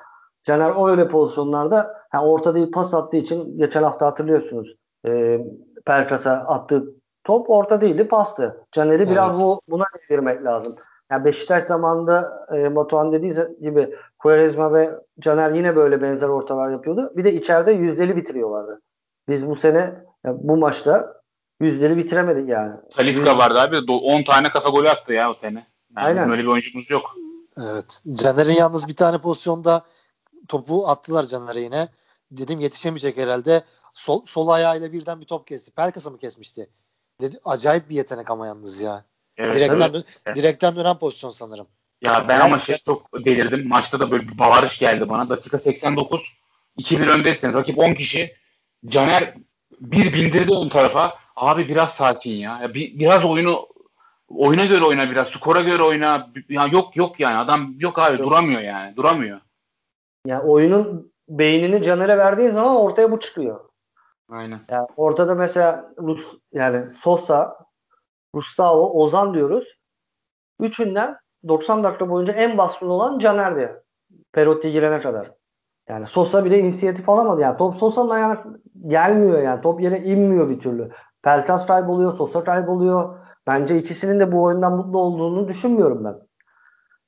Caner 0.44 0.70
o 0.70 0.90
öyle 0.90 1.08
pozisyonlarda 1.08 1.98
yani 2.14 2.28
orta 2.28 2.56
değil 2.56 2.72
pas 2.72 2.94
attığı 2.94 3.18
için 3.18 3.58
geçen 3.58 3.84
hafta 3.84 4.06
hatırlıyorsunuz 4.06 4.76
e, 5.08 5.40
Pelkas'a 5.86 6.32
attığı 6.32 6.86
top 7.24 7.50
orta 7.50 7.82
değildi 7.82 8.08
pastı. 8.08 8.66
Caner'i 8.72 9.04
evet. 9.04 9.12
biraz 9.12 9.40
bu, 9.44 9.62
buna 9.70 9.86
evirmek 10.10 10.44
lazım. 10.44 10.74
Yani 11.12 11.26
Beşiktaş 11.26 11.64
zamanında 11.64 12.48
e, 12.56 12.76
Batuhan 12.76 13.12
dediği 13.12 13.34
gibi 13.62 13.96
Quaresma 14.26 14.74
ve 14.74 14.92
Caner 15.20 15.52
yine 15.52 15.76
böyle 15.76 16.02
benzer 16.02 16.28
ortalar 16.28 16.72
yapıyordu. 16.72 17.14
Bir 17.16 17.24
de 17.24 17.34
içeride 17.34 17.72
yüzdeli 17.72 18.16
bitiriyorlardı. 18.16 18.82
Biz 19.30 19.48
bu 19.48 19.56
sene 19.56 19.96
bu 20.26 20.58
maçta 20.58 21.22
yüzleri 21.60 21.98
bitiremedik 21.98 22.50
yani. 22.50 22.74
Taliska 22.96 23.38
vardı 23.38 23.60
abi. 23.60 23.92
10 23.92 24.24
tane 24.24 24.50
kafa 24.50 24.70
golü 24.70 24.90
attı 24.90 25.14
ya 25.14 25.32
o 25.32 25.34
sene. 25.34 25.68
Yani 25.98 26.06
Aynen. 26.06 26.18
Bizim 26.18 26.32
öyle 26.32 26.42
bir 26.42 26.48
oyuncumuz 26.48 26.90
yok. 26.90 27.16
Evet. 27.58 28.02
Caner'in 28.14 28.58
yalnız 28.58 28.88
bir 28.88 28.96
tane 28.96 29.18
pozisyonda 29.18 29.82
topu 30.48 30.88
attılar 30.88 31.24
Caner'e 31.24 31.62
yine. 31.62 31.88
Dedim 32.32 32.60
yetişemeyecek 32.60 33.18
herhalde. 33.18 33.64
Sol, 33.94 34.26
sol 34.26 34.48
ayağıyla 34.48 34.92
birden 34.92 35.22
bir 35.22 35.26
top 35.26 35.48
kesti. 35.48 35.72
Pelkas'a 35.72 36.10
mı 36.10 36.18
kesmişti? 36.18 36.70
Dedi, 37.22 37.40
acayip 37.46 37.90
bir 37.90 37.96
yetenek 37.96 38.32
ama 38.32 38.48
yalnız 38.48 38.82
ya. 38.82 39.06
Evet, 39.38 39.56
direkten, 39.56 39.92
evet. 39.94 40.36
direkten 40.36 40.76
dönen 40.76 40.98
pozisyon 40.98 41.32
sanırım. 41.32 41.68
Ya 42.02 42.26
ben 42.28 42.40
ama 42.40 42.60
şey 42.60 42.78
çok 42.78 43.26
delirdim. 43.26 43.68
Maçta 43.68 44.00
da 44.00 44.12
böyle 44.12 44.28
bir 44.28 44.40
bağırış 44.40 44.80
geldi 44.80 45.10
bana. 45.10 45.30
Dakika 45.30 45.58
89 45.58 46.34
2-1 46.78 47.10
öndesin. 47.10 47.54
Rakip 47.54 47.80
10 47.80 47.94
kişi. 47.94 48.32
Caner 48.86 49.34
bir 49.80 50.14
bindirdi 50.14 50.56
ön 50.56 50.70
tarafa. 50.70 51.18
Abi 51.36 51.70
biraz 51.70 51.94
sakin 51.94 52.32
ya. 52.32 52.60
ya 52.62 52.74
bir, 52.74 53.00
biraz 53.00 53.26
oyunu 53.26 53.68
oyuna 54.30 54.66
göre 54.66 54.86
oyna 54.86 55.12
biraz. 55.12 55.30
Skora 55.30 55.62
göre 55.62 55.84
oyna. 55.84 56.28
Ya 56.50 56.68
yok 56.68 56.96
yok 56.96 57.20
yani. 57.20 57.38
Adam 57.38 57.74
yok 57.80 58.00
abi 58.00 58.18
yok. 58.18 58.30
duramıyor 58.30 58.62
yani. 58.62 58.96
Duramıyor. 58.96 59.40
Yani 60.26 60.44
oyunun 60.44 61.12
beynini 61.30 61.84
Caner'e 61.84 62.18
verdiğin 62.18 62.52
zaman 62.52 62.76
ortaya 62.76 63.12
bu 63.12 63.20
çıkıyor. 63.20 63.60
Aynen. 64.30 64.62
Yani 64.70 64.88
ortada 64.98 65.36
mesela 65.36 65.92
Rus, 65.98 66.28
yani 66.54 66.92
Sosa, 67.00 67.58
Gustavo, 68.34 69.04
Ozan 69.04 69.34
diyoruz. 69.34 69.78
Üçünden 70.60 71.18
90 71.48 71.84
dakika 71.84 72.10
boyunca 72.10 72.34
en 72.34 72.58
baskın 72.58 72.88
olan 72.88 73.20
Caner'di. 73.20 73.84
Perotti 74.34 74.72
girene 74.72 75.02
kadar. 75.02 75.32
Yani 75.90 76.08
Sosa 76.08 76.46
bile 76.46 76.60
inisiyatif 76.60 77.10
alamadı. 77.10 77.42
Yani 77.42 77.58
top 77.58 77.76
Sosa'nın 77.76 78.10
ayağına 78.10 78.44
gelmiyor 78.88 79.42
yani. 79.42 79.62
Top 79.62 79.82
yere 79.82 80.00
inmiyor 80.00 80.50
bir 80.50 80.60
türlü. 80.60 80.92
Pelkas 81.24 81.68
kayboluyor, 81.68 82.14
Sosa 82.14 82.44
kayboluyor. 82.44 83.18
Bence 83.48 83.78
ikisinin 83.78 84.20
de 84.20 84.32
bu 84.32 84.44
oyundan 84.44 84.76
mutlu 84.76 85.00
olduğunu 85.00 85.48
düşünmüyorum 85.48 86.04
ben. 86.04 86.16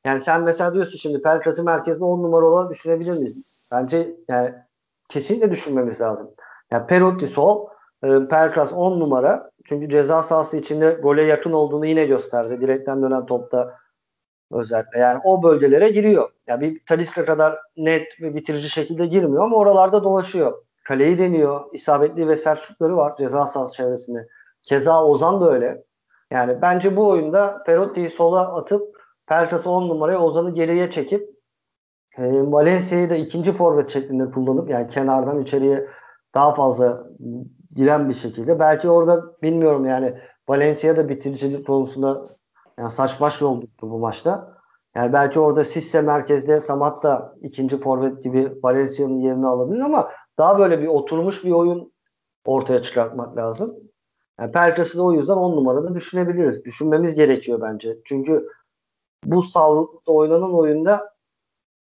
Yani 0.06 0.20
sen 0.20 0.44
mesela 0.44 0.74
diyorsun 0.74 0.98
şimdi 0.98 1.22
Pelkas'ı 1.22 1.64
merkezde 1.64 2.04
10 2.04 2.24
numara 2.24 2.46
olarak 2.46 2.72
düşünebilir 2.72 3.12
miyiz? 3.12 3.48
Bence 3.72 4.16
yani 4.28 4.54
kesinlikle 5.10 5.52
düşünmemiz 5.52 6.02
lazım. 6.02 6.30
Yani 6.72 6.88
Perotti 6.88 7.28
sol, 7.28 7.68
e, 8.04 8.28
Pelkas 8.28 8.74
10 8.74 9.00
numara. 9.00 9.52
Çünkü 9.66 9.90
ceza 9.90 10.24
sahası 10.24 10.58
içinde 10.58 10.92
gole 10.92 11.24
yakın 11.24 11.52
olduğunu 11.52 11.86
yine 11.86 12.06
gösterdi. 12.06 12.62
Direkten 12.62 13.02
dönen 13.02 13.26
topta 13.26 13.76
özellikle. 14.52 15.00
Yani 15.00 15.22
o 15.24 15.44
bölgelere 15.44 15.90
giriyor. 15.90 16.30
Yani 16.48 16.62
bir 16.62 16.86
Taliska 16.86 17.26
kadar 17.26 17.60
net 17.78 18.22
ve 18.22 18.36
bitirici 18.36 18.70
şekilde 18.70 19.06
girmiyor 19.06 19.44
ama 19.44 19.58
oralarda 19.58 20.04
dolaşıyor. 20.04 20.54
Kaleyi 20.84 21.18
deniyor. 21.18 21.66
İsabetli 21.74 22.28
ve 22.28 22.36
sert 22.36 22.60
şutları 22.60 22.98
var 22.98 23.16
ceza 23.18 23.46
sahası 23.46 23.74
çevresinde. 23.74 24.28
Keza 24.64 25.06
Ozan 25.06 25.42
da 25.42 25.52
öyle. 25.52 25.84
Yani 26.32 26.62
bence 26.62 26.96
bu 26.96 27.08
oyunda 27.08 27.64
Perotti'yi 27.66 28.10
sola 28.10 28.56
atıp 28.56 28.98
Pelkas'ı 29.28 29.70
10 29.70 29.90
numaraya 29.90 30.20
Ozan'ı 30.20 30.54
geriye 30.54 30.92
çekip 30.92 31.30
e, 32.18 32.24
Valencia'yı 32.52 33.10
da 33.10 33.16
ikinci 33.16 33.52
forvet 33.52 33.90
şeklinde 33.90 34.32
kullanıp 34.32 34.70
yani 34.70 34.90
kenardan 34.90 35.42
içeriye 35.42 35.88
daha 36.36 36.54
fazla 36.54 37.08
giren 37.76 38.10
bir 38.10 38.14
şekilde. 38.14 38.60
Belki 38.60 38.90
orada 38.90 39.42
bilmiyorum 39.42 39.86
yani 39.86 40.14
Valencia 40.50 40.96
da 40.96 41.10
bitiricilik 41.10 41.68
konusunda 41.68 42.24
yani 42.80 42.92
saç 42.92 43.22
baş 43.22 43.42
oldu 43.42 43.68
bu 43.82 44.00
maçta. 44.00 44.58
Yani 44.96 45.14
belki 45.14 45.40
orada 45.40 45.66
Sisse 45.66 46.02
merkezde 46.02 46.60
Samat 46.60 47.04
da 47.04 47.36
ikinci 47.42 47.80
forvet 47.80 48.24
gibi 48.24 48.54
Valencia'nın 48.64 49.20
yerini 49.20 49.48
alabilir 49.48 49.80
ama 49.80 50.12
daha 50.38 50.60
böyle 50.60 50.82
bir 50.82 50.88
oturmuş 50.88 51.46
bir 51.46 51.52
oyun 51.52 51.94
ortaya 52.46 52.84
çıkartmak 52.84 53.38
lazım. 53.38 53.76
Yani 54.40 54.52
Pelkas'ı 54.52 54.98
da 54.98 55.04
o 55.04 55.14
yüzden 55.14 55.34
10 55.34 55.56
numarada 55.56 55.96
düşünebiliriz. 55.96 56.66
Düşünmemiz 56.66 57.16
gerekiyor 57.16 57.62
bence. 57.62 57.98
Çünkü 58.06 58.50
bu 59.26 59.44
sağlıkta 59.44 60.12
oynanan 60.12 60.54
oyunda 60.54 61.14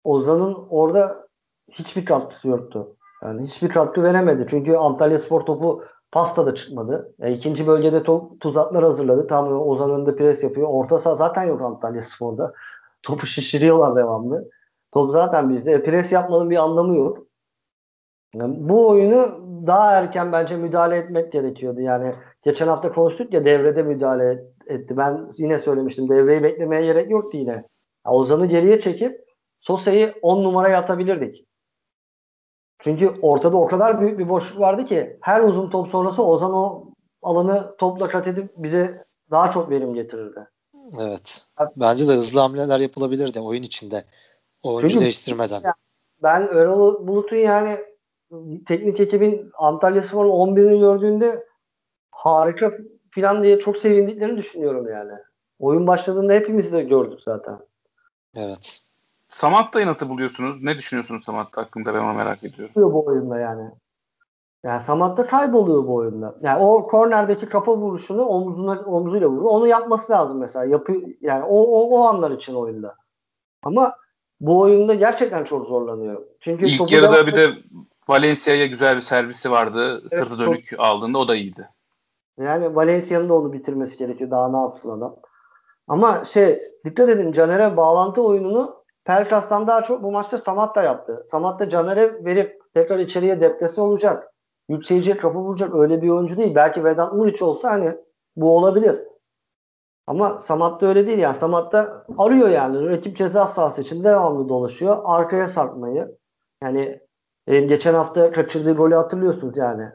Ozan'ın 0.04 0.68
orada 0.70 1.28
hiçbir 1.72 2.06
katkısı 2.06 2.50
yoktu. 2.50 2.96
Yani 3.24 3.44
hiçbir 3.44 3.70
katkı 3.70 4.04
veremedi. 4.04 4.46
Çünkü 4.50 4.76
Antalya 4.76 5.20
Spor 5.20 5.42
topu 5.42 5.84
pasta 6.14 6.46
da 6.46 6.56
çıkmadı. 6.56 7.14
Yani 7.20 7.34
ikinci 7.34 7.68
bölgede 7.68 7.98
to- 7.98 8.40
tuzaklar 8.40 8.84
hazırladı. 8.84 9.28
Tam 9.28 9.62
Ozan 9.68 9.92
önünde 9.92 10.16
pres 10.16 10.44
yapıyor. 10.44 10.68
Orta 10.72 11.00
saha 11.00 11.16
zaten 11.16 11.44
yok 11.44 11.62
Antalya 11.62 12.02
Spor'da. 12.02 12.54
Topu 13.04 13.28
şişiriyorlar 13.28 13.96
devamlı. 13.96 14.50
Top 14.92 15.12
zaten 15.12 15.50
bizde. 15.50 15.72
E, 15.72 15.84
pres 15.84 16.12
yapmanın 16.12 16.50
bir 16.50 16.58
anlamı 16.58 16.96
yok. 16.98 17.18
Yani 18.36 18.56
bu 18.60 18.90
oyunu 18.90 19.44
daha 19.68 19.92
erken 19.92 20.32
bence 20.32 20.56
müdahale 20.58 20.98
etmek 20.98 21.32
gerekiyordu. 21.32 21.82
Yani 21.82 22.16
geçen 22.44 22.68
hafta 22.68 22.94
konuştuk 22.94 23.34
ya 23.34 23.46
devrede 23.46 23.84
müdahale 23.84 24.44
etti. 24.68 24.98
Ben 24.98 25.30
yine 25.38 25.60
söylemiştim 25.60 26.10
devreyi 26.10 26.44
beklemeye 26.44 26.86
gerek 26.86 27.12
yoktu 27.12 27.38
yine. 27.38 27.64
Ozan'ı 28.06 28.46
geriye 28.46 28.80
çekip 28.80 29.22
Sosa'yı 29.62 30.14
10 30.22 30.44
numaraya 30.44 30.80
atabilirdik. 30.80 31.46
Çünkü 32.80 33.14
ortada 33.22 33.58
o 33.58 33.68
kadar 33.68 34.02
büyük 34.02 34.20
bir 34.20 34.30
boşluk 34.30 34.60
vardı 34.60 34.86
ki 34.86 35.18
her 35.22 35.42
uzun 35.42 35.70
top 35.70 35.90
sonrası 35.90 36.24
Ozan 36.24 36.54
o 36.54 36.86
alanı 37.22 37.76
topla 37.78 38.10
kat 38.10 38.28
edip 38.28 38.52
bize 38.58 39.06
daha 39.32 39.52
çok 39.52 39.70
verim 39.70 39.94
getirirdi. 39.94 40.48
Evet. 41.02 41.46
Bence 41.76 42.08
de 42.08 42.12
hızlı 42.12 42.40
hamleler 42.40 42.80
yapılabilirdi 42.80 43.40
oyun 43.40 43.64
içinde. 43.64 44.04
Oyuncu 44.64 44.90
Çünkü 44.90 45.04
değiştirmeden. 45.04 45.62
Ben 46.24 46.42
Erol 46.42 47.08
Bulut'un 47.08 47.36
yani 47.36 47.78
teknik 48.68 49.00
ekibin 49.00 49.52
Antalya 49.58 50.02
Spor'un 50.02 50.30
11'ini 50.30 50.80
gördüğünde 50.80 51.48
harika 52.12 52.72
plan 53.12 53.44
diye 53.44 53.60
çok 53.60 53.78
sevindiklerini 53.78 54.38
düşünüyorum 54.38 54.88
yani. 54.90 55.12
Oyun 55.60 55.88
başladığında 55.88 56.34
hepimiz 56.34 56.72
de 56.72 56.84
gördük 56.84 57.22
zaten. 57.22 57.60
Evet. 58.36 58.83
Samatta'yı 59.34 59.88
nasıl 59.88 60.10
buluyorsunuz? 60.10 60.64
Ne 60.64 60.78
düşünüyorsunuz 60.78 61.24
Samatta 61.24 61.62
hakkında? 61.62 61.94
Ben 61.94 62.00
onu 62.00 62.14
merak 62.14 62.44
ediyorum. 62.44 62.74
Bu 62.76 63.06
oyunda 63.06 63.40
yani. 63.40 63.72
Yani 64.64 64.84
Samatta 64.84 65.28
kayboluyor 65.28 65.88
bu 65.88 65.96
oyunda. 65.96 66.36
Yani 66.42 66.64
o 66.64 66.88
kornerdeki 66.88 67.46
kafa 67.46 67.78
vuruşunu 67.78 68.26
omzuna 68.26 68.80
omzuyla 68.80 69.28
vuruyor. 69.28 69.52
Onu 69.52 69.68
yapması 69.68 70.12
lazım 70.12 70.38
mesela. 70.38 70.66
Yapı 70.66 71.02
yani 71.22 71.44
o, 71.44 71.62
o 71.62 72.00
o 72.00 72.04
anlar 72.04 72.32
için 72.32 72.54
oyunda. 72.54 72.96
Ama 73.64 73.96
bu 74.42 74.60
oyunda 74.60 74.94
gerçekten 74.94 75.44
çok 75.44 75.68
zorlanıyor. 75.68 76.22
Çünkü 76.40 76.66
ilk 76.66 76.92
yarıda 76.92 77.14
da... 77.14 77.28
bir 77.28 77.34
de 77.34 77.50
Valencia'ya 78.08 78.68
güzel 78.68 78.96
bir 78.96 79.02
servisi 79.02 79.52
vardı. 79.52 80.02
Evet, 80.02 80.24
Sırtı 80.24 80.40
dönük 80.40 80.66
çok... 80.66 80.80
aldığında 80.80 81.18
o 81.18 81.28
da 81.28 81.36
iyiydi. 81.36 81.70
Yani 82.40 82.76
Valencia'nın 82.76 83.30
da 83.30 83.34
onu 83.34 83.54
bitirmesi 83.54 83.98
gerekiyor. 83.98 84.32
Daha 84.32 84.50
ne 84.50 84.58
yapsın 84.58 84.90
adam. 84.90 85.16
Ama 85.88 86.26
şey 86.26 86.60
dikkat 86.86 87.10
edin 87.10 87.32
Caner'e 87.32 87.78
bağlantı 87.78 88.24
oyununu 88.24 88.83
Pelkas'tan 89.06 89.68
daha 89.68 89.84
çok 89.84 90.04
bu 90.04 90.12
maçta 90.12 90.38
Samat 90.38 90.76
da 90.76 90.84
yaptı. 90.84 91.26
Samat 91.32 91.60
da 91.60 91.70
Caner'e 91.70 92.26
verip 92.26 92.62
tekrar 92.74 93.00
içeriye 93.00 93.42
depresi 93.42 93.82
olacak. 93.82 94.34
Yükselecek, 94.70 95.22
kapı 95.22 95.40
vuracak 95.40 95.76
öyle 95.76 96.02
bir 96.02 96.10
oyuncu 96.10 96.38
değil. 96.38 96.56
Belki 96.56 96.84
Vedat 96.84 97.14
Muriç 97.14 97.42
olsa 97.42 97.72
hani 97.72 97.92
bu 98.36 98.58
olabilir. 98.58 99.00
Ama 100.08 100.42
Samat 100.42 100.82
da 100.82 100.88
öyle 100.88 101.08
değil 101.08 101.20
yani. 101.20 101.36
Samat 101.36 101.74
da 101.74 102.06
arıyor 102.18 102.50
yani. 102.50 102.90
Rakip 102.90 103.18
ceza 103.18 103.46
sahası 103.46 103.82
için 103.82 104.04
devamlı 104.04 104.50
dolaşıyor. 104.50 104.98
Arkaya 105.04 105.48
sarkmayı. 105.48 106.18
Yani 106.64 107.00
e, 107.48 107.60
geçen 107.60 107.94
hafta 107.94 108.32
kaçırdığı 108.32 108.74
golü 108.74 108.96
hatırlıyorsunuz 108.96 109.58
yani. 109.58 109.90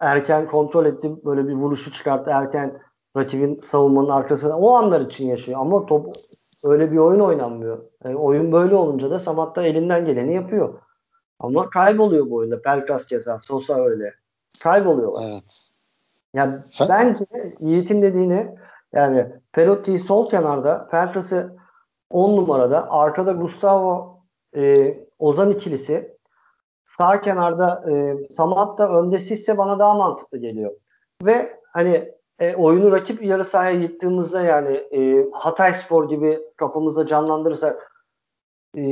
Erken 0.00 0.46
kontrol 0.46 0.86
etti. 0.86 1.24
Böyle 1.24 1.48
bir 1.48 1.54
vuruşu 1.54 1.92
çıkarttı. 1.92 2.30
Erken 2.30 2.80
rakibin 3.16 3.58
savunmanın 3.58 4.08
arkasına. 4.08 4.58
O 4.58 4.70
anlar 4.70 5.00
için 5.00 5.28
yaşıyor. 5.28 5.60
Ama 5.60 5.86
top 5.86 6.16
öyle 6.64 6.92
bir 6.92 6.96
oyun 6.96 7.20
oynanmıyor. 7.20 7.78
Yani 8.04 8.16
oyun 8.16 8.52
böyle 8.52 8.74
olunca 8.74 9.10
da 9.10 9.18
Samat 9.18 9.56
da 9.56 9.62
elinden 9.62 10.04
geleni 10.04 10.34
yapıyor. 10.34 10.74
Ama 11.38 11.70
kayboluyor 11.70 12.30
bu 12.30 12.34
oyunda. 12.34 12.62
Pelkas 12.62 13.06
keza, 13.06 13.38
Sosa 13.38 13.84
öyle. 13.84 14.14
Kayboluyorlar. 14.62 15.24
Evet. 15.30 15.68
Yani 16.34 16.58
bence 16.88 17.24
Yiğit'in 17.60 18.02
dediğini 18.02 18.56
yani 18.92 19.26
Pelotti'yi 19.52 19.98
sol 19.98 20.28
kenarda, 20.28 20.88
Pelkas'ı 20.90 21.56
10 22.10 22.36
numarada, 22.36 22.90
arkada 22.90 23.32
Gustavo 23.32 24.20
e, 24.56 24.94
Ozan 25.18 25.50
ikilisi 25.50 26.16
sağ 26.98 27.20
kenarda 27.20 27.90
e, 27.90 28.16
Samat 28.34 28.78
da 28.78 28.90
önde 28.90 29.18
Sisse 29.18 29.58
bana 29.58 29.78
daha 29.78 29.94
mantıklı 29.94 30.38
geliyor. 30.38 30.72
Ve 31.22 31.60
hani 31.72 32.12
e, 32.42 32.56
oyunu 32.56 32.92
rakip 32.92 33.22
yarı 33.22 33.44
sahaya 33.44 33.70
yıktığımızda 33.70 34.40
yani 34.40 34.76
e, 34.76 35.30
Hatay 35.32 35.74
Spor 35.74 36.08
gibi 36.08 36.40
kafamızda 36.56 37.06
canlandırırsak 37.06 37.92
e, 38.76 38.82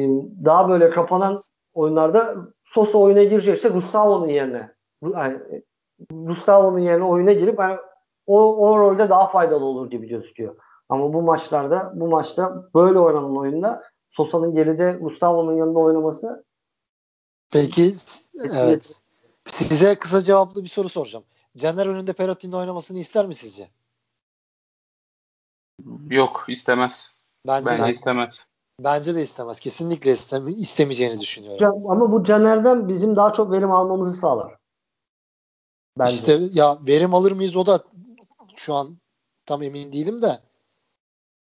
daha 0.45 0.69
böyle 0.69 0.91
kapanan 0.91 1.45
oyunlarda 1.75 2.37
Sosa 2.63 2.99
oyuna 2.99 3.23
girecekse 3.23 3.69
Gustavo'nun 3.69 4.29
yerine 4.29 4.75
yani, 5.03 5.41
Gustavo'nun 6.11 6.79
yerine 6.79 7.05
oyuna 7.05 7.33
girip 7.33 7.59
yani 7.59 7.79
o, 8.27 8.57
o 8.57 8.79
rolde 8.79 9.09
daha 9.09 9.27
faydalı 9.31 9.65
olur 9.65 9.91
gibi 9.91 10.09
gözüküyor. 10.09 10.57
Ama 10.89 11.13
bu 11.13 11.23
maçlarda 11.23 11.93
bu 11.95 12.09
maçta 12.09 12.65
böyle 12.75 12.99
oynanan 12.99 13.37
oyunda 13.37 13.83
Sosa'nın 14.11 14.53
geride 14.53 14.99
Gustavo'nun 15.01 15.57
yanında 15.57 15.79
oynaması 15.79 16.45
Peki 17.53 17.93
evet. 18.55 19.03
Size 19.47 19.95
kısa 19.95 20.21
cevaplı 20.21 20.63
bir 20.63 20.69
soru 20.69 20.89
soracağım. 20.89 21.25
Caner 21.57 21.87
önünde 21.87 22.13
Perotti'nin 22.13 22.53
oynamasını 22.53 22.99
ister 22.99 23.27
mi 23.27 23.35
sizce? 23.35 23.69
Yok 26.11 26.45
istemez. 26.49 27.11
Bence, 27.47 27.71
Bence 27.71 27.85
de, 27.85 27.93
istemez. 27.93 28.41
Bence 28.81 29.15
de 29.15 29.23
istemez. 29.23 29.61
Kesinlikle 29.61 30.13
isteme, 30.13 30.51
istemeyeceğini 30.51 31.21
düşünüyorum. 31.21 31.91
Ama 31.91 32.13
bu 32.13 32.25
Caner'den 32.25 32.89
bizim 32.89 33.17
daha 33.17 33.33
çok 33.33 33.53
verim 33.53 33.73
almamızı 33.73 34.21
sağlar. 34.21 34.57
Bence. 35.99 36.15
İşte 36.15 36.41
ya 36.53 36.79
verim 36.87 37.15
alır 37.15 37.33
mıyız 37.33 37.57
o 37.57 37.67
da 37.67 37.81
şu 38.57 38.75
an 38.75 38.97
tam 39.47 39.63
emin 39.63 39.93
değilim 39.93 40.23
de. 40.23 40.39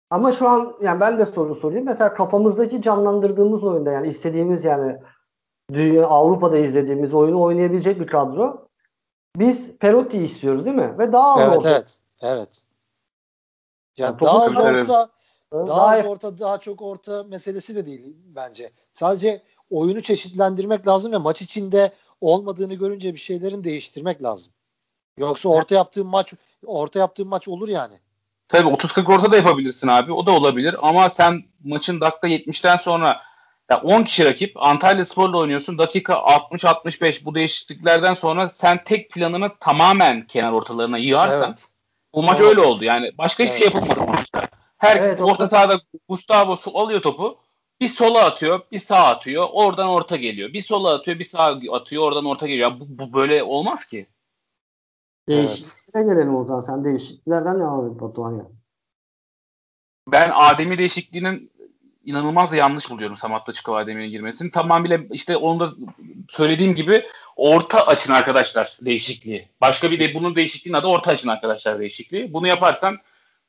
Ama 0.10 0.32
şu 0.32 0.50
an 0.50 0.76
yani 0.82 1.00
ben 1.00 1.20
de 1.20 1.26
soru 1.26 1.56
sorayım. 1.56 1.86
Mesela 1.86 2.14
kafamızdaki 2.14 2.82
canlandırdığımız 2.82 3.64
oyunda 3.64 3.92
yani 3.92 4.08
istediğimiz 4.08 4.66
yani 4.66 4.98
dünya 5.74 6.08
Avrupa'da 6.08 6.58
izlediğimiz 6.58 7.14
oyunu 7.14 7.42
oynayabilecek 7.42 8.00
bir 8.00 8.08
kadro. 8.08 8.67
Biz 9.40 9.78
Perotti 9.78 10.18
istiyoruz 10.18 10.66
değil 10.66 10.76
mi? 10.76 11.00
Ve 11.00 11.14
daha 11.14 11.34
az 11.34 11.42
evet, 11.42 11.58
orta. 11.58 11.70
Evet, 11.70 12.02
evet. 12.22 12.64
Yani, 13.98 14.10
yani 14.12 14.20
daha 14.20 14.46
az 14.46 14.58
orta, 14.58 15.10
daha, 15.52 15.68
daha 15.68 15.88
az 15.88 16.06
orta, 16.06 16.40
daha 16.40 16.58
çok 16.58 16.82
orta 16.82 17.24
meselesi 17.24 17.76
de 17.76 17.86
değil 17.86 18.16
bence. 18.36 18.72
Sadece 18.94 19.42
oyunu 19.70 20.02
çeşitlendirmek 20.02 20.88
lazım 20.88 21.12
ve 21.12 21.18
maç 21.18 21.42
içinde 21.42 21.92
olmadığını 22.22 22.74
görünce 22.74 23.14
bir 23.14 23.20
şeylerin 23.20 23.64
değiştirmek 23.64 24.24
lazım. 24.24 24.54
Yoksa 25.18 25.50
orta 25.50 25.76
yaptığın 25.76 26.08
maç 26.08 26.34
orta 26.66 27.00
yaptığın 27.00 27.28
maç 27.28 27.48
olur 27.48 27.68
yani. 27.68 28.00
Tabii 28.50 28.70
30-40 28.70 29.16
orta 29.16 29.32
da 29.32 29.36
yapabilirsin 29.36 29.88
abi. 29.88 30.14
O 30.14 30.26
da 30.26 30.32
olabilir. 30.32 30.76
Ama 30.82 31.10
sen 31.10 31.44
maçın 31.64 32.02
dakika 32.02 32.28
70'ten 32.28 32.78
sonra 32.78 33.22
ya 33.70 33.82
10 33.82 34.04
kişi 34.04 34.26
rakip 34.26 34.52
Antalya 34.56 35.06
Spor'la 35.06 35.38
oynuyorsun. 35.38 35.78
Dakika 35.78 36.14
60-65 36.14 37.26
bu 37.26 37.36
değişikliklerden 37.36 38.14
sonra 38.14 38.50
sen 38.50 38.84
tek 38.84 39.12
planını 39.12 39.52
tamamen 39.60 40.28
kenar 40.28 40.52
ortalarına 40.52 40.98
yığarsan 40.98 41.50
evet. 41.50 41.68
bu 42.14 42.24
maç 42.24 42.40
evet. 42.40 42.50
öyle 42.50 42.62
oldu. 42.62 42.86
Yani 42.86 43.12
başka 43.18 43.44
hiçbir 43.44 43.58
şey 43.58 43.68
evet. 43.68 43.74
şey 43.74 43.82
yapılmadı 43.82 44.08
bu 44.08 44.14
maçta. 44.14 44.48
Her 44.78 44.98
evet, 44.98 45.22
orta 45.22 45.48
sahada 45.48 45.82
Gustavo 46.10 46.56
alıyor 46.74 47.02
topu. 47.02 47.38
Bir 47.82 47.90
sola 47.90 48.26
atıyor, 48.26 48.62
bir 48.72 48.80
sağ 48.80 49.04
atıyor. 49.04 49.48
Oradan 49.52 49.88
orta 49.88 50.16
geliyor. 50.16 50.54
Bir 50.54 50.62
sola 50.62 50.94
atıyor, 50.94 51.20
bir 51.20 51.26
sağ 51.26 51.44
atıyor. 51.44 52.04
Oradan 52.04 52.26
orta 52.26 52.48
geliyor. 52.48 52.72
Ya 52.72 52.80
bu, 52.80 52.86
bu 52.90 53.14
böyle 53.14 53.44
olmaz 53.44 53.86
ki. 53.86 54.08
Değişikliklere 55.30 56.04
evet. 56.04 56.16
gelelim 56.16 56.36
o 56.36 56.46
zaman. 56.46 56.62
Sen 56.62 56.86
değişikliklerden 56.86 57.60
ne 57.60 57.64
aldın 57.64 58.00
Batuhan 58.00 58.36
ya? 58.38 58.46
Ben 60.08 60.32
Adem'i 60.34 60.78
değişikliğinin 60.78 61.52
inanılmaz 62.08 62.54
yanlış 62.54 62.90
buluyorum 62.90 63.18
Samat'ta 63.18 63.54
Çıkov 63.54 63.74
Adem'in 63.74 64.10
girmesini. 64.10 64.52
Tamamıyla 64.52 65.00
işte 65.12 65.38
onu 65.38 65.60
da 65.60 65.74
söylediğim 66.30 66.76
gibi 66.76 67.06
orta 67.36 67.88
açın 67.88 68.14
arkadaşlar 68.14 68.78
değişikliği. 68.82 69.48
Başka 69.62 69.92
bir 69.92 70.00
de 70.00 70.14
bunun 70.14 70.36
değişikliğinin 70.36 70.80
adı 70.80 70.88
orta 70.88 71.12
açın 71.12 71.30
arkadaşlar 71.30 71.80
değişikliği. 71.80 72.34
Bunu 72.34 72.48
yaparsan 72.48 72.98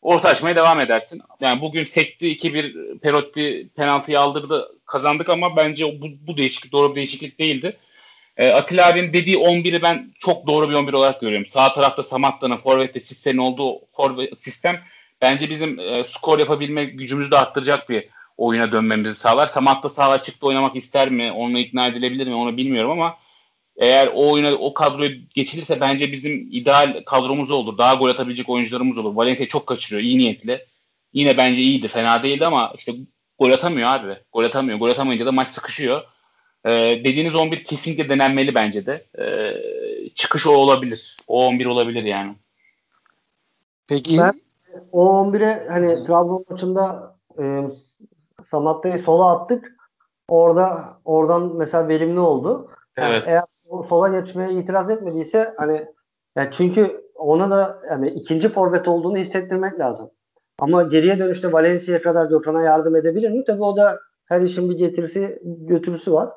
orta 0.02 0.28
açmaya 0.28 0.56
devam 0.56 0.80
edersin. 0.80 1.22
Yani 1.40 1.60
bugün 1.60 1.84
sekti 1.84 2.26
2-1 2.26 2.98
Perotti 2.98 3.68
penaltıyı 3.76 4.20
aldırdı 4.20 4.68
kazandık 4.86 5.28
ama 5.28 5.56
bence 5.56 6.00
bu, 6.00 6.06
bu 6.26 6.36
değişiklik 6.36 6.72
doğru 6.72 6.90
bir 6.90 6.96
değişiklik 6.96 7.38
değildi. 7.38 7.76
E, 8.36 8.48
Atilla 8.48 8.88
abinin 8.88 9.12
dediği 9.12 9.36
11'i 9.36 9.82
ben 9.82 10.10
çok 10.20 10.46
doğru 10.46 10.70
bir 10.70 10.74
11 10.74 10.92
olarak 10.92 11.20
görüyorum. 11.20 11.46
Sağ 11.46 11.72
tarafta 11.72 12.02
Samatta'nın, 12.02 12.56
Forvet'te 12.56 13.00
Sisse'nin 13.00 13.38
olduğu 13.38 13.80
forvet, 13.96 14.42
sistem 14.42 14.80
bence 15.22 15.50
bizim 15.50 15.80
e, 15.80 16.04
skor 16.04 16.38
yapabilme 16.38 16.84
gücümüzü 16.84 17.30
de 17.30 17.38
arttıracak 17.38 17.88
bir 17.88 18.08
oyuna 18.38 18.72
dönmemizi 18.72 19.14
sağlar. 19.14 19.46
Samatta 19.46 19.88
sağ 19.88 20.08
açıkta 20.08 20.46
oynamak 20.46 20.76
ister 20.76 21.10
mi? 21.10 21.32
Onunla 21.32 21.58
ikna 21.58 21.86
edilebilir 21.86 22.26
mi? 22.26 22.34
Onu 22.34 22.56
bilmiyorum 22.56 22.90
ama 22.90 23.16
eğer 23.76 24.06
o 24.14 24.30
oyuna 24.30 24.54
o 24.54 24.74
kadroya 24.74 25.10
geçilirse 25.34 25.80
bence 25.80 26.12
bizim 26.12 26.48
ideal 26.52 27.02
kadromuz 27.06 27.50
olur. 27.50 27.78
Daha 27.78 27.94
gol 27.94 28.08
atabilecek 28.08 28.48
oyuncularımız 28.48 28.98
olur. 28.98 29.16
Valencia 29.16 29.46
çok 29.46 29.66
kaçırıyor. 29.66 30.02
iyi 30.02 30.18
niyetli. 30.18 30.64
Yine 31.12 31.36
bence 31.36 31.62
iyiydi. 31.62 31.88
Fena 31.88 32.22
değildi 32.22 32.46
ama 32.46 32.72
işte 32.78 32.92
gol 33.38 33.50
atamıyor 33.50 33.88
abi. 33.88 34.16
Gol 34.32 34.44
atamıyor. 34.44 34.78
Gol 34.78 34.90
atamayınca 34.90 35.26
da 35.26 35.32
maç 35.32 35.50
sıkışıyor. 35.50 36.02
Ee, 36.66 36.70
dediğiniz 37.04 37.34
11 37.34 37.64
kesinlikle 37.64 38.08
denenmeli 38.08 38.54
bence 38.54 38.86
de. 38.86 39.04
Ee, 39.18 39.54
çıkış 40.14 40.46
o 40.46 40.50
olabilir. 40.50 41.16
O 41.28 41.46
11 41.46 41.66
olabilir 41.66 42.02
yani. 42.02 42.34
Peki 43.88 44.18
ben 44.18 44.32
o 44.92 45.06
11'e 45.06 45.68
hani 45.68 46.06
Trabzon 46.06 46.44
maçında 46.50 47.16
e, 47.38 47.44
Samatta'yı 48.50 48.98
sola 48.98 49.30
attık. 49.30 49.76
Orada 50.28 50.78
oradan 51.04 51.56
mesela 51.56 51.88
verimli 51.88 52.20
oldu. 52.20 52.70
Yani 52.96 53.14
evet. 53.14 53.28
Eğer 53.28 53.44
sola 53.88 54.08
geçmeye 54.08 54.52
itiraz 54.52 54.90
etmediyse 54.90 55.54
hani 55.56 55.86
yani 56.36 56.48
çünkü 56.52 57.10
ona 57.14 57.50
da 57.50 57.82
yani 57.90 58.10
ikinci 58.10 58.48
forvet 58.48 58.88
olduğunu 58.88 59.16
hissettirmek 59.16 59.78
lazım. 59.80 60.10
Ama 60.58 60.82
geriye 60.82 61.18
dönüşte 61.18 61.52
Valencia'ya 61.52 62.02
kadar 62.02 62.26
Gökhan'a 62.26 62.62
yardım 62.62 62.96
edebilir 62.96 63.30
mi? 63.30 63.44
Tabii 63.44 63.62
o 63.62 63.76
da 63.76 63.98
her 64.24 64.40
işin 64.40 64.70
bir 64.70 64.76
getirisi 64.76 65.38
götürüsü 65.44 66.12
var. 66.12 66.30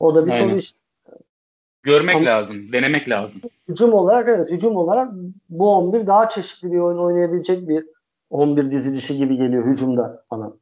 O 0.00 0.14
da 0.14 0.26
bir 0.26 0.30
Aynen. 0.30 0.48
soru 0.48 0.56
iş. 0.56 0.74
Görmek 1.82 2.16
Ama, 2.16 2.24
lazım, 2.24 2.72
denemek 2.72 3.08
lazım. 3.08 3.40
Hücum 3.68 3.94
olarak 3.94 4.28
evet, 4.28 4.50
hücum 4.50 4.76
olarak 4.76 5.12
bu 5.48 5.74
11 5.74 6.06
daha 6.06 6.28
çeşitli 6.28 6.72
bir 6.72 6.78
oyun 6.78 6.98
oynayabilecek 6.98 7.68
bir 7.68 7.86
11 8.30 8.70
dizilişi 8.70 9.16
gibi 9.16 9.36
geliyor 9.36 9.64
hücumda 9.64 10.24
bana. 10.30 10.52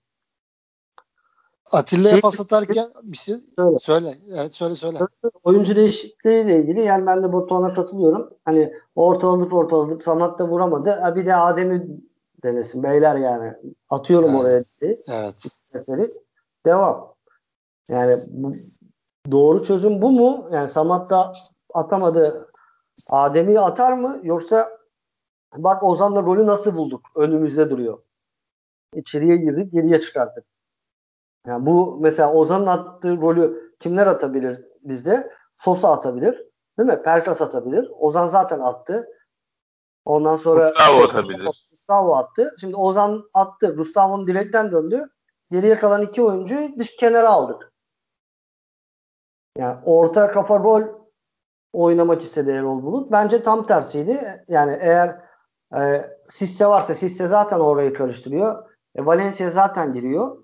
Atilla'ya 1.73 2.21
pas 2.21 2.41
atarken 2.41 2.89
bir 3.03 3.17
şey 3.17 3.35
söyle. 3.57 3.79
söyle. 3.79 4.15
Evet 4.39 4.55
söyle 4.55 4.77
söyle. 4.77 4.99
Oyuncu 5.45 5.77
değişiklikleriyle 5.77 6.61
ilgili 6.61 6.83
yani 6.83 7.07
ben 7.07 7.23
de 7.23 7.33
Batuhan'a 7.33 7.75
katılıyorum. 7.75 8.35
Hani 8.45 8.73
ortaladık 8.95 9.53
ortaladık 9.53 10.03
Samat 10.03 10.39
da 10.39 10.49
vuramadı. 10.49 10.91
Ha 10.91 11.17
bir 11.17 11.27
de 11.27 11.35
Adem'i 11.35 11.87
denesin 12.43 12.83
beyler 12.83 13.17
yani. 13.17 13.53
Atıyorum 13.91 14.31
evet. 14.31 14.41
oraya 14.41 14.65
diye. 14.81 15.03
Evet. 15.89 16.15
Devam. 16.67 17.15
Yani 17.89 18.17
bu, 18.29 18.55
doğru 19.31 19.65
çözüm 19.65 20.03
bu 20.03 20.11
mu? 20.11 20.49
Yani 20.53 20.69
Samat 20.69 21.11
da 21.11 21.33
atamadı. 21.75 22.49
Adem'i 23.09 23.61
atar 23.61 23.93
mı? 23.93 24.21
Yoksa 24.23 24.79
bak 25.57 25.83
Ozan'la 25.83 26.23
rolü 26.23 26.47
nasıl 26.47 26.77
bulduk? 26.77 27.07
Önümüzde 27.17 27.71
duruyor. 27.71 27.99
İçeriye 28.95 29.37
girdik, 29.37 29.73
geriye 29.73 30.01
çıkarttık. 30.01 30.45
Yani 31.47 31.67
bu 31.67 31.99
mesela 32.01 32.33
Ozan'ın 32.33 32.67
attığı 32.67 33.17
rolü 33.17 33.75
kimler 33.81 34.07
atabilir 34.07 34.65
bizde? 34.83 35.31
Sosa 35.57 35.93
atabilir. 35.93 36.43
Değil 36.79 36.89
mi? 36.89 37.03
Pelkas 37.03 37.43
atabilir. 37.43 37.91
Ozan 37.99 38.27
zaten 38.27 38.61
attı. 38.61 39.09
Ondan 40.05 40.37
sonra 40.37 40.69
Gustavo 40.69 41.03
atabilir. 41.03 41.45
Gustavo 41.45 42.15
attı. 42.17 42.55
Şimdi 42.61 42.77
Ozan 42.77 43.23
attı. 43.35 43.77
Gustavo'nun 43.77 44.27
direkten 44.27 44.73
döndü. 44.73 45.09
Geriye 45.51 45.79
kalan 45.79 46.03
iki 46.03 46.23
oyuncuyu 46.23 46.79
dış 46.79 46.97
kenara 46.97 47.31
aldık. 47.31 47.73
Yani 49.59 49.79
orta 49.85 50.33
kafa 50.33 50.59
rol 50.59 50.83
oynamak 51.73 52.23
istedi 52.23 52.51
Erol 52.51 52.83
Bulut. 52.83 53.13
Bence 53.13 53.43
tam 53.43 53.67
tersiydi. 53.67 54.45
Yani 54.49 54.79
eğer 54.81 55.21
e, 55.79 56.11
Sisse 56.29 56.67
varsa 56.67 56.95
Sisse 56.95 57.27
zaten 57.27 57.61
orayı 57.61 57.95
karıştırıyor. 57.95 58.71
E, 58.95 59.07
Valencia 59.07 59.51
zaten 59.51 59.93
giriyor 59.93 60.44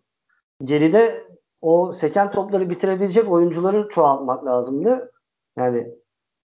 geride 0.65 1.27
o 1.61 1.93
seken 1.93 2.31
topları 2.31 2.71
bitirebilecek 2.71 3.31
oyuncuları 3.31 3.89
çoğaltmak 3.89 4.47
lazımdı. 4.47 5.13
Yani 5.57 5.95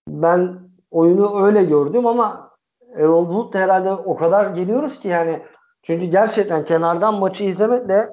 ben 0.07 0.59
oyunu 0.91 1.45
öyle 1.45 1.63
gördüm 1.63 2.05
ama 2.05 2.51
Erol 2.95 3.29
Bulut 3.29 3.53
da 3.53 3.59
herhalde 3.59 3.91
o 3.91 4.17
kadar 4.17 4.45
geliyoruz 4.45 4.99
ki 4.99 5.07
yani 5.07 5.43
Çünkü 5.87 6.05
gerçekten 6.05 6.65
kenardan 6.65 7.13
maçı 7.13 7.43
izlemekle 7.43 8.09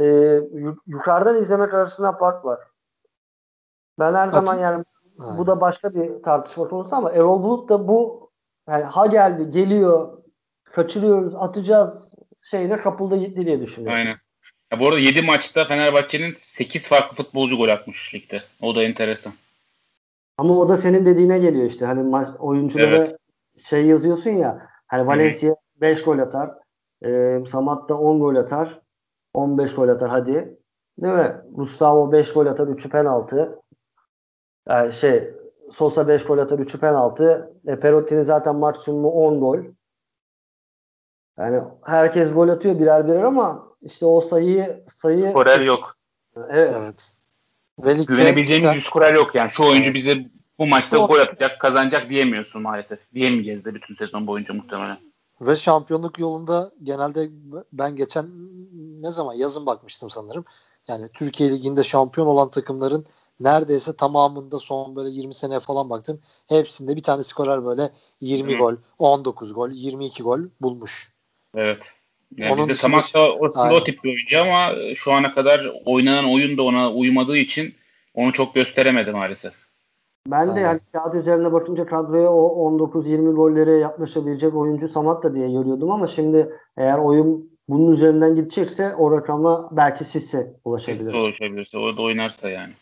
e, 0.00 0.04
yukarıdan 0.86 1.36
izlemek 1.36 1.74
arasında 1.74 2.12
fark 2.12 2.44
var. 2.44 2.60
Ben 3.98 4.14
her 4.14 4.28
zaman 4.28 4.58
yani 4.58 4.84
Aynen. 5.20 5.38
bu 5.38 5.46
da 5.46 5.60
başka 5.60 5.94
bir 5.94 6.22
tartışma 6.22 6.68
konusu 6.68 6.96
ama 6.96 7.10
Erol 7.10 7.42
Bulut 7.42 7.68
da 7.68 7.88
bu 7.88 8.30
yani 8.68 8.84
ha 8.84 9.06
geldi, 9.06 9.50
geliyor, 9.50 10.18
kaçırıyoruz, 10.64 11.34
atacağız 11.34 12.14
şeyle 12.42 12.80
kapıldı 12.80 13.16
gitti 13.16 13.46
diye 13.46 13.60
düşünüyorum. 13.60 13.98
Aynen. 13.98 14.16
Ya 14.72 14.80
bu 14.80 14.88
arada 14.88 14.98
7 14.98 15.22
maçta 15.22 15.64
Fenerbahçe'nin 15.64 16.34
8 16.34 16.88
farklı 16.88 17.16
futbolcu 17.16 17.56
gol 17.56 17.68
atmış 17.68 18.14
ligde. 18.14 18.42
O 18.62 18.74
da 18.74 18.82
enteresan. 18.82 19.32
Ama 20.38 20.58
o 20.58 20.68
da 20.68 20.76
senin 20.76 21.06
dediğine 21.06 21.38
geliyor 21.38 21.64
işte. 21.64 21.86
Hani 21.86 22.02
maç 22.02 22.28
oyunculara 22.38 22.96
evet. 22.96 23.16
şey 23.64 23.86
yazıyorsun 23.86 24.30
ya. 24.30 24.66
Hani 24.86 25.06
Valencia 25.06 25.54
5 25.80 26.02
gol 26.02 26.18
atar. 26.18 26.50
E, 27.04 27.38
Samat 27.46 27.88
da 27.88 27.98
10 27.98 28.20
gol 28.20 28.36
atar. 28.36 28.80
15 29.34 29.74
gol 29.74 29.88
atar 29.88 30.08
hadi. 30.10 30.58
Değil 31.02 31.14
mi? 31.14 31.36
Gustavo 31.50 32.12
5 32.12 32.32
gol 32.32 32.46
atar. 32.46 32.66
3'ü 32.66 32.88
penaltı. 32.88 33.58
Yani 34.68 34.92
şey 34.92 35.34
Sosa 35.72 36.08
5 36.08 36.24
gol 36.24 36.38
atar. 36.38 36.58
3'ü 36.58 36.80
penaltı. 36.80 37.52
E, 37.66 37.80
Perotti'nin 37.80 38.24
zaten 38.24 38.56
maç 38.56 38.76
sunumu 38.76 39.10
10 39.10 39.40
gol. 39.40 39.58
Yani 41.38 41.62
herkes 41.84 42.34
gol 42.34 42.48
atıyor 42.48 42.78
birer 42.78 43.08
birer 43.08 43.22
ama 43.22 43.71
işte 43.82 44.06
o 44.06 44.20
sayıyı 44.20 44.84
sayı 44.88 45.30
skorer 45.30 45.60
yok. 45.60 45.96
Evet. 46.36 46.74
evet. 46.76 47.16
Ve 47.78 48.04
Güvenebileceğimiz 48.04 48.74
bir 48.74 48.80
skorer 48.80 49.14
yok 49.14 49.34
yani. 49.34 49.50
Şu 49.50 49.64
oyuncu 49.64 49.94
bize 49.94 50.30
bu 50.58 50.66
maçta 50.66 50.96
gol 50.96 51.18
atacak, 51.18 51.60
kazanacak 51.60 52.10
diyemiyorsun 52.10 52.62
maalesef. 52.62 52.98
Diyemeyeceğiz 53.14 53.64
de 53.64 53.74
bütün 53.74 53.94
sezon 53.94 54.26
boyunca 54.26 54.54
muhtemelen. 54.54 54.98
Ve 55.40 55.56
şampiyonluk 55.56 56.18
yolunda 56.18 56.70
genelde 56.82 57.28
ben 57.72 57.96
geçen 57.96 58.26
ne 59.02 59.10
zaman 59.10 59.34
yazın 59.34 59.66
bakmıştım 59.66 60.10
sanırım. 60.10 60.44
Yani 60.88 61.08
Türkiye 61.14 61.50
Ligi'nde 61.50 61.82
şampiyon 61.82 62.26
olan 62.26 62.50
takımların 62.50 63.06
neredeyse 63.40 63.96
tamamında 63.96 64.58
son 64.58 64.96
böyle 64.96 65.10
20 65.10 65.34
sene 65.34 65.60
falan 65.60 65.90
baktım. 65.90 66.20
Hepsinde 66.48 66.96
bir 66.96 67.02
tane 67.02 67.24
skorer 67.24 67.64
böyle 67.64 67.90
20 68.20 68.54
Hı. 68.54 68.58
gol, 68.58 68.74
19 68.98 69.54
gol, 69.54 69.70
22 69.70 70.22
gol 70.22 70.40
bulmuş. 70.60 71.12
Evet. 71.56 71.82
Yani 72.36 72.52
Onun 72.52 72.68
bizde 72.68 72.74
Samat 72.74 73.14
da 73.14 73.34
o, 73.34 73.84
tip 73.84 74.04
bir 74.04 74.08
oyuncu 74.08 74.40
ama 74.40 74.72
şu 74.94 75.12
ana 75.12 75.34
kadar 75.34 75.70
oynanan 75.84 76.32
oyun 76.32 76.58
da 76.58 76.62
ona 76.62 76.92
uymadığı 76.92 77.36
için 77.36 77.74
onu 78.14 78.32
çok 78.32 78.54
gösteremedi 78.54 79.10
maalesef. 79.10 79.52
Ben 80.26 80.40
Aynen. 80.40 80.56
de 80.56 80.60
yani 80.60 80.80
kağıt 80.92 81.14
üzerine 81.14 81.52
bakınca 81.52 81.86
kadroya 81.86 82.30
o 82.30 82.72
19-20 82.78 83.34
gollere 83.34 83.72
yaklaşabilecek 83.72 84.54
oyuncu 84.54 84.88
Samat 84.88 85.22
da 85.22 85.34
diye 85.34 85.52
görüyordum 85.52 85.90
ama 85.90 86.06
şimdi 86.06 86.52
eğer 86.76 86.98
oyun 86.98 87.50
bunun 87.68 87.92
üzerinden 87.92 88.34
gidecekse 88.34 88.94
o 88.94 89.10
rakama 89.12 89.68
belki 89.72 90.04
Sisse 90.04 90.52
ulaşabilir. 90.64 91.04
Sisse 91.04 91.16
ulaşabilirse. 91.16 91.78
Orada 91.78 92.02
oynarsa 92.02 92.50
yani. 92.50 92.72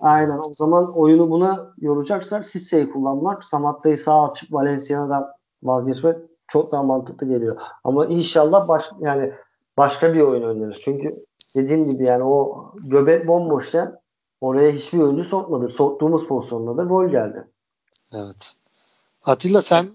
Aynen. 0.00 0.38
O 0.38 0.54
zaman 0.58 0.98
oyunu 0.98 1.30
buna 1.30 1.74
yoracaklar. 1.78 2.42
Sisse'yi 2.42 2.90
kullanmak. 2.90 3.44
Samatta'yı 3.44 3.98
sağ 3.98 4.30
açıp 4.30 4.52
Valencia'dan 4.52 5.26
vazgeçmek 5.62 6.16
çok 6.48 6.72
daha 6.72 6.82
mantıklı 6.82 7.28
geliyor. 7.28 7.56
Ama 7.84 8.06
inşallah 8.06 8.68
baş, 8.68 8.84
yani 9.00 9.32
başka 9.76 10.14
bir 10.14 10.20
oyun 10.20 10.42
oynarız. 10.42 10.76
Çünkü 10.84 11.24
dediğim 11.56 11.84
gibi 11.84 12.04
yani 12.04 12.24
o 12.24 12.64
göbek 12.74 13.26
bomboşken 13.26 13.96
oraya 14.40 14.70
hiçbir 14.72 14.98
oyuncu 14.98 15.24
sokmadı. 15.24 15.68
Soktuğumuz 15.68 16.26
pozisyonda 16.26 16.76
da 16.76 16.82
gol 16.82 17.08
geldi. 17.10 17.44
Evet. 18.12 18.54
Atilla 19.24 19.62
sen 19.62 19.86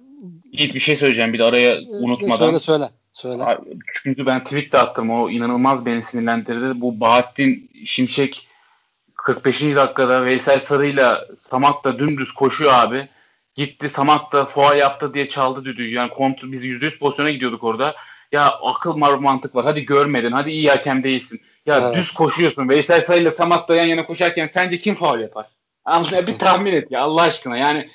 Yiğit 0.52 0.76
bir 0.76 0.80
şey 0.80 0.95
söyleyeceğim 0.95 1.34
bir 1.34 1.39
de 1.39 1.43
araya 1.43 1.76
ee, 1.76 1.86
unutmadan. 2.02 2.45
Söyle 2.45 2.60
söyle. 2.60 2.89
Söyle. 3.14 3.58
Çünkü 3.93 4.26
ben 4.26 4.43
tweet 4.43 4.72
de 4.72 4.78
attım 4.78 5.10
o 5.10 5.30
inanılmaz 5.30 5.86
beni 5.86 6.04
sinirlendirdi. 6.04 6.82
Bu 6.82 6.99
Bahattin 6.99 7.70
Şimşek 7.86 8.47
45. 9.16 9.62
dakikada 9.62 10.26
Veysel 10.26 10.60
Sarı'yla 10.60 11.26
Samat 11.39 11.84
da 11.84 11.99
dümdüz 11.99 12.32
koşuyor 12.32 12.72
abi. 12.74 13.08
Gitti 13.56 13.89
Samat 13.89 14.32
da 14.32 14.45
foa 14.45 14.76
yaptı 14.76 15.14
diye 15.14 15.30
çaldı 15.30 15.66
düdüğü. 15.66 15.93
Yani 15.93 16.10
kontrol 16.10 16.52
biz 16.52 16.66
%100 16.66 16.99
pozisyona 16.99 17.30
gidiyorduk 17.30 17.64
orada. 17.64 17.95
Ya 18.32 18.47
akıl 18.47 19.02
var 19.02 19.14
mantık 19.14 19.56
var. 19.56 19.66
Hadi 19.66 19.86
görmedin. 19.86 20.32
Hadi 20.32 20.49
iyi 20.49 20.70
hakem 20.70 21.04
değilsin. 21.04 21.41
Ya 21.66 21.80
evet. 21.80 21.95
düz 21.95 22.12
koşuyorsun. 22.12 22.70
Veysel 22.70 23.02
Sarı 23.02 23.20
ile 23.20 23.32
Samat 23.32 23.70
da 23.70 23.76
yan 23.76 23.86
yana 23.86 24.06
koşarken 24.06 24.47
sence 24.47 24.80
kim 24.80 24.95
faul 24.95 25.20
yapar? 25.20 25.47
Anladın 25.86 26.28
bir 26.28 26.38
tahmin 26.38 26.74
et 26.74 26.91
ya 26.91 27.02
Allah 27.02 27.22
aşkına. 27.22 27.58
Yani 27.58 27.89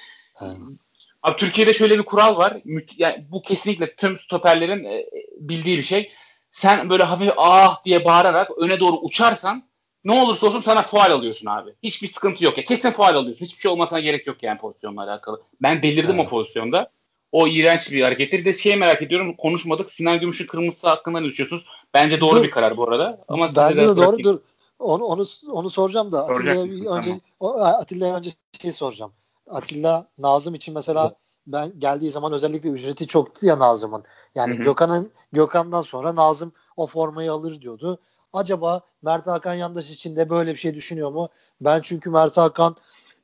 Abi 1.22 1.36
Türkiye'de 1.36 1.74
şöyle 1.74 1.98
bir 1.98 2.02
kural 2.02 2.36
var. 2.36 2.56
Yani 2.96 3.26
bu 3.30 3.42
kesinlikle 3.42 3.96
tüm 3.96 4.18
stoperlerin 4.18 4.84
e, 4.84 5.04
bildiği 5.40 5.78
bir 5.78 5.82
şey. 5.82 6.12
Sen 6.52 6.90
böyle 6.90 7.02
hafif 7.02 7.32
ah 7.36 7.84
diye 7.84 8.04
bağırarak 8.04 8.50
öne 8.58 8.80
doğru 8.80 8.96
uçarsan 8.96 9.68
ne 10.06 10.22
olursa 10.22 10.46
olsun 10.46 10.60
sana 10.60 10.82
faal 10.82 11.10
alıyorsun 11.12 11.46
abi. 11.46 11.74
Hiçbir 11.82 12.08
sıkıntı 12.08 12.44
yok. 12.44 12.58
Ya. 12.58 12.64
Kesin 12.64 12.90
faal 12.90 13.14
alıyorsun. 13.14 13.44
Hiçbir 13.44 13.60
şey 13.60 13.70
olmasına 13.70 14.00
gerek 14.00 14.26
yok 14.26 14.42
yani 14.42 14.58
pozisyonla 14.58 15.02
alakalı. 15.02 15.42
Ben 15.62 15.82
belirdim 15.82 16.14
evet. 16.14 16.26
o 16.26 16.30
pozisyonda. 16.30 16.90
O 17.32 17.48
iğrenç 17.48 17.92
bir 17.92 18.02
harekettir. 18.02 18.38
Bir 18.38 18.44
de 18.44 18.52
şey 18.52 18.76
merak 18.76 19.02
ediyorum. 19.02 19.36
Konuşmadık. 19.36 19.92
Sinan 19.92 20.20
Gümüş'ün 20.20 20.46
kırmızısı 20.46 20.88
hakkında 20.88 21.20
ne 21.20 21.26
düşünüyorsunuz? 21.26 21.66
Bence 21.94 22.20
doğru 22.20 22.36
dur. 22.36 22.42
bir 22.42 22.50
karar 22.50 22.76
bu 22.76 22.88
arada. 22.88 23.24
Ama 23.28 23.48
Bence 23.56 23.82
de, 23.82 23.88
de 23.88 23.96
doğru. 23.96 24.18
Dur. 24.18 24.38
Onu, 24.78 25.04
onu, 25.04 25.24
onu 25.50 25.70
soracağım 25.70 26.12
da 26.12 26.24
Atilla'ya 26.24 26.62
önce 26.62 27.10
tamam. 27.38 27.62
Atilla'ya 27.62 28.16
önce 28.16 28.30
şey 28.62 28.72
soracağım. 28.72 29.12
Atilla 29.50 30.06
Nazım 30.18 30.54
için 30.54 30.74
mesela 30.74 31.14
ben 31.46 31.72
geldiği 31.78 32.10
zaman 32.10 32.32
özellikle 32.32 32.68
ücreti 32.68 33.06
çoktu 33.06 33.46
ya 33.46 33.58
Nazım'ın. 33.58 34.04
Yani 34.34 34.56
Gökhan'ın 34.56 35.10
Gökhan'dan 35.32 35.82
sonra 35.82 36.16
Nazım 36.16 36.52
o 36.76 36.86
formayı 36.86 37.32
alır 37.32 37.60
diyordu. 37.60 37.98
Acaba 38.36 38.80
Mert 39.02 39.26
Hakan 39.26 39.54
Yandaş 39.54 39.90
için 39.90 40.16
de 40.16 40.30
böyle 40.30 40.50
bir 40.50 40.56
şey 40.56 40.74
düşünüyor 40.74 41.10
mu? 41.12 41.28
Ben 41.60 41.80
çünkü 41.82 42.10
Mert 42.10 42.36
Hakan 42.36 42.76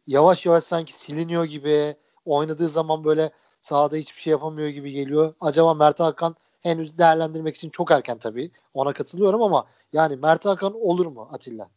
yavaş 0.06 0.46
yavaş 0.46 0.64
sanki 0.64 0.92
siliniyor 0.92 1.44
gibi 1.44 1.94
oynadığı 2.24 2.68
zaman 2.68 3.04
böyle 3.04 3.30
sahada 3.60 3.96
hiçbir 3.96 4.20
şey 4.20 4.30
yapamıyor 4.30 4.68
gibi 4.68 4.92
geliyor. 4.92 5.34
Acaba 5.40 5.74
Mert 5.74 6.00
Hakan 6.00 6.36
henüz 6.62 6.98
değerlendirmek 6.98 7.56
için 7.56 7.70
çok 7.70 7.90
erken 7.90 8.18
tabii. 8.18 8.50
Ona 8.74 8.92
katılıyorum 8.92 9.42
ama 9.42 9.64
yani 9.92 10.16
Mert 10.16 10.44
Hakan 10.44 10.74
olur 10.74 11.06
mu 11.06 11.28
Atilla? 11.32 11.68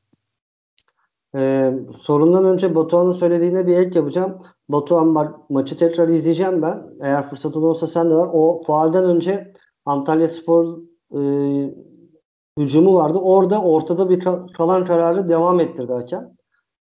Ee, 1.35 1.73
sorundan 2.01 2.45
önce 2.45 2.75
Batuhan'ın 2.75 3.11
söylediğine 3.11 3.67
bir 3.67 3.77
ek 3.77 3.99
yapacağım. 3.99 4.39
Batuhan 4.69 5.07
ma- 5.07 5.37
maçı 5.49 5.77
tekrar 5.77 6.07
izleyeceğim 6.07 6.61
ben. 6.61 6.83
Eğer 7.01 7.29
fırsatın 7.29 7.61
olsa 7.61 7.87
sen 7.87 8.09
de 8.09 8.15
var. 8.15 8.29
O 8.33 8.61
faalden 8.67 9.03
önce 9.03 9.53
Antalya 9.85 10.27
Spor 10.27 10.77
e, 11.11 11.19
hücumu 12.59 12.95
vardı. 12.95 13.17
Orada 13.17 13.61
ortada 13.61 14.09
bir 14.09 14.27
kalan 14.57 14.85
kararı 14.85 15.29
devam 15.29 15.59
ettirdi 15.59 15.93
hakem. 15.93 16.31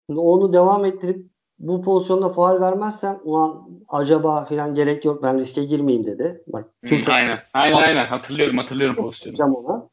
Şimdi 0.06 0.20
onu 0.20 0.52
devam 0.52 0.84
ettirip 0.84 1.26
bu 1.58 1.82
pozisyonda 1.82 2.28
faal 2.28 2.60
vermezsem 2.60 3.18
ulan 3.24 3.68
acaba 3.88 4.44
filan 4.44 4.74
gerek 4.74 5.04
yok 5.04 5.22
ben 5.22 5.38
riske 5.38 5.64
girmeyeyim 5.64 6.06
dedi. 6.06 6.42
Bak, 6.46 6.64
hmm, 6.88 6.98
aynen. 7.10 7.38
Aynen 7.54 7.76
aynen 7.76 8.06
hatırlıyorum 8.06 8.58
hatırlıyorum 8.58 8.96
pozisyonu. 8.96 9.54
Ona. 9.54 9.88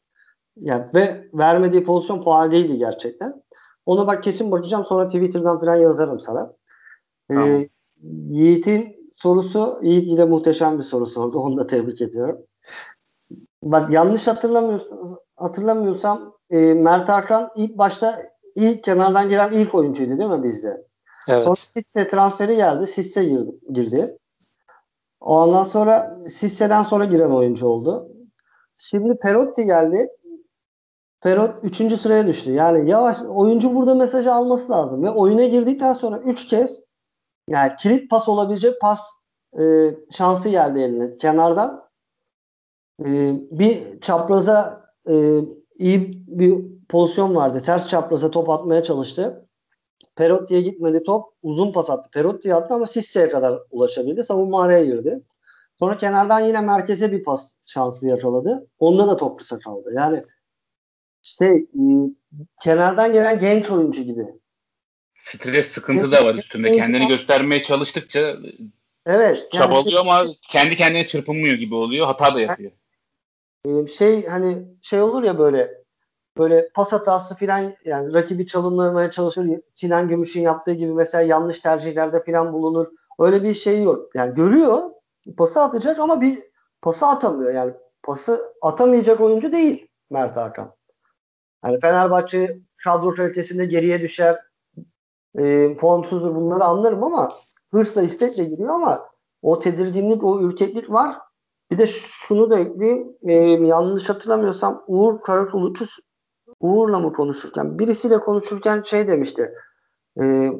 Yani, 0.56 0.86
ve 0.94 1.28
vermediği 1.34 1.84
pozisyon 1.84 2.22
faal 2.22 2.50
değildi 2.50 2.78
gerçekten. 2.78 3.42
Ona 3.86 4.06
bak 4.06 4.24
kesin 4.24 4.50
bakacağım 4.50 4.84
sonra 4.84 5.08
Twitter'dan 5.08 5.60
falan 5.60 5.76
yazarım 5.76 6.20
sana. 6.20 6.52
Ee, 7.30 7.34
tamam. 7.34 7.48
Ee, 7.48 7.68
Yiğit'in 8.28 9.10
sorusu 9.12 9.80
Yiğit 9.82 10.10
yine 10.10 10.24
muhteşem 10.24 10.78
bir 10.78 10.84
soru 10.84 11.06
sordu. 11.06 11.38
Onu 11.38 11.56
da 11.56 11.66
tebrik 11.66 12.00
ediyorum. 12.00 12.38
Bak 13.62 13.92
yanlış 13.92 14.26
hatırlamıyorsam, 14.26 15.18
hatırlamıyorsam 15.38 16.32
e, 16.50 16.74
Mert 16.74 17.08
Hakan 17.08 17.50
ilk 17.56 17.78
başta 17.78 18.22
ilk 18.54 18.84
kenardan 18.84 19.28
giren 19.28 19.52
ilk 19.52 19.74
oyuncuydu 19.74 20.18
değil 20.18 20.30
mi 20.30 20.42
bizde? 20.42 20.86
Evet. 21.28 21.42
Sonra 21.42 21.54
Sisse 21.54 22.08
transferi 22.08 22.56
geldi. 22.56 22.86
Sisse 22.86 23.24
girdi. 23.72 24.18
Ondan 25.20 25.64
sonra 25.64 26.18
Sisse'den 26.28 26.82
sonra 26.82 27.04
giren 27.04 27.30
oyuncu 27.30 27.66
oldu. 27.66 28.08
Şimdi 28.78 29.18
Perotti 29.18 29.64
geldi. 29.64 30.08
Perot 31.20 31.50
3. 31.62 32.00
sıraya 32.00 32.26
düştü. 32.26 32.52
Yani 32.52 32.90
yavaş 32.90 33.22
oyuncu 33.22 33.74
burada 33.74 33.94
mesajı 33.94 34.32
alması 34.32 34.72
lazım. 34.72 35.04
Ve 35.04 35.10
oyuna 35.10 35.44
girdikten 35.44 35.92
sonra 35.92 36.18
3 36.18 36.48
kez 36.48 36.80
yani 37.48 37.72
kilit 37.78 38.10
pas 38.10 38.28
olabilecek 38.28 38.80
pas 38.80 39.00
e, 39.60 39.94
şansı 40.10 40.48
geldi 40.48 40.80
eline. 40.80 41.18
Kenardan 41.18 41.88
e, 43.04 43.06
bir 43.50 44.00
çapraza 44.00 44.87
e, 45.08 45.14
iyi 45.78 46.22
bir 46.26 46.54
pozisyon 46.88 47.34
vardı. 47.34 47.62
Ters 47.62 47.88
çapraza 47.88 48.30
top 48.30 48.50
atmaya 48.50 48.82
çalıştı. 48.82 49.48
Perotti'ye 50.16 50.60
gitmedi 50.60 51.02
top. 51.02 51.24
Uzun 51.42 51.72
pas 51.72 51.90
attı. 51.90 52.10
Perotti'ye 52.12 52.54
attı 52.54 52.74
ama 52.74 52.86
Sisse'ye 52.86 53.28
kadar 53.28 53.58
ulaşabildi. 53.70 54.24
Savunma 54.24 54.62
araya 54.62 54.84
girdi. 54.84 55.20
Sonra 55.78 55.98
kenardan 55.98 56.40
yine 56.40 56.60
merkeze 56.60 57.12
bir 57.12 57.22
pas 57.22 57.54
şansı 57.66 58.08
yakaladı. 58.08 58.66
Onda 58.78 59.08
da 59.08 59.16
top 59.16 59.38
kısa 59.38 59.58
kaldı. 59.58 59.92
Yani 59.96 60.22
şey 61.22 61.52
e, 61.56 61.82
kenardan 62.62 63.12
gelen 63.12 63.38
genç 63.38 63.70
oyuncu 63.70 64.02
gibi. 64.02 64.26
Stres 65.18 65.66
sıkıntı 65.66 66.12
da 66.12 66.24
var 66.24 66.34
üstünde. 66.34 66.72
Kendini 66.72 67.08
göstermeye 67.08 67.62
çalıştıkça 67.62 68.36
evet, 69.06 69.52
çabalıyor 69.52 69.84
yani 69.84 69.90
şey, 69.90 69.98
ama 70.00 70.24
kendi 70.48 70.76
kendine 70.76 71.06
çırpınmıyor 71.06 71.54
gibi 71.54 71.74
oluyor. 71.74 72.06
Hata 72.06 72.34
da 72.34 72.40
yapıyor. 72.40 72.72
E, 73.64 73.86
şey 73.86 74.26
hani 74.26 74.68
şey 74.82 75.02
olur 75.02 75.22
ya 75.22 75.38
böyle 75.38 75.84
böyle 76.38 76.68
pas 76.74 76.92
hatası 76.92 77.34
filan 77.34 77.72
yani 77.84 78.14
rakibi 78.14 78.46
çalımlamaya 78.46 79.10
çalışır. 79.10 79.46
Sinan 79.74 80.08
Gümüş'ün 80.08 80.40
yaptığı 80.40 80.72
gibi 80.72 80.92
mesela 80.92 81.22
yanlış 81.22 81.58
tercihlerde 81.58 82.22
filan 82.22 82.52
bulunur. 82.52 82.86
Öyle 83.18 83.42
bir 83.42 83.54
şey 83.54 83.82
yok. 83.82 84.14
Yani 84.14 84.34
görüyor 84.34 84.90
pası 85.36 85.62
atacak 85.62 85.98
ama 85.98 86.20
bir 86.20 86.38
pası 86.82 87.06
atamıyor. 87.06 87.54
Yani 87.54 87.72
pası 88.02 88.54
atamayacak 88.62 89.20
oyuncu 89.20 89.52
değil 89.52 89.88
Mert 90.10 90.36
Hakan. 90.36 90.74
Yani 91.64 91.80
Fenerbahçe 91.80 92.58
kadro 92.84 93.14
kalitesinde 93.14 93.66
geriye 93.66 94.00
düşer. 94.00 94.38
E, 95.38 95.74
formsuzdur 95.74 96.34
bunları 96.34 96.64
anlarım 96.64 97.04
ama 97.04 97.28
hırsla 97.70 98.02
istekle 98.02 98.44
giriyor 98.44 98.74
ama 98.74 99.08
o 99.42 99.60
tedirginlik, 99.60 100.24
o 100.24 100.40
ürkeklik 100.40 100.90
var. 100.90 101.16
Bir 101.70 101.78
de 101.78 101.86
şunu 101.86 102.50
da 102.50 102.58
ekleyeyim. 102.58 103.16
E, 103.22 103.34
yanlış 103.66 104.08
hatırlamıyorsam 104.08 104.84
Uğur 104.86 105.20
Karakuluç'u 105.20 105.86
Uğur'la 106.60 107.00
mı 107.00 107.12
konuşurken 107.12 107.78
birisiyle 107.78 108.20
konuşurken 108.20 108.82
şey 108.82 109.08
demişti. 109.08 109.54
E, 110.20 110.52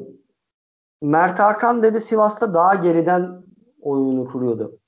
Mert 1.01 1.39
Hakan 1.39 1.83
dedi 1.83 2.01
Sivas'ta 2.01 2.53
daha 2.53 2.75
geriden 2.75 3.43
oyunu 3.81 4.27
kuruyordu. 4.27 4.79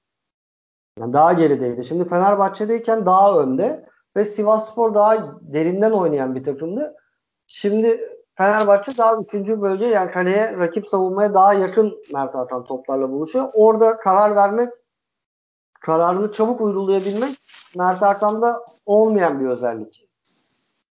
Yani 1.00 1.14
daha 1.14 1.34
gerideydi. 1.34 1.84
Şimdi 1.84 2.10
Fenerbahçe'deyken 2.10 3.06
daha 3.06 3.40
önde 3.40 3.86
ve 4.18 4.26
Sivasspor 4.26 4.94
daha 4.94 5.40
derinden 5.42 5.92
oynayan 5.92 6.36
bir 6.36 6.44
takımdı. 6.44 6.96
Şimdi 7.48 8.00
Fenerbahçe 8.38 8.98
daha 8.98 9.18
üçüncü 9.18 9.62
bölge 9.62 9.86
yani 9.86 10.12
kaleye 10.12 10.58
rakip 10.58 10.88
savunmaya 10.88 11.34
daha 11.34 11.54
yakın 11.54 11.94
Mert 12.14 12.36
Hakan 12.36 12.64
toplarla 12.64 13.12
buluşuyor. 13.12 13.50
Orada 13.54 13.98
karar 13.98 14.36
vermek 14.36 14.70
kararını 15.82 16.32
çabuk 16.32 16.62
uygulayabilmek 16.62 17.38
Mert 17.78 18.02
Hakan'da 18.02 18.66
olmayan 18.86 19.40
bir 19.40 19.46
özellik. 19.46 20.08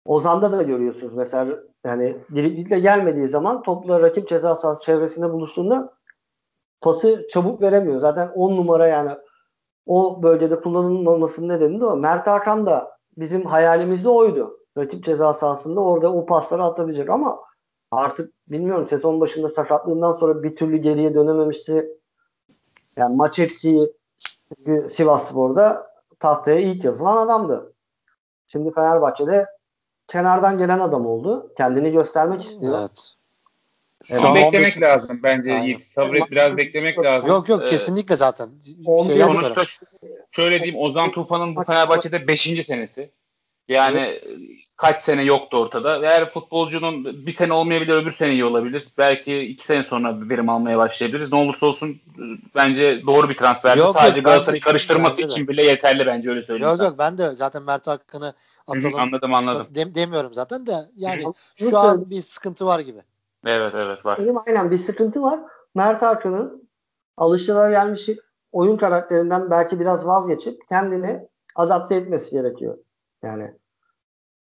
Ozan'da 0.06 0.52
da 0.52 0.64
görüyorsunuz 0.64 1.14
mesela 1.14 1.60
yani 1.86 2.18
driblingle 2.36 2.80
gelmediği 2.80 3.28
zaman 3.28 3.62
topla 3.62 4.02
rakip 4.02 4.28
ceza 4.28 4.56
sahası 4.56 4.82
çevresinde 4.82 5.32
buluştuğunda 5.34 5.94
pası 6.82 7.28
çabuk 7.30 7.62
veremiyor. 7.62 8.00
Zaten 8.00 8.32
10 8.36 8.58
numara 8.58 8.88
yani 8.88 9.12
o 9.86 10.24
bölgede 10.24 10.62
kullanılmamasının 10.62 11.50
nedeni 11.50 11.82
de 11.82 11.86
o. 11.86 11.98
Mert 11.98 12.28
Hakan 12.28 12.66
da 12.66 12.92
bizim 13.18 13.46
hayalimizde 13.46 14.10
oydu. 14.10 14.60
Rakip 14.78 15.04
ceza 15.04 15.34
sahasında 15.34 15.82
orada 15.82 16.14
o 16.14 16.26
pasları 16.26 16.64
atabilecek 16.64 17.10
ama 17.10 17.40
artık 17.92 18.34
bilmiyorum 18.48 18.88
sezon 18.88 19.22
başında 19.22 19.50
sakatlığından 19.50 20.14
sonra 20.14 20.44
bir 20.44 20.56
türlü 20.56 20.78
geriye 20.78 21.14
dönememişti. 21.14 21.90
Yani 22.98 23.16
maç 23.16 23.40
eksiği 23.40 23.94
Sivas 24.89 25.30
Spor'da 25.30 25.88
tahtaya 26.20 26.60
ilk 26.60 26.84
yazılan 26.84 27.18
adamdı. 27.18 27.74
Şimdi 28.48 28.74
Fenerbahçe'de 28.74 29.46
kenardan 30.08 30.58
gelen 30.58 30.80
adam 30.80 31.06
oldu. 31.06 31.54
Kendini 31.58 31.91
göstermek 31.91 32.41
istiyor. 32.41 32.80
Evet. 32.80 33.16
Şu 34.04 34.28
an 34.28 34.36
beklemek 34.36 34.56
15... 34.56 34.82
lazım 34.82 35.20
bence 35.24 35.54
Aynen. 35.54 35.64
Yiğit. 35.64 35.86
Sabret 35.86 36.32
biraz 36.32 36.58
beklemek 36.58 37.00
lazım. 37.00 37.30
Yok 37.30 37.50
yok 37.50 37.62
ee, 37.62 37.66
kesinlikle 37.66 38.16
zaten. 38.16 38.50
Şey 39.08 39.20
sonuçta 39.20 39.64
şöyle 40.32 40.60
diyeyim 40.64 40.80
Ozan 40.80 41.12
Tufan'ın 41.12 41.56
bu 41.56 41.64
Fenerbahçe'de 41.64 42.28
5. 42.28 42.66
senesi. 42.66 43.10
Yani 43.68 43.99
evet. 43.99 44.24
kaç 44.78 45.01
sene 45.01 45.24
yoktu 45.24 45.57
ortada. 45.57 45.97
Eğer 45.97 46.30
futbolcunun 46.30 47.05
bir 47.05 47.32
sene 47.32 47.53
olmayabilir 47.53 47.93
öbür 47.93 48.11
sene 48.11 48.32
iyi 48.32 48.45
olabilir. 48.45 48.88
Belki 48.97 49.39
iki 49.39 49.66
sene 49.66 49.84
sonra 49.84 50.22
bir 50.22 50.30
verim 50.30 50.49
almaya 50.49 50.78
başlayabiliriz. 50.78 51.32
Ne 51.32 51.38
olursa 51.38 51.66
olsun 51.66 51.95
bence 52.55 53.01
doğru 53.05 53.30
bir 53.30 53.38
transfer. 53.38 53.78
Sadece 53.78 54.22
Galatasaray'ı 54.22 54.61
karıştırması 54.61 55.22
için 55.22 55.47
bile 55.47 55.63
yeterli 55.63 56.05
bence 56.05 56.30
öyle 56.30 56.43
söyleyeyim. 56.43 56.72
Yok 56.72 56.84
yok 56.84 56.95
ben 56.97 57.18
de 57.18 57.30
zaten 57.30 57.63
Mert 57.63 57.88
Hakkı'nı 57.88 58.34
atalım. 58.68 58.99
anladım 58.99 59.34
anladım. 59.34 59.68
Dem 59.70 59.95
demiyorum 59.95 60.34
zaten 60.34 60.68
de 60.68 60.76
yani 60.95 61.24
şu 61.55 61.78
an 61.78 62.09
bir 62.09 62.22
sıkıntı 62.22 62.66
var 62.66 62.80
gibi. 62.80 62.99
Evet 63.45 63.74
evet 63.76 64.05
var. 64.05 64.20
Benim 64.20 64.36
aynen 64.47 64.72
bir 64.72 64.78
sıkıntı 64.78 65.22
var. 65.22 65.39
Mert 65.76 66.01
Hakan'ın 66.01 66.70
alışılagelmiş 67.18 68.09
oyun 68.51 68.78
karakterinden 68.78 69.49
belki 69.49 69.80
biraz 69.80 70.05
vazgeçip 70.05 70.68
kendini 70.70 71.28
adapte 71.55 71.95
etmesi 71.95 72.32
gerekiyor. 72.32 72.78
Yani 73.26 73.52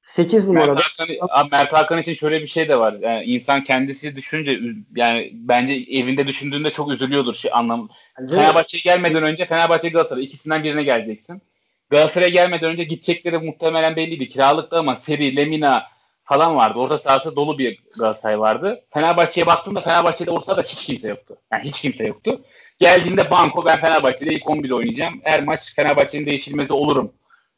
8 0.04 0.48
numarada. 0.48 0.74
Mert 0.74 1.00
Hakan, 1.00 1.50
Mert 1.52 1.74
Hakan 1.74 2.02
için 2.02 2.14
şöyle 2.14 2.42
bir 2.42 2.48
şey 2.48 2.70
de 2.70 2.80
var. 2.80 2.96
Yani 3.02 3.24
insan 3.24 3.64
kendisi 3.64 4.16
düşünce 4.16 4.60
yani 4.96 5.32
bence 5.34 5.74
evinde 5.74 6.28
düşündüğünde 6.28 6.72
çok 6.72 6.92
üzülüyordur 6.92 7.34
şey 7.34 7.52
anlam. 7.54 7.90
Fenerbahçe'ye 8.30 8.82
gelmeden 8.82 9.24
önce 9.24 9.46
Fenerbahçe 9.46 9.90
Galatasaray 9.90 10.24
ikisinden 10.24 10.64
birine 10.64 10.84
geleceksin. 10.84 11.42
Galatasaray'a 11.90 12.30
gelmeden 12.30 12.72
önce 12.72 12.84
gidecekleri 12.84 13.38
muhtemelen 13.38 13.96
belliydi. 13.96 14.30
Kiralıktı 14.30 14.78
ama 14.78 14.96
Seri, 14.96 15.36
Lemina 15.36 15.88
falan 16.24 16.56
vardı. 16.56 16.80
Orta 16.80 16.98
sahası 16.98 17.36
dolu 17.36 17.58
bir 17.58 17.80
Galatasaray 17.98 18.40
vardı. 18.40 18.82
Fenerbahçe'ye 18.94 19.46
baktığımda 19.46 19.82
Fenerbahçe'de 19.82 20.32
ortada 20.32 20.62
hiç 20.62 20.86
kimse 20.86 21.08
yoktu. 21.08 21.38
Yani 21.52 21.64
hiç 21.64 21.82
kimse 21.82 22.08
yoktu. 22.08 22.42
Geldiğinde 22.80 23.32
banko 23.32 23.66
ben 23.66 23.82
Fenerbahçe'de 23.82 24.34
ilk 24.34 24.50
11 24.50 24.72
oynayacağım. 24.72 25.22
Her 25.24 25.44
maç 25.44 25.76
Fenerbahçe'nin 25.76 26.26
değişilmezi 26.26 26.74
olurum 26.74 27.12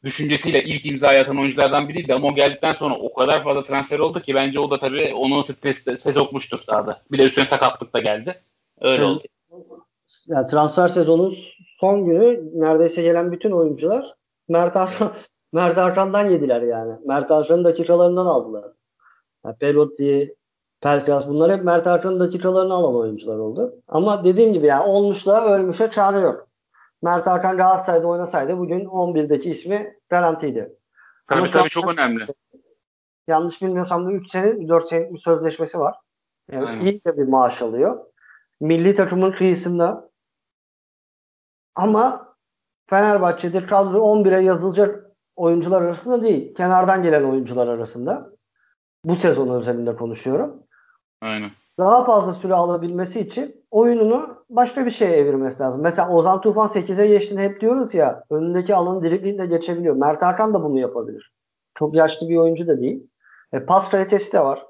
düşüncesiyle 0.04 0.64
ilk 0.64 0.86
imza 0.86 1.08
atan 1.08 1.38
oyunculardan 1.38 1.88
biriydi 1.88 2.14
ama 2.14 2.28
o 2.28 2.34
geldikten 2.34 2.74
sonra 2.74 2.94
o 2.94 3.14
kadar 3.14 3.44
fazla 3.44 3.62
transfer 3.62 3.98
oldu 3.98 4.20
ki 4.20 4.34
bence 4.34 4.60
o 4.60 4.70
da 4.70 4.78
tabii 4.78 5.14
onun 5.14 5.42
stresi 5.42 5.96
sezokmuştur 5.98 6.58
sahada. 6.58 7.02
Bir 7.12 7.18
de 7.18 7.24
üstüne 7.24 7.46
sakatlık 7.46 7.94
da 7.94 8.00
geldi. 8.00 8.40
Öyle 8.80 9.04
oldu. 9.04 9.22
Yani 10.26 10.46
transfer 10.46 10.88
sezonun 10.88 11.34
son 11.80 12.04
günü 12.04 12.50
neredeyse 12.54 13.02
gelen 13.02 13.32
bütün 13.32 13.50
oyuncular 13.50 14.14
Mert 14.48 14.76
Arkan, 14.76 15.12
Mert 15.52 15.78
Arkan'dan 15.78 16.30
yediler 16.30 16.62
yani. 16.62 16.92
Mert 17.06 17.30
Arkan'ın 17.30 17.64
dakikalarından 17.64 18.26
aldılar. 18.26 18.64
Yani 19.44 19.56
Perotti, 19.56 20.34
Pelkas 20.80 21.28
bunlar 21.28 21.52
hep 21.52 21.64
Mert 21.64 21.86
Arkan'ın 21.86 22.20
dakikalarını 22.20 22.74
alan 22.74 22.94
oyuncular 22.94 23.38
oldu. 23.38 23.74
Ama 23.88 24.24
dediğim 24.24 24.52
gibi 24.52 24.66
yani 24.66 24.84
olmuşla 24.84 25.44
ölmüşe 25.44 25.90
çare 25.90 26.18
yok. 26.18 26.48
Mert 27.02 27.26
Hakan 27.26 27.56
Galatasaray'da 27.56 28.06
oynasaydı 28.06 28.58
bugün 28.58 28.84
11'deki 28.84 29.50
ismi 29.50 29.94
garantiydi. 30.08 30.76
Tabii 31.26 31.38
Ama 31.38 31.50
tabii 31.50 31.68
çok 31.68 31.88
önemli. 31.88 32.26
Yanlış 33.28 33.62
bilmiyorsam 33.62 34.06
da 34.06 34.12
3 34.12 34.30
sene 34.30 34.68
4 34.68 34.88
senelik 34.88 35.12
bir 35.12 35.18
sözleşmesi 35.18 35.78
var. 35.78 35.96
Yani 36.50 36.66
Aynen. 36.66 36.84
iyi 36.84 37.04
de 37.04 37.16
bir 37.18 37.28
maaş 37.28 37.62
alıyor. 37.62 38.04
Milli 38.60 38.94
takımın 38.94 39.32
kıyısında 39.32 40.10
ama 41.74 42.34
Fenerbahçe'de 42.90 43.66
kadro 43.66 43.98
11'e 43.98 44.42
yazılacak 44.42 45.10
oyuncular 45.36 45.82
arasında 45.82 46.22
değil. 46.22 46.54
Kenardan 46.54 47.02
gelen 47.02 47.24
oyuncular 47.24 47.66
arasında. 47.66 48.32
Bu 49.04 49.16
sezon 49.16 49.48
özelinde 49.48 49.96
konuşuyorum. 49.96 50.62
Aynen 51.20 51.50
daha 51.78 52.04
fazla 52.04 52.32
süre 52.32 52.54
alabilmesi 52.54 53.20
için 53.20 53.61
oyununu 53.72 54.44
başka 54.50 54.86
bir 54.86 54.90
şeye 54.90 55.16
evirmesi 55.16 55.62
lazım. 55.62 55.80
Mesela 55.80 56.10
Ozan 56.10 56.40
Tufan 56.40 56.68
8'e 56.68 57.06
geçtiğinde 57.06 57.42
hep 57.42 57.60
diyoruz 57.60 57.94
ya 57.94 58.24
önündeki 58.30 58.74
alanı 58.74 59.02
driblingle 59.02 59.46
geçebiliyor. 59.46 59.96
Mert 59.96 60.22
Hakan 60.22 60.54
da 60.54 60.64
bunu 60.64 60.80
yapabilir. 60.80 61.32
Çok 61.74 61.94
yaşlı 61.94 62.28
bir 62.28 62.36
oyuncu 62.36 62.66
da 62.66 62.80
değil. 62.80 63.06
E, 63.52 63.64
pas 63.64 63.90
kalitesi 63.90 64.32
de 64.32 64.40
var. 64.40 64.66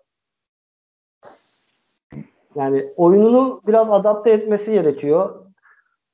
Yani 2.55 2.93
oyununu 2.97 3.61
biraz 3.67 3.91
adapte 3.91 4.31
etmesi 4.31 4.73
gerekiyor. 4.73 5.47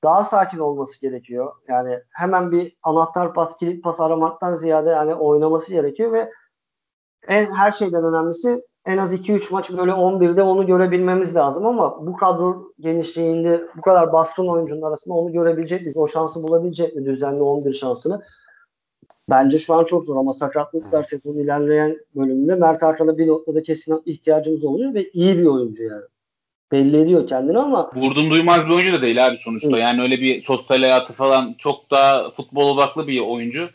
Daha 0.05 0.24
sakin 0.24 0.59
olması 0.59 1.01
gerekiyor. 1.01 1.53
Yani 1.68 2.01
hemen 2.11 2.53
bir 2.53 2.76
anahtar 2.82 3.34
pas, 3.34 3.57
kilit 3.57 3.84
pas 3.84 4.01
aramaktan 4.01 4.57
ziyade 4.57 4.91
yani 4.91 5.14
oynaması 5.14 5.72
gerekiyor 5.72 6.12
ve 6.12 6.32
en 7.28 7.47
her 7.47 7.72
şeyden 7.72 8.05
önemlisi 8.05 8.62
en 8.86 8.98
az 8.98 9.14
2-3 9.14 9.52
maç 9.52 9.70
böyle 9.70 9.90
11'de 9.90 10.42
onu 10.42 10.66
görebilmemiz 10.66 11.36
lazım 11.36 11.66
ama 11.66 12.06
bu 12.06 12.16
kadro 12.16 12.72
genişliğinde 12.80 13.62
bu 13.76 13.80
kadar 13.80 14.12
baskın 14.12 14.48
oyuncunun 14.48 14.82
arasında 14.82 15.14
onu 15.14 15.32
görebilecek 15.32 15.80
miyiz? 15.80 15.96
O 15.96 16.08
şansı 16.08 16.42
bulabilecek 16.42 16.96
mi 16.96 17.06
düzenli 17.06 17.42
11 17.42 17.74
şansını? 17.74 18.22
Bence 19.30 19.58
şu 19.58 19.74
an 19.74 19.84
çok 19.84 20.04
zor 20.04 20.16
ama 20.16 20.32
sakatlıklar 20.32 21.04
sezon 21.04 21.34
ilerleyen 21.34 21.98
bölümünde 22.16 22.54
Mert 22.54 22.82
Hakan'a 22.82 23.18
bir 23.18 23.26
noktada 23.26 23.62
kesin 23.62 24.02
ihtiyacımız 24.06 24.64
oluyor 24.64 24.94
ve 24.94 25.10
iyi 25.10 25.38
bir 25.38 25.46
oyuncu 25.46 25.82
yani. 25.82 26.04
Belli 26.72 26.96
ediyor 26.96 27.26
kendini 27.26 27.58
ama 27.58 27.90
vurdum 27.94 28.30
duymaz 28.30 28.66
bir 28.66 28.74
oyuncu 28.74 28.92
da 28.92 29.02
değil 29.02 29.26
abi 29.26 29.36
sonuçta. 29.36 29.72
Hı. 29.72 29.76
Yani 29.76 30.02
öyle 30.02 30.20
bir 30.20 30.42
sosyal 30.42 30.78
hayatı 30.78 31.12
falan 31.12 31.54
çok 31.58 31.90
daha 31.90 32.30
futbol 32.30 32.76
odaklı 32.76 33.06
bir 33.06 33.20
oyuncu 33.20 33.68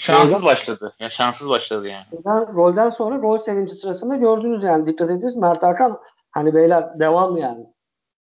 şanssız 0.00 0.44
başladı. 0.44 0.92
Ya 0.98 1.10
şanssız 1.10 1.48
başladı 1.48 1.88
yani. 1.88 2.04
Rolden, 2.12 2.54
rolden 2.54 2.90
sonra 2.90 3.16
gol 3.16 3.38
sevinci 3.38 3.74
sırasında 3.74 4.16
gördünüz 4.16 4.64
yani 4.64 4.86
dikkat 4.86 5.10
ediniz 5.10 5.36
Mert 5.36 5.62
Hakan 5.62 5.98
hani 6.30 6.54
beyler 6.54 7.00
devam 7.00 7.36
yani. 7.36 7.66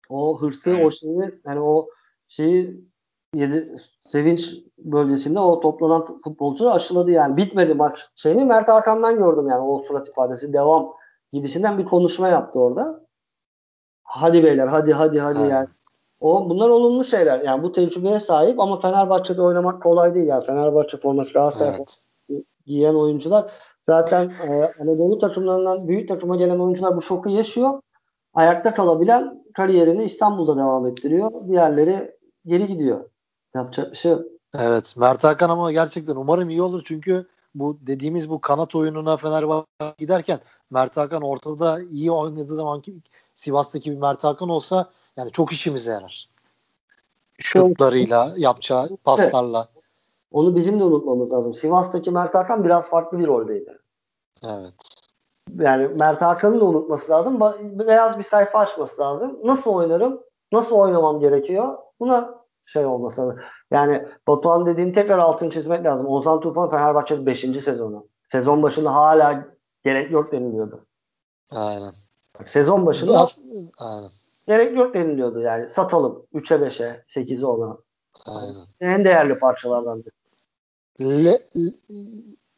O 0.10 0.42
hırsı, 0.42 0.70
evet. 0.70 0.86
o 0.86 0.92
şeyi 0.92 1.22
yani 1.46 1.60
o 1.60 1.90
şeyi 2.28 2.86
yedi, 3.34 3.76
sevinç 4.02 4.54
bölgesinde 4.78 5.40
o 5.40 5.60
toplanan 5.60 6.22
futbolcular 6.24 6.76
aşıladı 6.76 7.12
yani. 7.12 7.38
Bitmedi 7.38 7.74
maç 7.74 8.10
şeyini 8.16 8.46
Mert 8.46 8.68
Hakan'dan 8.68 9.18
gördüm 9.18 9.50
yani 9.50 9.62
o 9.62 9.84
surat 9.84 10.08
ifadesi 10.08 10.54
devam 10.54 10.94
gibisinden 11.34 11.78
bir 11.78 11.86
konuşma 11.86 12.28
yaptı 12.28 12.60
orada. 12.60 13.06
Hadi 14.04 14.44
beyler 14.44 14.68
hadi 14.68 14.94
hadi 14.94 15.20
hadi 15.20 15.50
yani. 15.50 15.68
O 16.22 16.50
bunlar 16.50 16.70
olumlu 16.70 17.04
şeyler. 17.04 17.40
Yani 17.40 17.64
bu 17.64 17.72
tecrübeye 17.72 18.20
sahip 18.20 18.60
ama 18.60 18.80
Fenerbahçe'de 18.80 19.42
oynamak 19.42 19.84
kolay 19.84 20.16
değil 20.16 20.28
yani. 20.28 20.46
Fenerbahçe 20.46 20.98
forması 20.98 21.34
Galatasaray 21.34 21.76
evet. 21.78 22.04
giyen 22.66 22.94
oyuncular 22.94 23.52
zaten 23.84 24.32
e, 24.48 24.72
Anadolu 24.82 25.20
takımlarından 25.20 25.88
büyük 25.88 26.08
takıma 26.08 26.36
gelen 26.36 26.60
oyuncular 26.60 26.96
bu 26.96 27.02
şoku 27.02 27.30
yaşıyor. 27.30 27.82
Ayakta 28.34 28.74
kalabilen 28.74 29.44
kariyerini 29.54 30.04
İstanbul'da 30.04 30.58
devam 30.58 30.88
ettiriyor. 30.88 31.32
Diğerleri 31.48 32.12
geri 32.46 32.68
gidiyor. 32.68 33.10
Yapacak 33.56 33.92
bir 33.92 33.98
şey 33.98 34.12
yok. 34.12 34.26
Evet. 34.60 34.94
Mert 34.98 35.24
Hakan 35.24 35.50
ama 35.50 35.72
gerçekten 35.72 36.16
umarım 36.16 36.50
iyi 36.50 36.62
olur 36.62 36.82
çünkü 36.86 37.26
bu 37.56 37.78
dediğimiz 37.82 38.30
bu 38.30 38.42
kanat 38.42 38.76
oyununa 38.76 39.18
Fenerbahçe 39.18 39.66
giderken 39.98 40.40
Mert 40.72 40.98
Hakan 40.98 41.22
ortada 41.22 41.82
iyi 41.82 42.12
oynadığı 42.12 42.56
zaman 42.56 42.82
ki 42.82 42.96
Sivas'taki 43.36 43.92
bir 43.92 43.98
Mert 43.98 44.24
Hakan 44.24 44.50
olsa 44.50 44.90
yani 45.18 45.32
çok 45.32 45.52
işimize 45.52 45.92
yarar. 45.92 46.30
Şutlarıyla, 47.40 48.32
yapacağı 48.38 48.98
paslarla. 49.04 49.68
Onu 50.32 50.56
bizim 50.56 50.80
de 50.80 50.84
unutmamız 50.84 51.34
lazım. 51.34 51.54
Sivas'taki 51.54 52.12
Mert 52.12 52.36
Hakan 52.36 52.64
biraz 52.64 52.90
farklı 52.90 53.20
bir 53.20 53.28
roldeydi. 53.28 53.78
Evet. 54.46 54.74
Yani 55.60 55.88
Mert 55.88 56.22
Hakan'ın 56.22 56.60
da 56.60 56.66
unutması 56.66 57.12
lazım. 57.12 57.40
Beyaz 57.88 58.20
bir 58.20 58.24
sayfa 58.24 58.60
açması 58.60 59.02
lazım. 59.02 59.40
Nasıl 59.44 59.72
oynarım? 59.72 60.22
Nasıl 60.52 60.76
oynamam 60.76 61.20
gerekiyor? 61.20 61.78
Buna 62.00 62.42
şey 62.66 62.86
olması 62.86 63.22
lazım. 63.22 63.40
Yani 63.72 64.08
Batuhan 64.28 64.66
dediğin 64.66 64.94
tekrar 64.94 65.18
altını 65.18 65.50
çizmek 65.50 65.86
lazım. 65.86 66.08
Ozan 66.08 66.40
Tufan 66.40 66.70
Fenerbahçe'de 66.70 67.26
5. 67.26 67.40
sezonu. 67.40 68.08
Sezon 68.32 68.64
başında 68.64 68.94
hala 68.94 69.46
gerek 69.84 70.12
yok 70.12 70.32
deniliyordu. 70.32 70.86
Aynen. 71.56 71.92
Sezon 72.48 72.86
başında 72.86 73.12
Biraz, 73.12 73.40
aynen. 73.80 74.10
Gerek 74.52 74.78
yok 74.78 74.94
deniliyordu 74.94 75.42
yani. 75.42 75.70
Satalım. 75.70 76.26
3'e 76.34 76.58
5'e 76.58 77.04
8'e 77.16 77.42
10'a. 77.42 77.78
Aynen. 78.28 78.96
En 78.96 79.06
değerli 79.06 79.40
parçalardan 79.40 80.04
biri. 80.06 80.14
Le, 81.02 81.40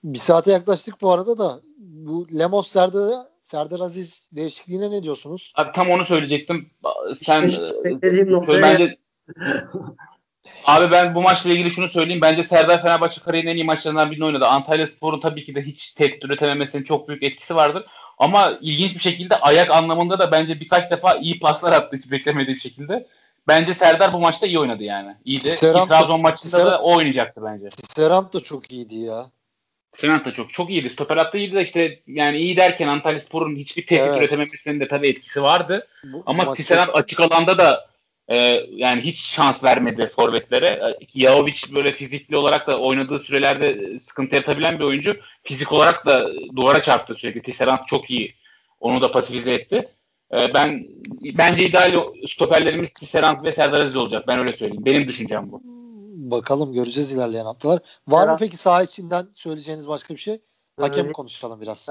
bir 0.03 0.19
saate 0.19 0.51
yaklaştık 0.51 1.01
bu 1.01 1.11
arada 1.11 1.37
da 1.37 1.61
bu 1.77 2.27
Lemos 2.39 2.67
Serdar, 2.67 3.25
Serdar 3.43 3.79
Aziz 3.79 4.29
değişikliğine 4.31 4.91
ne 4.91 5.03
diyorsunuz? 5.03 5.53
Abi 5.55 5.71
tam 5.75 5.89
onu 5.89 6.05
söyleyecektim. 6.05 6.65
Sen 7.17 7.47
işte, 7.47 7.63
e, 7.85 8.61
bence 8.61 8.97
Abi 10.65 10.91
ben 10.91 11.15
bu 11.15 11.21
maçla 11.21 11.49
ilgili 11.49 11.71
şunu 11.71 11.87
söyleyeyim. 11.87 12.21
Bence 12.21 12.43
Serdar 12.43 12.81
Fenerbahçe 12.81 13.21
kariyerinin 13.21 13.51
en 13.51 13.55
iyi 13.55 13.63
maçlarından 13.63 14.11
birini 14.11 14.25
oynadı. 14.25 14.45
Antalya 14.45 14.87
Spor'un 14.87 15.19
tabii 15.19 15.45
ki 15.45 15.55
de 15.55 15.61
hiç 15.61 15.91
tek 15.91 16.25
üretememesinin 16.25 16.83
çok 16.83 17.07
büyük 17.07 17.23
etkisi 17.23 17.55
vardır. 17.55 17.85
Ama 18.17 18.57
ilginç 18.61 18.95
bir 18.95 18.99
şekilde 18.99 19.35
ayak 19.35 19.71
anlamında 19.71 20.19
da 20.19 20.31
bence 20.31 20.59
birkaç 20.59 20.91
defa 20.91 21.15
iyi 21.15 21.39
paslar 21.39 21.71
attı 21.71 21.97
hiç 21.97 22.11
beklemediğim 22.11 22.59
şekilde. 22.59 23.07
Bence 23.47 23.73
Serdar 23.73 24.13
bu 24.13 24.19
maçta 24.19 24.47
iyi 24.47 24.59
oynadı 24.59 24.83
yani. 24.83 25.15
İyiydi. 25.25 25.51
Serant 25.51 25.89
Trabzon 25.89 26.21
maçında 26.21 26.57
Serant, 26.57 26.71
da 26.71 26.81
o 26.81 26.95
oynayacaktı 26.95 27.41
bence. 27.43 27.69
Serant 27.95 28.33
da 28.33 28.39
çok 28.39 28.71
iyiydi 28.71 28.95
ya. 28.95 29.25
Serant 29.93 30.25
da 30.25 30.31
çok 30.31 30.53
çok 30.53 30.69
iyiydi. 30.69 30.89
Stoper 30.89 31.17
attı 31.17 31.37
iyiydi 31.37 31.55
de 31.55 31.61
işte 31.61 31.99
yani 32.07 32.37
iyi 32.37 32.57
derken 32.57 32.87
Antalya 32.87 33.19
Spor'un 33.19 33.55
hiçbir 33.55 33.85
tehdit 33.85 34.07
evet. 34.07 34.17
üretememesinin 34.17 34.79
de 34.79 34.87
tabii 34.87 35.07
etkisi 35.07 35.43
vardı. 35.43 35.87
Bu, 36.03 36.23
Ama 36.25 36.55
çok... 36.55 36.57
açık 36.93 37.19
alanda 37.19 37.57
da 37.57 37.92
e, 38.27 38.37
yani 38.71 39.01
hiç 39.01 39.19
şans 39.19 39.63
vermedi 39.63 40.11
forvetlere. 40.15 40.97
Yaovic 41.13 41.75
böyle 41.75 41.91
fizikli 41.91 42.37
olarak 42.37 42.67
da 42.67 42.79
oynadığı 42.79 43.19
sürelerde 43.19 43.99
sıkıntı 43.99 44.35
yaratabilen 44.35 44.79
bir 44.79 44.83
oyuncu. 44.83 45.15
Fizik 45.43 45.71
olarak 45.71 46.05
da 46.05 46.29
duvara 46.55 46.81
çarptı 46.81 47.15
sürekli. 47.15 47.41
Tisserand 47.41 47.79
çok 47.87 48.11
iyi. 48.11 48.35
Onu 48.79 49.01
da 49.01 49.11
pasifize 49.11 49.53
etti. 49.53 49.89
E, 50.33 50.53
ben 50.53 50.87
bence 51.37 51.65
ideal 51.65 52.03
stoperlerimiz 52.27 52.93
Tisserand 52.93 53.45
ve 53.45 53.53
Serdar 53.53 53.85
Aziz 53.85 53.95
olacak. 53.95 54.27
Ben 54.27 54.39
öyle 54.39 54.53
söyleyeyim. 54.53 54.85
Benim 54.85 55.07
düşüncem 55.07 55.51
bu. 55.51 55.61
Bakalım 56.31 56.73
göreceğiz 56.73 57.11
ilerleyen 57.11 57.45
haftalar. 57.45 57.79
Var 58.07 58.21
Serhat, 58.21 58.41
mı 58.41 58.45
peki 58.45 58.57
saha 58.57 58.83
içinden 58.83 59.27
söyleyeceğiniz 59.33 59.87
başka 59.87 60.13
bir 60.13 60.19
şey? 60.19 60.41
Hakem 60.79 61.11
konuşalım 61.11 61.61
biraz. 61.61 61.89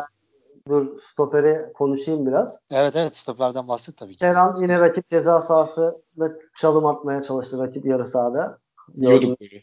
Dur 0.69 0.99
stoperi 0.99 1.73
konuşayım 1.73 2.27
biraz. 2.27 2.59
Evet 2.73 2.97
evet 2.97 3.17
stoperden 3.17 3.69
bahset 3.69 3.97
tabii 3.97 4.13
ki. 4.13 4.19
Kerem 4.19 4.55
yine 4.61 4.81
rakip 4.81 5.11
ceza 5.11 5.41
sahasında 5.41 6.33
çalım 6.57 6.87
atmaya 6.87 7.23
çalıştı 7.23 7.59
rakip 7.59 7.87
yarı 7.87 8.07
sahada. 8.07 8.59
Yiyorduk 8.95 9.41
böyle. 9.41 9.63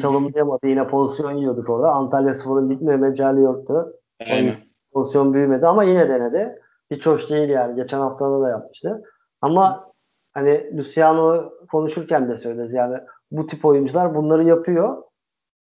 Çalımlayamadı 0.00 0.66
yine 0.66 0.88
pozisyon 0.88 1.32
yiyorduk 1.32 1.70
orada. 1.70 1.92
Antalya 1.92 2.34
Spor'un 2.34 2.68
gitme 2.68 2.96
mecali 2.96 3.42
yoktu. 3.42 3.92
Aynen. 4.20 4.56
Pozisyon 4.92 5.34
büyümedi 5.34 5.66
ama 5.66 5.84
yine 5.84 6.08
denedi. 6.08 6.58
Hiç 6.90 7.06
hoş 7.06 7.30
değil 7.30 7.48
yani. 7.48 7.76
Geçen 7.76 7.98
haftada 7.98 8.40
da 8.40 8.48
yapmıştı. 8.48 9.02
Ama 9.40 9.92
hani 10.34 10.78
Luciano 10.78 11.52
konuşurken 11.70 12.28
de 12.28 12.36
söyledi 12.36 12.76
yani 12.76 12.98
bu 13.30 13.46
tip 13.46 13.64
oyuncular 13.64 14.14
bunları 14.14 14.44
yapıyor. 14.44 15.02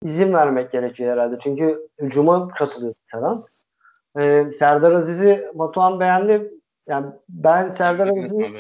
İzin 0.03 0.33
vermek 0.33 0.73
gerekiyor 0.73 1.13
herhalde. 1.13 1.39
Çünkü 1.41 1.89
hücuma 2.01 2.49
katılıyor 2.49 2.95
Kerem. 3.13 3.43
Ee, 4.19 4.53
Serdar 4.59 4.93
Aziz'i 4.93 5.51
Batuhan 5.55 6.01
beğendi. 6.01 6.55
Yani 6.89 7.07
ben 7.29 7.73
Serdar 7.73 8.09
Aziz'i 8.09 8.53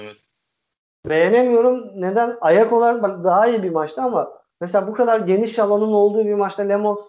beğenemiyorum. 1.09 2.01
Neden? 2.01 2.36
Ayak 2.40 2.72
olarak 2.72 3.24
daha 3.24 3.46
iyi 3.46 3.62
bir 3.62 3.70
maçtı 3.70 4.03
ama 4.03 4.32
mesela 4.61 4.86
bu 4.88 4.92
kadar 4.92 5.20
geniş 5.20 5.59
alanın 5.59 5.92
olduğu 5.92 6.24
bir 6.24 6.34
maçta 6.34 6.62
Lemos 6.62 7.09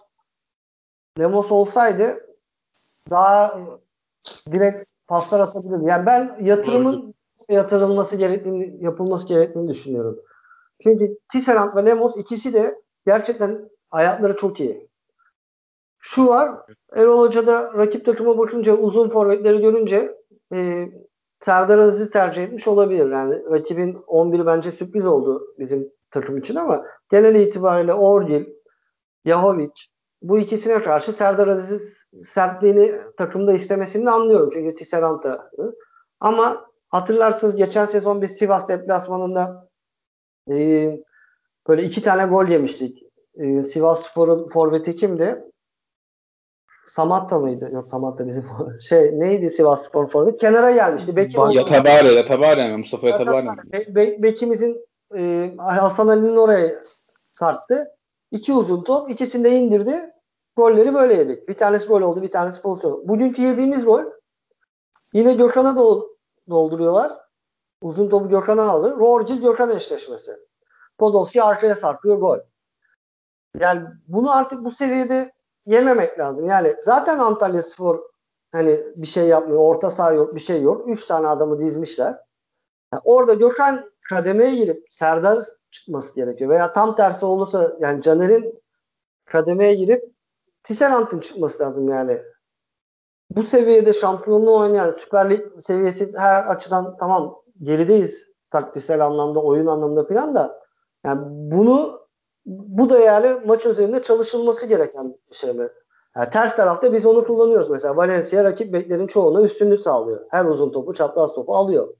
Lemos 1.18 1.52
olsaydı 1.52 2.26
daha 3.10 3.60
direkt 4.52 4.88
paslar 5.06 5.40
atabilirdi. 5.40 5.84
Yani 5.84 6.06
ben 6.06 6.36
yatırımın 6.40 7.14
yatırılması 7.48 8.16
gerektiğini, 8.16 8.84
yapılması 8.84 9.26
gerektiğini 9.28 9.68
düşünüyorum. 9.68 10.20
Çünkü 10.82 11.18
Tisserand 11.32 11.76
ve 11.76 11.86
Lemos 11.86 12.16
ikisi 12.16 12.54
de 12.54 12.80
gerçekten 13.06 13.70
ayakları 13.90 14.36
çok 14.36 14.60
iyi. 14.60 14.91
Şu 16.04 16.26
var, 16.26 16.58
Erol 16.92 17.20
Hoca 17.20 17.46
da 17.46 17.74
rakip 17.74 18.06
takıma 18.06 18.38
bakınca 18.38 18.76
uzun 18.76 19.08
forvetleri 19.08 19.60
görünce 19.60 20.18
e, 20.54 20.88
Serdar 21.40 21.78
Aziz'i 21.78 22.10
tercih 22.10 22.42
etmiş 22.42 22.68
olabilir. 22.68 23.10
Yani 23.10 23.34
rakibin 23.50 24.02
11 24.06 24.46
bence 24.46 24.70
sürpriz 24.70 25.06
oldu 25.06 25.54
bizim 25.58 25.92
takım 26.10 26.38
için 26.38 26.54
ama 26.54 26.84
genel 27.10 27.34
itibariyle 27.34 27.94
Orgil, 27.94 28.44
Yahovic 29.24 29.72
bu 30.22 30.38
ikisine 30.38 30.82
karşı 30.82 31.12
Serdar 31.12 31.48
Aziz 31.48 31.94
sertliğini 32.24 32.92
takımda 33.16 33.52
istemesini 33.52 34.06
de 34.06 34.10
anlıyorum. 34.10 34.50
Çünkü 34.52 34.74
Tisserand 34.74 35.22
da. 35.22 35.50
Ama 36.20 36.66
hatırlarsınız 36.88 37.56
geçen 37.56 37.86
sezon 37.86 38.22
biz 38.22 38.30
Sivas 38.30 38.68
deplasmanında 38.68 39.68
e, 40.50 40.54
böyle 41.68 41.82
iki 41.82 42.02
tane 42.02 42.24
gol 42.24 42.46
yemiştik. 42.48 43.02
E, 43.34 43.62
Sivas 43.62 44.02
Spor'un 44.06 44.48
forveti 44.48 44.96
kimdi? 44.96 45.51
Samatta 46.86 47.38
mıydı? 47.38 47.70
Yok 47.72 47.88
Samatta 47.88 48.26
bizim 48.26 48.44
şey 48.80 49.20
neydi 49.20 49.50
Sivas 49.50 49.84
Spor 49.84 50.06
forvet? 50.06 50.40
Kenara 50.40 50.70
gelmişti. 50.70 51.16
Beki 51.16 51.40
Yatabare, 51.50 52.08
Yatabare 52.08 52.68
mi? 52.68 52.76
Mustafa 52.76 53.08
Yatabare 53.08 53.42
mi? 53.42 53.50
Be, 53.72 53.94
be, 53.94 54.22
bekimizin 54.22 54.86
e, 55.16 55.52
Hasan 55.58 56.08
Ali'nin 56.08 56.36
oraya 56.36 56.74
sarttı. 57.30 57.88
İki 58.30 58.52
uzun 58.52 58.84
top. 58.84 59.10
ikisini 59.10 59.44
de 59.44 59.50
indirdi. 59.50 60.10
Golleri 60.56 60.94
böyle 60.94 61.14
yedik. 61.14 61.48
Bir 61.48 61.54
tanesi 61.54 61.88
gol 61.88 62.00
oldu, 62.00 62.22
bir 62.22 62.30
tanesi 62.30 62.62
pozisyon. 62.62 63.08
Bugünkü 63.08 63.42
yediğimiz 63.42 63.84
gol 63.84 64.02
yine 65.12 65.34
Gökhan'a 65.34 65.76
dolduruyorlar. 66.50 67.12
Uzun 67.82 68.08
topu 68.08 68.28
Gökhan'a 68.28 68.62
alır. 68.62 68.96
Rorgil 68.96 69.40
Gökhan 69.40 69.76
eşleşmesi. 69.76 70.32
Podolski 70.98 71.42
arkaya 71.42 71.74
sarkıyor 71.74 72.16
gol. 72.16 72.38
Yani 73.58 73.82
bunu 74.08 74.36
artık 74.36 74.64
bu 74.64 74.70
seviyede 74.70 75.32
yememek 75.66 76.18
lazım. 76.18 76.46
Yani 76.46 76.76
zaten 76.80 77.18
Antalya 77.18 77.62
Spor 77.62 78.00
hani 78.52 78.80
bir 78.96 79.06
şey 79.06 79.28
yapmıyor. 79.28 79.60
Orta 79.60 79.90
saha 79.90 80.12
yok, 80.12 80.34
bir 80.34 80.40
şey 80.40 80.62
yok. 80.62 80.88
Üç 80.88 81.06
tane 81.06 81.28
adamı 81.28 81.58
dizmişler. 81.58 82.18
Yani 82.92 83.02
orada 83.04 83.34
Gökhan 83.34 83.90
kademeye 84.08 84.54
girip 84.54 84.86
Serdar 84.90 85.44
çıkması 85.70 86.14
gerekiyor. 86.14 86.50
Veya 86.50 86.72
tam 86.72 86.96
tersi 86.96 87.26
olursa 87.26 87.76
yani 87.80 88.02
Caner'in 88.02 88.62
kademeye 89.24 89.74
girip 89.74 90.12
Tisserant'ın 90.62 91.20
çıkması 91.20 91.62
lazım 91.62 91.88
yani. 91.88 92.22
Bu 93.30 93.42
seviyede 93.42 93.92
şampiyonluğu 93.92 94.56
oynayan 94.56 94.92
Süper 94.92 95.30
Lig 95.30 95.60
seviyesi 95.60 96.12
her 96.16 96.46
açıdan 96.46 96.96
tamam 96.96 97.42
gerideyiz 97.62 98.28
taktiksel 98.50 99.06
anlamda, 99.06 99.42
oyun 99.42 99.66
anlamda 99.66 100.04
falan 100.04 100.34
da 100.34 100.60
yani 101.04 101.20
bunu 101.26 102.01
bu 102.46 102.90
da 102.90 102.98
yani 102.98 103.46
maç 103.46 103.66
üzerinde 103.66 104.02
çalışılması 104.02 104.66
gereken 104.66 105.16
bir 105.30 105.36
şey 105.36 105.52
mi? 105.52 105.68
Yani 106.16 106.30
ters 106.30 106.56
tarafta 106.56 106.92
biz 106.92 107.06
onu 107.06 107.24
kullanıyoruz. 107.24 107.70
Mesela 107.70 107.96
Valencia 107.96 108.44
rakip 108.44 108.72
beklerin 108.72 109.06
çoğuna 109.06 109.42
üstünlük 109.42 109.80
sağlıyor. 109.80 110.26
Her 110.30 110.44
uzun 110.44 110.72
topu, 110.72 110.94
çapraz 110.94 111.34
topu 111.34 111.56
alıyor. 111.56 111.94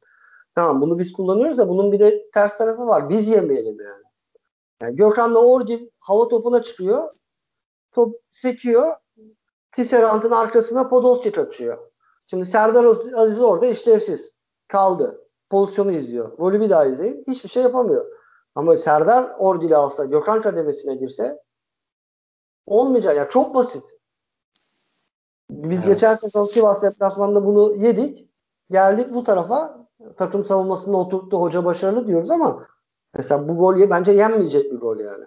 Tamam 0.55 0.81
bunu 0.81 0.99
biz 0.99 1.13
kullanıyoruz 1.13 1.59
da 1.59 1.69
bunun 1.69 1.93
bir 1.93 2.01
de 2.01 2.31
ters 2.35 2.57
tarafı 2.59 2.87
var. 2.87 3.09
Biz 3.09 3.29
yemeyelim 3.29 3.81
yani. 3.81 4.03
Yani 4.83 4.97
Gökhan'la 4.97 5.45
Orgil 5.45 5.89
hava 5.99 6.29
topuna 6.29 6.63
çıkıyor. 6.63 7.13
Top 7.93 8.15
sekiyor. 8.31 8.97
Tisserant'ın 9.73 10.31
arkasına 10.31 10.89
Podolski 10.89 11.33
kaçıyor. 11.33 11.79
Şimdi 12.27 12.45
Serdar 12.45 12.85
Aziz 13.15 13.41
orada 13.41 13.67
işlevsiz. 13.67 14.35
Kaldı. 14.69 15.29
pozisyonu 15.51 15.93
izliyor. 15.93 16.39
Golü 16.39 16.61
bir 16.61 16.71
daha 16.71 16.87
izleyin. 16.87 17.25
Hiçbir 17.27 17.49
şey 17.49 17.63
yapamıyor. 17.63 18.07
Ama 18.55 18.77
Serdar 18.77 19.35
Orgil'i 19.39 19.77
alsa, 19.77 20.05
Gökhan 20.05 20.43
kademesine 20.43 20.95
girse 20.95 21.39
olmayacak. 22.67 23.17
Ya 23.17 23.29
çok 23.29 23.55
basit. 23.55 23.85
Biz 25.51 25.79
evet. 25.79 25.89
geçen 25.89 26.15
sezon 26.15 26.45
Sivas 26.45 26.83
deplasmanında 26.83 27.47
bunu 27.47 27.77
yedik. 27.77 28.29
Geldik 28.71 29.15
bu 29.15 29.25
tarafa 29.25 29.87
takım 30.17 30.45
savunmasında 30.45 30.97
oturttu 30.97 31.41
hoca 31.41 31.65
başarılı 31.65 32.07
diyoruz 32.07 32.31
ama 32.31 32.67
mesela 33.15 33.49
bu 33.49 33.57
gol 33.57 33.91
bence 33.91 34.13
yenmeyecek 34.13 34.73
bir 34.73 34.79
gol 34.79 34.99
yani. 34.99 35.25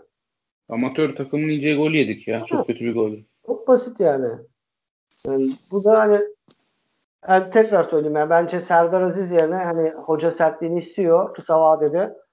Amatör 0.69 1.15
takımın 1.15 1.47
yiyeceği 1.47 1.77
gol 1.77 1.91
yedik 1.91 2.27
ya. 2.27 2.41
Ha. 2.41 2.45
Çok 2.45 2.67
kötü 2.67 2.79
bir 2.79 2.93
gol. 2.93 3.11
Çok 3.45 3.67
basit 3.67 3.99
yani. 3.99 4.29
yani 5.25 5.47
bu 5.71 5.83
da 5.83 5.99
hani 5.99 6.21
yani 7.27 7.49
tekrar 7.49 7.83
söyleyeyim 7.83 8.15
yani 8.15 8.29
bence 8.29 8.61
Serdar 8.61 9.01
Aziz 9.01 9.31
yerine 9.31 9.55
hani 9.55 9.89
hoca 9.89 10.31
sertliğini 10.31 10.77
istiyor 10.77 11.33
kısa 11.33 11.61
vadede 11.61 12.24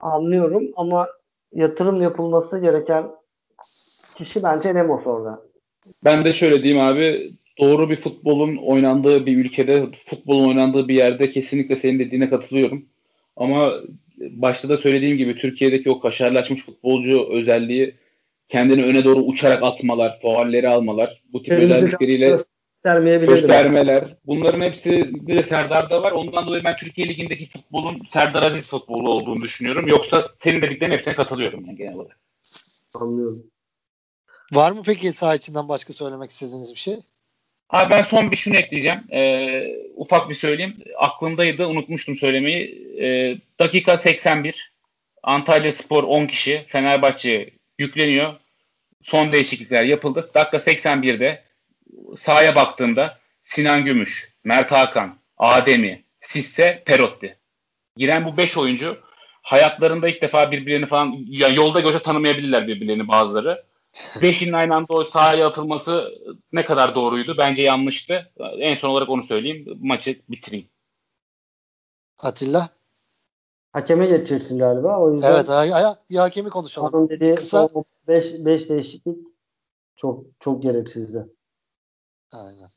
anlıyorum 0.00 0.68
ama 0.76 1.08
yatırım 1.54 2.02
yapılması 2.02 2.58
gereken 2.58 3.04
kişi 4.16 4.42
bence 4.42 4.74
Nemos 4.74 5.06
orada. 5.06 5.42
Ben 6.04 6.24
de 6.24 6.32
şöyle 6.32 6.62
diyeyim 6.62 6.82
abi 6.82 7.32
doğru 7.58 7.90
bir 7.90 7.96
futbolun 7.96 8.56
oynandığı 8.56 9.26
bir 9.26 9.36
ülkede, 9.36 9.86
futbolun 10.06 10.48
oynandığı 10.48 10.88
bir 10.88 10.94
yerde 10.94 11.30
kesinlikle 11.30 11.76
senin 11.76 11.98
dediğine 11.98 12.30
katılıyorum. 12.30 12.84
Ama 13.36 13.72
başta 14.18 14.68
da 14.68 14.76
söylediğim 14.76 15.16
gibi 15.16 15.36
Türkiye'deki 15.36 15.90
o 15.90 16.00
kaşarlaşmış 16.00 16.64
futbolcu 16.64 17.28
özelliği 17.32 17.94
kendini 18.48 18.84
öne 18.84 19.04
doğru 19.04 19.20
uçarak 19.20 19.62
atmalar, 19.62 20.20
faalleri 20.20 20.68
almalar, 20.68 21.22
bu 21.32 21.42
tip 21.42 21.48
Kırmızı 21.48 21.74
özellikleriyle 21.74 22.36
göstermeler. 22.84 24.16
Bunların 24.26 24.60
hepsi 24.60 25.12
de 25.26 25.42
Serdar'da 25.42 26.02
var. 26.02 26.12
Ondan 26.12 26.46
dolayı 26.46 26.64
ben 26.64 26.76
Türkiye 26.76 27.08
Ligi'ndeki 27.08 27.50
futbolun 27.50 28.00
Serdar 28.08 28.42
Aziz 28.42 28.70
futbolu 28.70 29.10
olduğunu 29.10 29.42
düşünüyorum. 29.42 29.88
Yoksa 29.88 30.22
senin 30.22 30.62
dediklerin 30.62 30.92
hepsine 30.92 31.14
katılıyorum 31.14 31.64
yani 31.66 31.76
genel 31.76 31.94
olarak. 31.94 32.18
Anlıyorum. 32.94 33.46
Var 34.52 34.70
mı 34.70 34.82
peki 34.86 35.12
saha 35.12 35.34
içinden 35.34 35.68
başka 35.68 35.92
söylemek 35.92 36.30
istediğiniz 36.30 36.74
bir 36.74 36.80
şey? 36.80 36.96
Abi 37.70 37.90
ben 37.90 38.02
son 38.02 38.30
bir 38.30 38.36
şunu 38.36 38.56
ekleyeceğim. 38.56 39.00
Ee, 39.12 39.76
ufak 39.96 40.30
bir 40.30 40.34
söyleyeyim. 40.34 40.76
Aklımdaydı 40.98 41.66
unutmuştum 41.66 42.16
söylemeyi. 42.16 42.94
Ee, 43.00 43.36
dakika 43.58 43.98
81. 43.98 44.72
Antalya 45.22 45.72
Spor 45.72 46.04
10 46.04 46.26
kişi. 46.26 46.64
Fenerbahçe 46.68 47.50
yükleniyor. 47.78 48.34
Son 49.02 49.32
değişiklikler 49.32 49.84
yapıldı. 49.84 50.30
Dakika 50.34 50.56
81'de 50.56 51.42
sahaya 52.18 52.54
baktığımda 52.54 53.18
Sinan 53.44 53.84
Gümüş, 53.84 54.32
Mert 54.44 54.72
Hakan, 54.72 55.16
Ademi, 55.38 56.02
Sisse, 56.20 56.82
Perotti. 56.86 57.36
Giren 57.96 58.24
bu 58.24 58.36
5 58.36 58.56
oyuncu 58.56 58.96
hayatlarında 59.42 60.08
ilk 60.08 60.22
defa 60.22 60.50
birbirlerini 60.50 60.86
falan 60.86 61.16
ya 61.28 61.48
yolda 61.48 61.80
görse 61.80 61.98
tanımayabilirler 61.98 62.68
birbirlerini 62.68 63.08
bazıları. 63.08 63.62
Beşinin 64.22 64.52
aynı 64.52 64.74
anda 64.74 64.94
o 64.94 65.04
sahaya 65.04 65.48
atılması 65.48 66.14
ne 66.52 66.64
kadar 66.64 66.94
doğruydu? 66.94 67.34
Bence 67.38 67.62
yanlıştı. 67.62 68.30
En 68.58 68.74
son 68.74 68.88
olarak 68.90 69.08
onu 69.08 69.24
söyleyeyim. 69.24 69.78
Maçı 69.80 70.16
bitireyim. 70.28 70.66
Atilla? 72.18 72.68
Hakeme 73.72 74.06
geçeceksin 74.06 74.58
galiba. 74.58 74.98
O 74.98 75.12
yüzden 75.12 75.34
evet 75.34 75.48
ha, 75.48 75.96
bir 76.10 76.16
hakemi 76.16 76.50
konuşalım. 76.50 76.94
Onun 76.94 77.08
dediği 77.08 77.34
Kısa. 77.34 77.68
5 78.08 78.68
değişiklik 78.68 79.18
çok 79.96 80.24
çok 80.40 80.62
gereksizdi. 80.62 81.26
Aynen. 82.32 82.70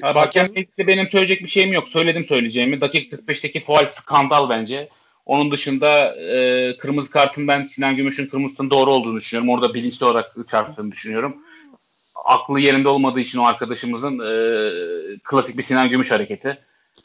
Hakem... 0.00 0.14
hakemlikte 0.14 0.86
benim 0.86 1.06
söyleyecek 1.06 1.42
bir 1.42 1.48
şeyim 1.48 1.72
yok. 1.72 1.88
Söyledim 1.88 2.24
söyleyeceğimi. 2.24 2.80
Dakika 2.80 3.16
45'teki 3.16 3.60
faal 3.60 3.86
skandal 3.86 4.48
bence. 4.48 4.88
Onun 5.26 5.50
dışında 5.50 6.16
e, 6.16 6.76
kırmızı 6.76 7.10
kartın 7.10 7.48
ben 7.48 7.64
Sinan 7.64 7.96
Gümüş'ün 7.96 8.26
kırmızısının 8.26 8.70
doğru 8.70 8.90
olduğunu 8.90 9.16
düşünüyorum. 9.16 9.54
Orada 9.54 9.74
bilinçli 9.74 10.06
olarak 10.06 10.36
çarptığını 10.50 10.92
düşünüyorum. 10.92 11.36
Aklı 12.24 12.60
yerinde 12.60 12.88
olmadığı 12.88 13.20
için 13.20 13.38
o 13.38 13.44
arkadaşımızın 13.44 14.18
e, 14.18 15.18
klasik 15.24 15.58
bir 15.58 15.62
Sinan 15.62 15.88
Gümüş 15.88 16.10
hareketi. 16.10 16.58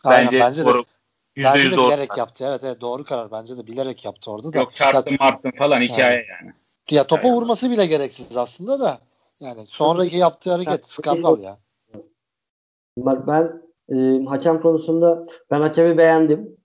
Aynen, 0.03 0.25
bence, 0.25 0.39
bence 0.39 0.65
doğru. 0.65 0.83
De, 0.83 1.43
bence 1.43 1.71
de 1.71 1.75
doğru 1.75 1.87
bilerek 1.87 2.09
karar. 2.09 2.19
yaptı. 2.19 2.45
Evet, 2.49 2.63
evet 2.63 2.81
doğru 2.81 3.03
karar. 3.03 3.31
Bence 3.31 3.57
de 3.57 3.67
bilerek 3.67 4.05
yaptı 4.05 4.31
orada 4.31 4.53
da. 4.53 4.57
Yok 4.57 4.75
çarptım 4.75 5.13
ya, 5.13 5.17
marttım 5.19 5.51
falan 5.51 5.81
hikaye 5.81 6.15
yani. 6.15 6.25
yani. 6.41 6.53
Ya 6.91 7.07
topa 7.07 7.27
yani. 7.27 7.35
vurması 7.35 7.71
bile 7.71 7.85
gereksiz 7.85 8.37
aslında 8.37 8.79
da. 8.79 8.99
Yani 9.39 9.65
sonraki 9.65 10.17
yaptığı 10.17 10.51
hareket 10.51 10.89
skandal 10.89 11.39
ya. 11.39 11.57
Bak 12.97 13.27
ben 13.27 13.61
e, 13.95 14.25
hakem 14.25 14.61
konusunda 14.61 15.25
ben 15.51 15.61
hakemi 15.61 15.97
beğendim 15.97 16.57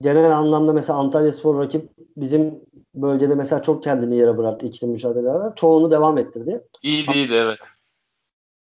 genel 0.00 0.36
anlamda 0.36 0.72
mesela 0.72 0.98
Antalya 0.98 1.32
Spor 1.32 1.58
rakip 1.58 1.90
bizim 2.16 2.60
bölgede 2.94 3.34
mesela 3.34 3.62
çok 3.62 3.84
kendini 3.84 4.16
yere 4.16 4.38
bıraktı 4.38 4.66
ikili 4.66 4.90
mücadelelerde. 4.90 5.54
Çoğunu 5.56 5.90
devam 5.90 6.18
ettirdi. 6.18 6.64
İyi 6.82 7.06
değildi 7.06 7.34
evet. 7.36 7.58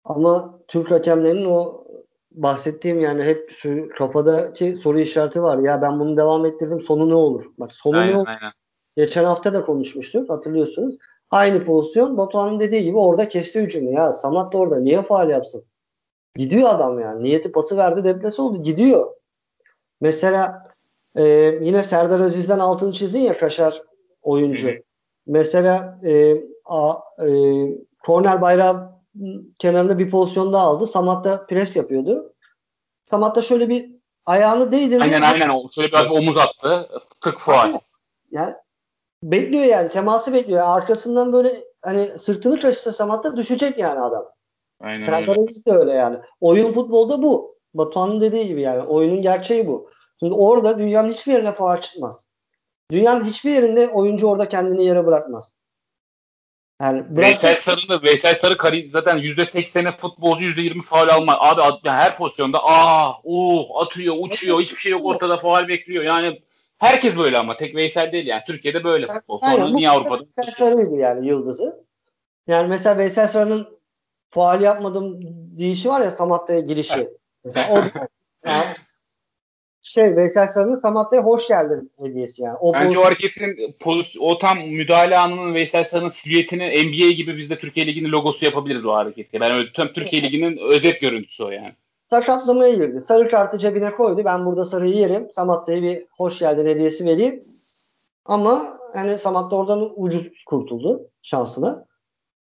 Ama 0.03 0.59
Türk 0.67 0.91
hakemlerinin 0.91 1.45
o 1.45 1.85
bahsettiğim 2.31 2.99
yani 2.99 3.23
hep 3.23 3.51
şu 3.51 3.89
kafadaki 3.97 4.75
soru 4.75 4.99
işareti 4.99 5.41
var. 5.41 5.57
Ya 5.57 5.81
ben 5.81 5.99
bunu 5.99 6.17
devam 6.17 6.45
ettirdim 6.45 6.81
sonu 6.81 7.09
ne 7.09 7.15
olur? 7.15 7.45
Bak 7.57 7.73
sonu 7.73 7.97
aynen, 7.97 8.13
ne 8.13 8.17
olur? 8.17 8.27
Aynen. 8.27 8.51
Geçen 8.97 9.23
hafta 9.23 9.53
da 9.53 9.65
konuşmuştuk 9.65 10.29
hatırlıyorsunuz. 10.29 10.95
Aynı 11.31 11.65
pozisyon 11.65 12.17
Batuhan'ın 12.17 12.59
dediği 12.59 12.83
gibi 12.83 12.97
orada 12.97 13.29
kesti 13.29 13.61
hücumu. 13.61 13.91
Ya 13.91 14.13
Samat 14.13 14.53
da 14.53 14.57
orada 14.57 14.79
niye 14.79 15.01
faal 15.01 15.29
yapsın? 15.29 15.63
Gidiyor 16.35 16.69
adam 16.69 16.99
yani. 16.99 17.23
Niyeti 17.23 17.51
pası 17.51 17.77
verdi 17.77 18.03
deplesi 18.03 18.41
oldu. 18.41 18.63
Gidiyor. 18.63 19.13
Mesela 20.01 20.69
ee, 21.15 21.23
yine 21.61 21.83
Serdar 21.83 22.19
Aziz'den 22.19 22.59
altını 22.59 22.93
çizdin 22.93 23.19
ya 23.19 23.37
Kaşar 23.37 23.81
oyuncu. 24.21 24.71
Mesela 25.27 25.99
e, 26.03 26.43
a, 26.65 26.93
e, 27.25 27.29
korner 28.03 28.41
bayrağı 28.41 28.91
kenarında 29.59 29.99
bir 29.99 30.11
pozisyonda 30.11 30.59
aldı. 30.59 30.87
Samat 30.87 31.25
da 31.25 31.45
pres 31.45 31.75
yapıyordu. 31.75 32.33
Samat 33.03 33.35
da 33.35 33.41
şöyle 33.41 33.69
bir 33.69 33.91
ayağını 34.25 34.71
değdirdi. 34.71 35.03
Aynen 35.03 35.21
aynen. 35.21 35.67
Şöyle 35.75 35.87
biraz 35.87 36.11
omuz 36.11 36.37
attı. 36.37 36.89
Tık 37.21 37.39
fuar. 37.39 37.71
Yani 38.31 38.55
bekliyor 39.23 39.65
yani. 39.65 39.89
Teması 39.89 40.33
bekliyor. 40.33 40.61
Arkasından 40.63 41.33
böyle 41.33 41.63
hani 41.81 42.09
sırtını 42.21 42.59
kaşısa 42.59 43.23
da 43.23 43.37
düşecek 43.37 43.77
yani 43.77 43.99
adam. 43.99 44.25
Aynen 44.81 45.05
Serdar 45.05 45.35
Aziz 45.35 45.65
de 45.65 45.71
öyle 45.71 45.91
yani. 45.91 46.17
Oyun 46.41 46.73
futbolda 46.73 47.21
bu. 47.21 47.55
Batuhan'ın 47.73 48.21
dediği 48.21 48.47
gibi 48.47 48.61
yani. 48.61 48.83
Oyunun 48.83 49.21
gerçeği 49.21 49.67
bu. 49.67 49.89
Şimdi 50.19 50.33
orada 50.33 50.79
dünyanın 50.79 51.09
hiçbir 51.09 51.33
yerine 51.33 51.51
faal 51.51 51.81
çıkmaz. 51.81 52.27
Dünyanın 52.91 53.25
hiçbir 53.25 53.51
yerinde 53.51 53.87
oyuncu 53.87 54.27
orada 54.27 54.49
kendini 54.49 54.85
yere 54.85 55.05
bırakmaz. 55.05 55.53
Yani 56.81 57.03
Veysel 57.09 57.55
Sarı'nın 57.55 58.03
Veysel 58.03 58.35
Sarı 58.35 58.57
kari 58.57 58.89
zaten 58.89 59.17
%80'e 59.17 59.91
futbolcu 59.91 60.45
%20 60.45 60.81
faal 60.81 61.07
alma. 61.07 61.39
Abi 61.39 61.89
her 61.89 62.17
pozisyonda 62.17 62.59
aa 62.63 63.13
uh 63.23 63.81
atıyor, 63.81 64.15
uçuyor, 64.19 64.61
hiçbir 64.61 64.77
şey 64.77 64.91
yok 64.91 65.05
ortada 65.05 65.37
faal 65.37 65.67
bekliyor. 65.67 66.03
Yani 66.03 66.41
herkes 66.79 67.17
böyle 67.17 67.37
ama 67.37 67.57
tek 67.57 67.75
Veysel 67.75 68.11
değil 68.11 68.27
yani. 68.27 68.41
Türkiye'de 68.47 68.83
böyle 68.83 69.07
futbol. 69.07 69.39
Sonra 69.39 69.63
Aynen, 69.63 69.75
niye 69.75 69.89
Avrupa'da? 69.89 70.23
Veysel 70.37 70.53
Sarı'ydı 70.53 70.95
yani 70.95 71.27
yıldızı. 71.27 71.85
Yani 72.47 72.67
mesela 72.67 72.97
Veysel 72.97 73.27
Sarı'nın 73.27 73.79
faal 74.29 74.61
yapmadım 74.61 75.19
deyişi 75.59 75.89
var 75.89 76.01
ya 76.01 76.11
Samatta'ya 76.11 76.59
girişi. 76.59 77.09
mesela 77.43 77.69
o 77.71 77.83
yani 78.45 78.65
şey 79.81 80.15
Veysel 80.15 80.47
Sarı'nın 80.47 80.79
Samatta'ya 80.79 81.21
hoş 81.21 81.47
geldin 81.47 81.91
hediyesi 81.99 82.43
yani. 82.43 82.57
O 82.57 82.73
Bence 82.73 82.99
o 82.99 83.05
hareketin 83.05 83.75
o 84.19 84.37
tam 84.37 84.59
müdahale 84.59 85.17
anının 85.17 85.53
Veysel 85.53 85.83
Sarı'nın 85.83 86.09
silüetini 86.09 86.83
NBA 86.83 87.11
gibi 87.11 87.37
biz 87.37 87.49
de 87.49 87.59
Türkiye 87.59 87.87
Ligi'nin 87.87 88.11
logosu 88.11 88.45
yapabiliriz 88.45 88.85
o 88.85 88.93
hareketi. 88.93 89.39
Ben 89.39 89.51
öyle 89.51 89.71
tüm 89.71 89.93
Türkiye 89.93 90.23
Ligi'nin 90.23 90.57
özet 90.57 91.01
görüntüsü 91.01 91.43
o 91.43 91.49
yani. 91.49 91.73
Sakatlamaya 92.09 92.73
girdi. 92.73 93.03
Sarı 93.07 93.29
kartı 93.29 93.57
cebine 93.57 93.95
koydu. 93.95 94.25
Ben 94.25 94.45
burada 94.45 94.65
sarıyı 94.65 94.95
yerim. 94.95 95.27
Samatta'ya 95.31 95.81
bir 95.81 96.05
hoş 96.17 96.39
geldin 96.39 96.65
hediyesi 96.65 97.05
vereyim. 97.05 97.43
Ama 98.25 98.79
yani 98.95 99.19
Samatta 99.19 99.55
oradan 99.55 99.91
ucuz 99.95 100.43
kurtuldu 100.45 101.09
şansına. 101.21 101.85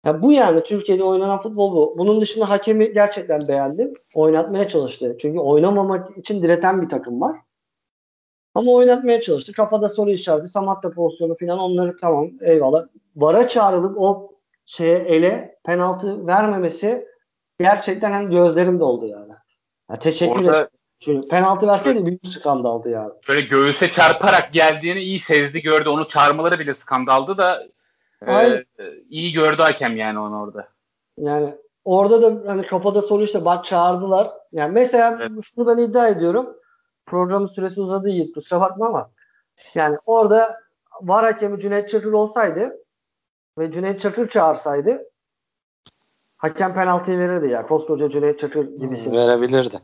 Ya 0.05 0.21
bu 0.21 0.31
yani 0.31 0.63
Türkiye'de 0.63 1.03
oynanan 1.03 1.39
futbol 1.39 1.71
bu. 1.75 1.95
Bunun 1.97 2.21
dışında 2.21 2.49
hakemi 2.49 2.93
gerçekten 2.93 3.41
beğendim. 3.49 3.93
Oynatmaya 4.15 4.67
çalıştı. 4.67 5.17
Çünkü 5.21 5.39
oynamamak 5.39 6.17
için 6.17 6.43
direten 6.43 6.81
bir 6.81 6.89
takım 6.89 7.21
var. 7.21 7.37
Ama 8.55 8.71
oynatmaya 8.71 9.21
çalıştı. 9.21 9.51
Kafada 9.53 9.89
soru 9.89 10.11
işareti, 10.11 10.47
Samatta 10.47 10.91
pozisyonu 10.91 11.35
falan 11.39 11.59
onları 11.59 11.97
tamam 12.01 12.29
eyvallah. 12.41 12.85
Vara 13.15 13.47
çağrılıp 13.47 13.97
o 13.97 14.31
şeye 14.65 14.97
ele 14.97 15.59
penaltı 15.65 16.27
vermemesi 16.27 17.07
gerçekten 17.59 18.13
hem 18.13 18.29
gözlerim 18.29 18.79
doldu 18.79 19.07
yani. 19.07 19.33
Ya 19.89 19.99
teşekkür 19.99 20.41
Orada, 20.41 20.69
ederim. 21.01 21.21
Penaltı 21.29 21.67
verseydi 21.67 22.05
büyük 22.05 22.27
skandaldı 22.27 22.89
yani. 22.89 23.11
Böyle 23.29 23.41
göğüse 23.41 23.91
çarparak 23.91 24.53
geldiğini 24.53 24.99
iyi 24.99 25.19
sezdi 25.19 25.61
gördü. 25.61 25.89
Onu 25.89 26.07
çağırmaları 26.07 26.59
bile 26.59 26.73
skandaldı 26.73 27.37
da 27.37 27.67
ee, 28.27 28.65
iyi 29.09 29.33
gördü 29.33 29.61
hakem 29.61 29.97
yani 29.97 30.19
onu 30.19 30.41
orada. 30.41 30.67
Yani 31.17 31.55
orada 31.85 32.21
da 32.21 32.51
hani 32.51 32.65
kafada 32.65 33.01
soru 33.01 33.23
işte 33.23 33.45
bak 33.45 33.65
çağırdılar. 33.65 34.31
Yani 34.51 34.71
mesela 34.71 35.17
evet. 35.21 35.43
şunu 35.43 35.67
ben 35.67 35.77
iddia 35.77 36.07
ediyorum. 36.07 36.57
Programın 37.05 37.47
süresi 37.47 37.81
uzadı 37.81 38.09
Yiğit 38.09 38.33
kusura 38.33 38.61
bakma 38.61 38.87
ama 38.87 39.11
yani 39.73 39.97
orada 40.05 40.59
var 41.01 41.25
hakemi 41.25 41.59
Cüneyt 41.59 41.89
Çakır 41.89 42.13
olsaydı 42.13 42.77
ve 43.57 43.71
Cüneyt 43.71 44.01
Çakır 44.01 44.29
çağırsaydı 44.29 45.03
hakem 46.37 46.73
penaltıyı 46.73 47.17
verirdi 47.17 47.47
ya. 47.47 47.67
Koskoca 47.67 48.09
Cüneyt 48.09 48.39
Çakır 48.39 48.77
gibisi. 48.77 49.11
Verebilirdi. 49.11 49.77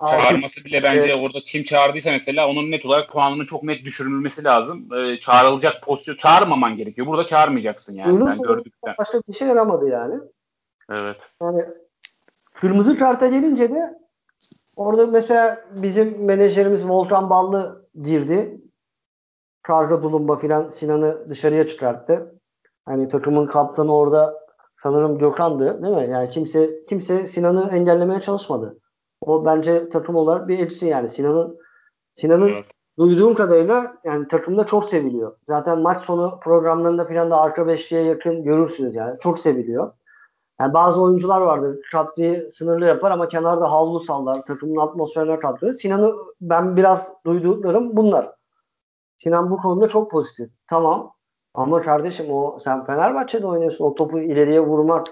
Çağırması 0.00 0.64
bile 0.64 0.82
bence 0.82 1.10
evet. 1.10 1.24
orada 1.24 1.40
kim 1.44 1.64
çağırdıysa 1.64 2.10
mesela 2.10 2.48
onun 2.48 2.70
net 2.70 2.86
olarak 2.86 3.12
puanının 3.12 3.46
çok 3.46 3.62
net 3.62 3.84
düşürülmesi 3.84 4.44
lazım. 4.44 4.88
Ee, 4.94 5.20
çağrılacak 5.20 5.82
pozisyon 5.82 6.16
çağırmaman 6.16 6.76
gerekiyor. 6.76 7.06
Burada 7.06 7.26
çağırmayacaksın 7.26 7.94
yani. 7.94 8.12
Yunus 8.12 8.36
ben 8.36 8.42
gördükten. 8.42 8.94
Başka 8.98 9.20
bir 9.28 9.32
şey 9.32 9.48
yaramadı 9.48 9.88
yani. 9.88 10.20
Evet. 10.90 11.16
Yani 11.42 11.64
kırmızı 12.54 12.98
karta 12.98 13.26
gelince 13.26 13.70
de 13.70 13.98
orada 14.76 15.06
mesela 15.06 15.64
bizim 15.70 16.24
menajerimiz 16.24 16.88
Volkan 16.88 17.30
Ballı 17.30 17.88
girdi. 18.02 18.60
Karga 19.62 20.02
Dulumba 20.02 20.36
filan 20.36 20.68
Sinan'ı 20.68 21.30
dışarıya 21.30 21.66
çıkarttı. 21.66 22.34
Hani 22.84 23.08
takımın 23.08 23.46
kaptanı 23.46 23.96
orada 23.96 24.39
sanırım 24.82 25.18
Gökhan'dı 25.18 25.82
değil 25.82 25.94
mi? 25.94 26.10
Yani 26.10 26.30
kimse 26.30 26.70
kimse 26.88 27.26
Sinan'ı 27.26 27.70
engellemeye 27.72 28.20
çalışmadı. 28.20 28.78
O 29.20 29.44
bence 29.44 29.88
takım 29.88 30.16
olarak 30.16 30.48
bir 30.48 30.58
elçisi 30.58 30.86
yani. 30.86 31.08
Sinan'ın 31.08 31.58
Sinan'ın 32.14 32.48
evet. 32.48 32.64
duyduğum 32.98 33.34
kadarıyla 33.34 33.96
yani 34.04 34.28
takımda 34.28 34.66
çok 34.66 34.84
seviliyor. 34.84 35.36
Zaten 35.44 35.78
maç 35.78 36.02
sonu 36.02 36.40
programlarında 36.42 37.04
filan 37.04 37.30
da 37.30 37.40
arka 37.40 37.66
beşliğe 37.66 38.02
yakın 38.02 38.42
görürsünüz 38.44 38.94
yani. 38.94 39.18
Çok 39.18 39.38
seviliyor. 39.38 39.92
Yani 40.60 40.74
bazı 40.74 41.00
oyuncular 41.00 41.40
vardır. 41.40 41.78
Katkıyı 41.92 42.50
sınırlı 42.52 42.84
yapar 42.84 43.10
ama 43.10 43.28
kenarda 43.28 43.72
havlu 43.72 44.00
sallar. 44.00 44.46
Takımın 44.46 44.76
atmosferine 44.76 45.40
katkı. 45.40 45.74
Sinan'ı 45.74 46.14
ben 46.40 46.76
biraz 46.76 47.12
duyduklarım 47.26 47.96
bunlar. 47.96 48.32
Sinan 49.16 49.50
bu 49.50 49.56
konuda 49.56 49.88
çok 49.88 50.10
pozitif. 50.10 50.50
Tamam. 50.68 51.12
Ama 51.54 51.82
kardeşim 51.82 52.26
o 52.30 52.60
sen 52.64 52.86
Fenerbahçe'de 52.86 53.46
oynuyorsun. 53.46 53.84
O 53.84 53.94
topu 53.94 54.20
ileriye 54.20 54.60
vurmak, 54.60 55.06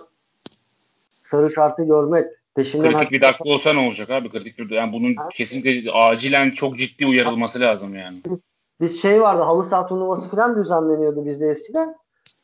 sarı 1.10 1.48
kartı 1.52 1.84
görmek, 1.84 2.26
peşinden 2.54 2.92
kritik 2.92 3.12
bir 3.12 3.22
dakika 3.22 3.48
olsa 3.48 3.72
ne 3.72 3.86
olacak 3.86 4.10
abi? 4.10 4.30
Kritik 4.30 4.58
bir 4.58 4.70
yani 4.70 4.92
bunun 4.92 5.08
evet. 5.08 5.34
kesinlikle 5.34 5.92
acilen 5.92 6.50
çok 6.50 6.78
ciddi 6.78 7.06
uyarılması 7.06 7.60
lazım 7.60 7.94
yani. 7.94 8.18
Biz, 8.30 8.44
biz 8.80 9.02
şey 9.02 9.20
vardı 9.20 9.42
halı 9.42 9.64
saha 9.64 9.86
turnuvası 9.86 10.28
falan 10.28 10.62
düzenleniyordu 10.62 11.26
bizde 11.26 11.46
eskiden. 11.46 11.94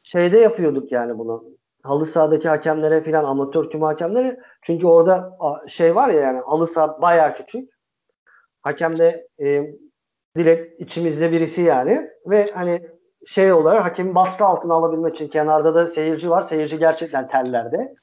Şeyde 0.03 0.39
yapıyorduk 0.39 0.93
yani 0.93 1.19
bunu. 1.19 1.45
Halı 1.83 2.07
sahadaki 2.07 2.49
hakemlere 2.49 3.05
falan 3.05 3.25
amatör 3.25 3.65
tüm 3.65 3.83
hakemleri 3.83 4.37
çünkü 4.63 4.87
orada 4.87 5.39
şey 5.69 5.95
var 5.95 6.09
ya 6.09 6.21
yani 6.21 6.41
halı 6.47 6.67
saha 6.67 7.03
bayağı 7.03 7.35
küçük. 7.35 7.71
Hakem 8.63 8.99
de 8.99 9.29
e, 9.41 9.75
direkt 10.37 10.81
içimizde 10.81 11.33
birisi 11.33 11.63
yani 11.63 12.11
ve 12.27 12.47
hani 12.55 12.94
şey 13.27 13.53
olarak 13.53 13.85
hakemi 13.85 14.15
baskı 14.15 14.45
altına 14.45 14.75
alabilmek 14.75 15.15
için 15.15 15.29
kenarda 15.29 15.75
da 15.75 15.87
seyirci 15.87 16.31
var. 16.31 16.45
Seyirci 16.45 16.79
gerçekten 16.79 17.29
tellerde. 17.29 17.95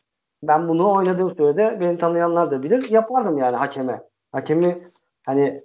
Ben 0.43 0.69
bunu 0.69 0.93
oynadığım 0.93 1.35
sürede 1.35 1.77
beni 1.81 1.97
tanıyanlar 1.97 2.51
da 2.51 2.63
bilir. 2.63 2.89
Yapardım 2.89 3.37
yani 3.37 3.57
hakeme. 3.57 4.03
Hakemi 4.31 4.91
hani 5.25 5.63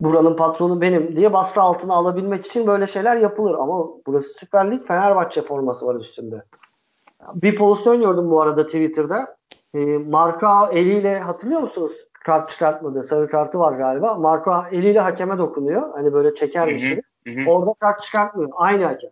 buranın 0.00 0.36
patronu 0.36 0.80
benim 0.80 1.16
diye 1.16 1.32
baskı 1.32 1.60
altına 1.60 1.94
alabilmek 1.94 2.46
için 2.46 2.66
böyle 2.66 2.86
şeyler 2.86 3.16
yapılır. 3.16 3.54
Ama 3.54 3.86
burası 4.06 4.28
Süper 4.28 4.70
Lig 4.70 4.86
Fenerbahçe 4.86 5.42
forması 5.42 5.86
var 5.86 5.94
üstünde. 5.94 6.44
Bir 7.34 7.56
pozisyon 7.56 8.00
gördüm 8.00 8.30
bu 8.30 8.40
arada 8.42 8.66
Twitter'da. 8.66 9.36
E, 9.74 9.98
Marka 9.98 10.70
eliyle 10.72 11.18
hatırlıyor 11.18 11.60
musunuz? 11.60 11.92
Kart 12.24 12.50
çıkartmadı. 12.50 13.04
Sarı 13.04 13.28
kartı 13.28 13.58
var 13.58 13.72
galiba. 13.72 14.14
Marka 14.14 14.68
eliyle 14.72 15.00
hakeme 15.00 15.38
dokunuyor. 15.38 15.92
Hani 15.94 16.12
böyle 16.12 16.34
çekermiş 16.34 16.88
gibi. 16.88 17.02
Orada 17.46 17.74
kart 17.80 18.02
çıkartmıyor. 18.02 18.50
Aynı 18.56 18.84
hakem. 18.84 19.10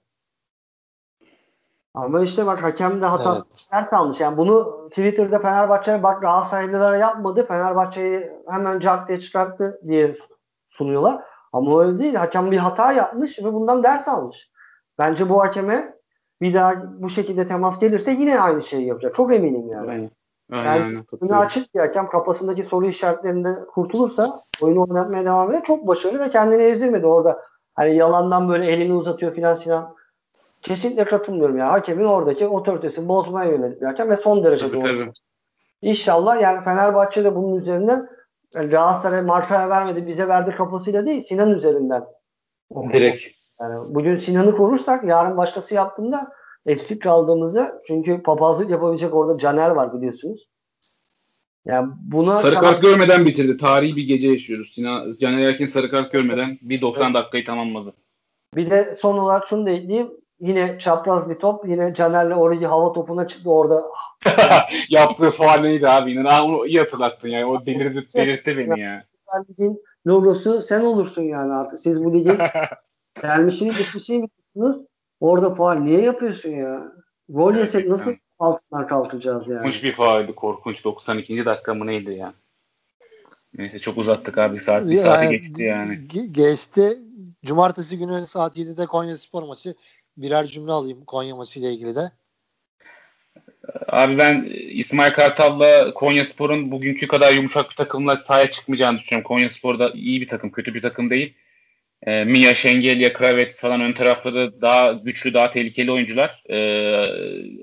Ama 1.95 2.21
işte 2.21 2.47
bak 2.47 2.63
hakem 2.63 3.03
de 3.03 3.07
hata 3.07 3.35
evet. 3.35 3.69
ders 3.73 3.93
almış. 3.93 4.21
Yani 4.21 4.37
bunu 4.37 4.89
Twitter'da 4.89 5.39
Fenerbahçe 5.39 6.03
bak 6.03 6.23
Galatasaraylılara 6.23 6.97
yapmadı. 6.97 7.47
Fenerbahçe'yi 7.47 8.33
hemen 8.49 8.79
cart 8.79 9.09
diye 9.09 9.21
çıkarttı 9.21 9.81
diye 9.89 10.15
sunuyorlar. 10.71 11.23
Ama 11.53 11.83
öyle 11.83 11.99
değil. 11.99 12.15
Hakem 12.15 12.51
bir 12.51 12.59
hata 12.59 12.93
yapmış 12.93 13.39
ve 13.39 13.53
bundan 13.53 13.83
ders 13.83 14.09
almış. 14.09 14.51
Bence 14.99 15.29
bu 15.29 15.41
hakeme 15.41 15.95
bir 16.41 16.55
daha 16.55 16.75
bu 16.99 17.11
şekilde 17.11 17.47
temas 17.47 17.81
gelirse 17.81 18.11
yine 18.11 18.41
aynı 18.41 18.63
şeyi 18.63 18.87
yapacak. 18.87 19.15
Çok 19.15 19.35
eminim 19.35 19.69
yani. 19.69 19.91
Aynen. 19.91 20.11
Yani 20.51 20.95
önü 21.21 21.37
açık 21.37 21.75
bir 21.75 21.81
hakem 21.81 22.09
kafasındaki 22.09 22.63
soru 22.63 22.87
işaretlerinde 22.87 23.55
kurtulursa 23.75 24.41
oyunu 24.61 24.87
oynatmaya 24.89 25.25
devam 25.25 25.51
eder. 25.51 25.65
Çok 25.65 25.87
başarılı 25.87 26.21
ve 26.21 26.31
kendini 26.31 26.63
ezdirmedi 26.63 27.07
orada. 27.07 27.43
Hani 27.75 27.97
yalandan 27.97 28.49
böyle 28.49 28.67
elini 28.67 28.95
uzatıyor 28.95 29.33
filan 29.33 29.57
filan. 29.57 29.95
Kesinlikle 30.63 31.05
katılmıyorum 31.05 31.59
ya. 31.59 31.73
Hakemin 31.73 32.05
oradaki 32.05 32.47
otoritesi 32.47 33.09
bozmaya 33.09 33.51
yönelik 33.51 33.81
bir 33.81 34.09
ve 34.09 34.17
son 34.17 34.45
derece 34.45 34.67
tabii, 34.67 34.77
doğru. 34.77 34.85
Tabii. 34.85 35.13
İnşallah 35.83 36.41
yani 36.41 36.65
Fenerbahçe 36.65 37.25
de 37.25 37.35
bunun 37.35 37.57
üzerinden 37.57 38.09
yani 38.57 38.71
Galatasaray 38.71 39.23
markaya 39.23 39.69
vermedi 39.69 40.07
bize 40.07 40.29
verdi 40.29 40.51
kafasıyla 40.51 41.07
değil 41.07 41.23
Sinan 41.23 41.51
üzerinden. 41.51 42.05
Direkt. 42.93 43.23
Yani 43.61 43.95
bugün 43.95 44.17
Sinan'ı 44.17 44.57
korursak 44.57 45.05
yarın 45.05 45.37
başkası 45.37 45.75
yaptığında 45.75 46.33
eksik 46.67 47.03
kaldığımızda 47.03 47.83
çünkü 47.87 48.23
papazlık 48.23 48.71
yapabilecek 48.71 49.15
orada 49.15 49.39
Caner 49.39 49.71
var 49.71 49.93
biliyorsunuz. 49.93 50.49
Yani 51.67 51.93
buna 52.03 52.33
sarı 52.33 52.55
kart 52.55 52.65
tamam. 52.65 52.81
görmeden 52.81 53.27
bitirdi. 53.27 53.57
Tarihi 53.57 53.97
bir 53.97 54.05
gece 54.05 54.29
yaşıyoruz. 54.29 54.69
Sinan 54.69 55.13
Caner 55.21 55.49
Erkin 55.49 55.67
sarı 55.67 55.91
kart 55.91 56.13
görmeden 56.13 56.59
bir 56.63 56.81
90 56.81 57.05
evet. 57.05 57.15
dakikayı 57.15 57.45
tamamladı. 57.45 57.93
Bir 58.57 58.71
de 58.71 58.97
son 59.01 59.19
olarak 59.19 59.47
şunu 59.47 59.67
da 59.67 59.71
ekleyeyim. 59.71 60.11
Yine 60.41 60.79
çapraz 60.79 61.31
bir 61.31 61.35
top. 61.35 61.69
Yine 61.69 61.95
Caner'le 61.95 62.35
orayı 62.35 62.67
hava 62.67 62.93
topuna 62.93 63.29
çıktı 63.29 63.51
orada. 63.51 63.85
Yaptığı 64.89 65.31
faal 65.31 65.61
neydi 65.61 65.89
abi? 65.89 66.13
İnan 66.13 66.45
onu 66.45 66.67
iyi 66.67 66.79
hatırlattın 66.79 67.29
yani. 67.29 67.45
O 67.45 67.67
delirdi, 67.67 68.05
delirtti 68.15 68.57
beni 68.57 68.81
ya. 68.81 69.05
Ligin 69.51 69.83
logosu 70.07 70.63
sen 70.63 70.81
olursun 70.81 71.23
yani 71.23 71.53
artık. 71.53 71.79
Siz 71.79 72.05
bu 72.05 72.15
ligin 72.15 72.39
gelmişini 73.23 73.77
geçmişini 73.77 74.29
biliyorsunuz. 74.57 74.87
Orada 75.21 75.55
faal 75.55 75.75
niye 75.75 76.01
yapıyorsun 76.01 76.51
ya? 76.51 76.93
Gol 77.29 77.55
yesek 77.55 77.89
nasıl 77.89 78.13
altından 78.43 78.87
kalkacağız 78.87 79.49
yani? 79.49 79.59
Korkunç 79.59 79.85
bir 79.85 79.93
faaldi. 79.93 80.35
Korkunç. 80.35 80.85
92. 80.85 81.45
dakika 81.45 81.75
mı 81.75 81.87
neydi 81.87 82.13
ya? 82.13 82.35
Neyse 83.59 83.79
çok 83.79 83.99
uzattık 83.99 84.39
abi. 84.39 84.61
Saat 84.61 84.91
bir 84.91 84.97
saati 84.97 85.39
geçti 85.39 85.63
yani. 85.63 85.99
Geçti. 86.33 86.99
Cumartesi 87.45 87.99
günü 87.99 88.27
saat 88.27 88.59
7'de 88.59 88.87
Konya 88.87 89.17
Spor 89.17 89.43
maçı. 89.43 89.75
Birer 90.17 90.45
cümle 90.45 90.73
alayım 90.73 91.05
Konya 91.05 91.37
maçı 91.37 91.61
ile 91.61 91.73
ilgili 91.73 91.95
de. 91.95 92.13
Abi 93.89 94.19
ben 94.19 94.45
İsmail 94.71 95.13
Kartal'la 95.13 95.95
Konya 95.95 96.25
Spor'un 96.25 96.71
bugünkü 96.71 97.07
kadar 97.07 97.33
yumuşak 97.33 97.71
bir 97.71 97.77
takımla 97.77 98.17
sahaya 98.17 98.51
çıkmayacağını 98.51 98.99
düşünüyorum. 98.99 99.29
Konya 99.29 99.51
Spor 99.51 99.79
da 99.79 99.91
iyi 99.91 100.21
bir 100.21 100.29
takım, 100.29 100.51
kötü 100.51 100.75
bir 100.75 100.83
takım 100.83 101.11
değil. 101.11 101.35
E, 102.07 102.25
Mia, 102.25 102.55
Şengelya, 102.55 103.13
Kravets 103.13 103.61
falan 103.61 103.85
ön 103.85 103.93
tarafları 103.93 104.61
daha 104.61 104.93
güçlü, 104.93 105.35
daha 105.35 105.51
tehlikeli 105.51 105.93
oyuncular. 105.93 106.43
E, 106.51 106.57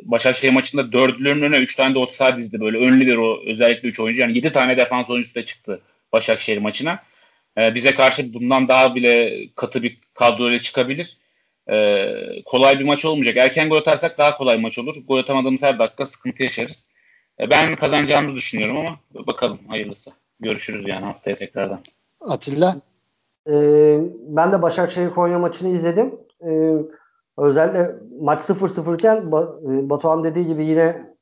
Başakşehir 0.03 0.53
maçında 0.53 0.91
dördlünün 0.91 1.41
önüne 1.41 1.57
üç 1.57 1.75
tane 1.75 1.95
de 1.95 1.99
orta 1.99 2.37
dizdi. 2.37 2.61
Böyle 2.61 2.77
önlüler 2.77 3.15
o 3.15 3.43
özellikle 3.45 3.89
üç 3.89 3.99
oyuncu. 3.99 4.21
Yani 4.21 4.35
yedi 4.35 4.51
tane 4.51 4.77
defans 4.77 5.09
oyuncusu 5.09 5.35
da 5.35 5.45
çıktı 5.45 5.81
Başakşehir 6.13 6.57
maçına. 6.57 6.99
E, 7.57 7.75
bize 7.75 7.95
karşı 7.95 8.33
bundan 8.33 8.67
daha 8.67 8.95
bile 8.95 9.45
katı 9.55 9.83
bir 9.83 9.97
kadroyla 10.13 10.59
çıkabilir. 10.59 11.17
E, 11.71 12.07
kolay 12.45 12.79
bir 12.79 12.85
maç 12.85 13.05
olmayacak. 13.05 13.37
Erken 13.37 13.69
gol 13.69 13.77
atarsak 13.77 14.17
daha 14.17 14.37
kolay 14.37 14.57
maç 14.57 14.79
olur. 14.79 14.95
Gol 15.07 15.17
atamadığımız 15.17 15.61
her 15.61 15.79
dakika 15.79 16.05
sıkıntı 16.05 16.43
yaşarız. 16.43 16.85
E, 17.39 17.49
ben 17.49 17.75
kazanacağımızı 17.75 18.35
düşünüyorum 18.35 18.77
ama 18.77 18.99
bakalım 19.13 19.59
hayırlısı. 19.67 20.11
Görüşürüz 20.39 20.87
yani 20.87 21.05
haftaya 21.05 21.37
tekrardan. 21.37 21.79
Atilla? 22.21 22.75
Ee, 23.49 24.01
ben 24.27 24.51
de 24.51 24.61
Başakşehir 24.61 25.09
Konya 25.09 25.39
maçını 25.39 25.69
izledim. 25.69 26.19
Ee, 26.45 26.75
özellikle 27.37 27.95
maç 28.21 28.41
0-0 28.41 28.95
iken 28.95 29.17
e, 29.17 29.89
Batuhan 29.89 30.23
dediği 30.23 30.45
gibi 30.47 30.65
yine 30.65 31.15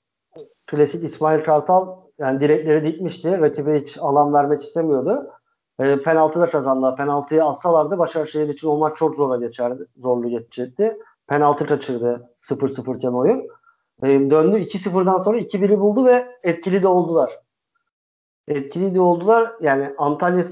klasik 0.68 1.04
İsmail 1.04 1.44
Kartal 1.44 1.98
yani 2.20 2.40
direkleri 2.40 2.84
dikmişti. 2.84 3.41
Rakibe 3.41 3.82
hiç 3.82 3.98
alan 3.98 4.34
vermek 4.34 4.62
istemiyordu. 4.62 5.32
E, 5.80 5.99
penaltı 5.99 6.40
da 6.40 6.49
kazandılar. 6.49 6.95
Penaltıyı 6.95 7.44
atsalardı 7.44 7.98
Başakşehir 7.98 8.49
için 8.49 8.68
o 8.68 8.78
maç 8.78 8.98
çok 8.98 9.16
zora 9.16 9.38
geçerdi. 9.38 9.86
Zorlu 9.98 10.30
geçecekti. 10.30 10.98
Penaltı 11.28 11.66
kaçırdı 11.66 12.30
0-0 12.41 12.98
iken 12.98 13.12
oyun. 13.12 13.48
E, 14.04 14.08
döndü 14.08 14.58
2-0'dan 14.58 15.22
sonra 15.22 15.40
2-1'i 15.40 15.80
buldu 15.80 16.06
ve 16.06 16.26
etkili 16.44 16.84
de 16.84 16.88
oldular. 16.88 17.40
Etkili 18.48 18.95
de 18.95 19.02
oldular. 19.02 19.52
Yani 19.62 19.94
Antalya 19.98 20.44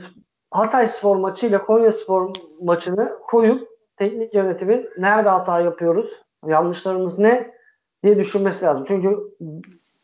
Hatay 0.56 0.88
Spor 0.88 1.16
maçı 1.16 1.46
ile 1.48 1.58
Konya 1.58 1.92
Spor 1.92 2.34
maçını 2.62 3.20
koyup 3.28 3.68
teknik 3.98 4.34
yönetimin 4.34 4.90
nerede 4.98 5.30
hata 5.30 5.60
yapıyoruz, 5.60 6.10
yanlışlarımız 6.48 7.20
ne 7.20 7.52
diye 8.04 8.18
düşünmesi 8.18 8.66
lazım. 8.66 8.86
Çünkü 8.88 9.18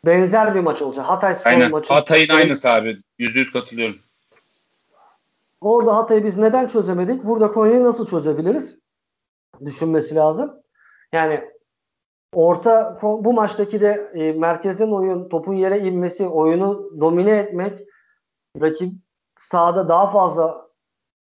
benzer 0.05 0.55
bir 0.55 0.59
maç 0.59 0.81
olacak. 0.81 1.05
Hatay 1.05 1.35
Spor 1.35 1.49
Aynen. 1.49 1.71
maçı. 1.71 1.93
Hatay'ın 1.93 2.29
aynısı 2.29 2.69
abi. 2.69 2.97
Yüzde 3.17 3.39
yüz 3.39 3.51
katılıyorum. 3.51 3.95
Orada 5.61 5.95
Hatay'ı 5.95 6.23
biz 6.23 6.37
neden 6.37 6.67
çözemedik? 6.67 7.23
Burada 7.23 7.51
Konya'yı 7.51 7.83
nasıl 7.83 8.05
çözebiliriz? 8.05 8.77
Düşünmesi 9.65 10.15
lazım. 10.15 10.53
Yani 11.13 11.41
orta 12.33 12.99
bu 13.01 13.33
maçtaki 13.33 13.81
de 13.81 14.11
e, 14.13 14.31
merkezden 14.31 14.91
oyun, 14.91 15.29
topun 15.29 15.53
yere 15.53 15.79
inmesi, 15.79 16.27
oyunu 16.27 16.91
domine 16.99 17.31
etmek, 17.31 17.79
rakip 18.61 18.93
sahada 19.49 19.89
daha 19.89 20.11
fazla 20.11 20.67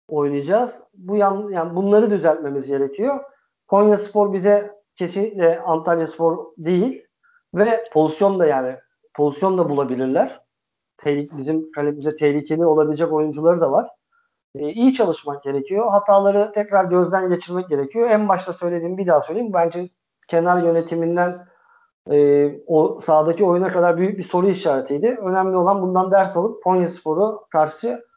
oynayacağız. 0.09 0.81
Bu 0.95 1.17
yan, 1.17 1.49
yani 1.51 1.77
bunları 1.77 2.11
düzeltmemiz 2.11 2.67
gerekiyor. 2.67 3.25
Konya 3.69 3.99
Spor 3.99 4.33
bize 4.33 4.81
kesinlikle 4.97 5.61
Antalya 5.61 6.07
Spor 6.07 6.47
değil 6.59 7.07
ve 7.55 7.83
pozisyon 7.93 8.39
da 8.39 8.47
yani 8.47 8.77
pozisyon 9.15 9.59
da 9.59 9.69
bulabilirler. 9.69 10.41
Tehlik, 10.97 11.37
bizim 11.37 11.73
kalemize 11.73 12.17
tehlikeli 12.17 12.67
olabilecek 12.67 13.13
oyuncuları 13.13 13.61
da 13.61 13.73
var. 13.73 13.87
Ee, 14.55 14.73
iyi 14.73 14.95
çalışmak 14.95 15.43
gerekiyor. 15.43 15.91
Hataları 15.91 16.53
tekrar 16.53 16.85
gözden 16.85 17.29
geçirmek 17.29 17.69
gerekiyor. 17.69 18.11
En 18.11 18.29
başta 18.29 18.53
söylediğim 18.53 18.99
bir 18.99 19.07
daha 19.07 19.23
söyleyeyim. 19.23 19.53
Bence 19.53 19.89
kenar 20.29 20.63
yönetiminden 20.63 21.47
e, 22.11 22.49
o 22.67 23.01
sahadaki 23.01 23.45
oyuna 23.45 23.73
kadar 23.73 23.97
büyük 23.97 24.19
bir 24.19 24.25
soru 24.25 24.49
işaretiydi. 24.49 25.19
Önemli 25.23 25.57
olan 25.57 25.83
bundan 25.83 26.11
ders 26.11 26.37
alıp 26.37 26.65
Konya 26.65 26.89
Spor'u 26.89 27.47
karşı 27.51 28.10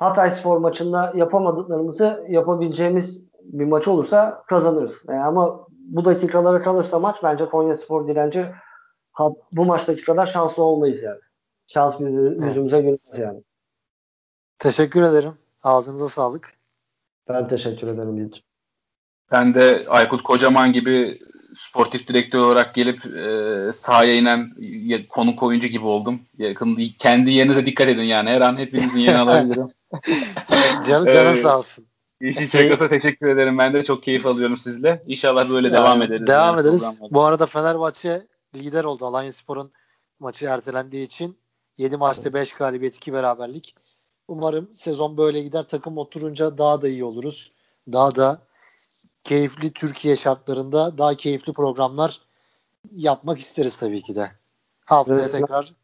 Hatay 0.00 0.30
Spor 0.30 0.56
maçında 0.58 1.12
yapamadıklarımızı 1.14 2.26
yapabileceğimiz 2.28 3.24
bir 3.42 3.64
maç 3.64 3.88
olursa 3.88 4.44
kazanırız. 4.48 5.02
Yani 5.08 5.20
ama 5.20 5.66
bu 5.68 6.04
dakikalara 6.04 6.62
kalırsa 6.62 6.98
maç 6.98 7.16
bence 7.22 7.48
Konya 7.48 7.76
Spor 7.76 8.08
direnci 8.08 8.46
bu 9.52 9.64
maçtaki 9.64 10.04
kadar 10.04 10.26
şanslı 10.26 10.62
olmayız 10.62 11.02
yani. 11.02 11.20
Şans 11.66 12.00
evet. 12.00 12.42
yüzümüze 12.42 12.80
gülmez 12.80 13.18
yani. 13.18 13.42
Teşekkür 14.58 15.02
ederim. 15.02 15.32
Ağzınıza 15.62 16.08
sağlık. 16.08 16.54
Ben 17.28 17.48
teşekkür 17.48 17.86
ederim 17.86 18.16
Yiğit. 18.16 18.36
Ben 19.32 19.54
de 19.54 19.82
Aykut 19.88 20.22
Kocaman 20.22 20.72
gibi 20.72 21.18
sportif 21.56 22.08
direktör 22.08 22.38
olarak 22.38 22.74
gelip 22.74 23.06
e, 23.06 23.72
sahaya 23.72 24.14
inen 24.14 24.50
konuk 25.08 25.42
oyuncu 25.42 25.68
gibi 25.68 25.86
oldum. 25.86 26.20
Yakın 26.38 26.78
kendi 26.98 27.30
yerinize 27.30 27.66
dikkat 27.66 27.88
edin 27.88 28.02
yani. 28.02 28.30
Her 28.30 28.40
an 28.40 28.56
hepinizin 28.56 28.98
yerini 28.98 29.18
alabilirim. 29.20 29.68
Can, 30.86 31.04
canın 31.04 31.32
ee, 31.32 31.34
sağ 31.34 31.58
olsun. 31.58 31.86
İşin 32.20 32.46
şakası 32.46 32.88
teşekkür 32.88 33.28
ederim. 33.28 33.58
Ben 33.58 33.74
de 33.74 33.84
çok 33.84 34.02
keyif 34.02 34.26
alıyorum 34.26 34.58
sizle. 34.58 35.02
İnşallah 35.06 35.50
böyle 35.50 35.68
yani, 35.68 35.76
devam 35.76 36.02
ederiz. 36.02 36.26
Devam 36.26 36.56
yani 36.56 36.66
ederiz. 36.66 37.00
Bu 37.10 37.22
arada 37.22 37.46
Fenerbahçe 37.46 38.26
lider 38.54 38.84
oldu. 38.84 39.06
Alanya 39.06 39.32
Spor'un 39.32 39.72
maçı 40.20 40.46
ertelendiği 40.46 41.06
için 41.06 41.38
7 41.78 41.96
maçta 41.96 42.34
5 42.34 42.52
galibiyet 42.52 42.96
2 42.96 43.12
beraberlik. 43.12 43.74
Umarım 44.28 44.74
sezon 44.74 45.16
böyle 45.16 45.42
gider. 45.42 45.62
Takım 45.62 45.98
oturunca 45.98 46.58
daha 46.58 46.82
da 46.82 46.88
iyi 46.88 47.04
oluruz. 47.04 47.52
Daha 47.92 48.16
da 48.16 48.42
keyifli 49.24 49.72
Türkiye 49.72 50.16
şartlarında 50.16 50.98
daha 50.98 51.14
keyifli 51.14 51.52
programlar 51.52 52.20
yapmak 52.92 53.38
isteriz 53.38 53.76
tabii 53.76 54.02
ki 54.02 54.16
de. 54.16 54.30
Haftaya 54.84 55.20
evet. 55.20 55.32
tekrar 55.32 55.74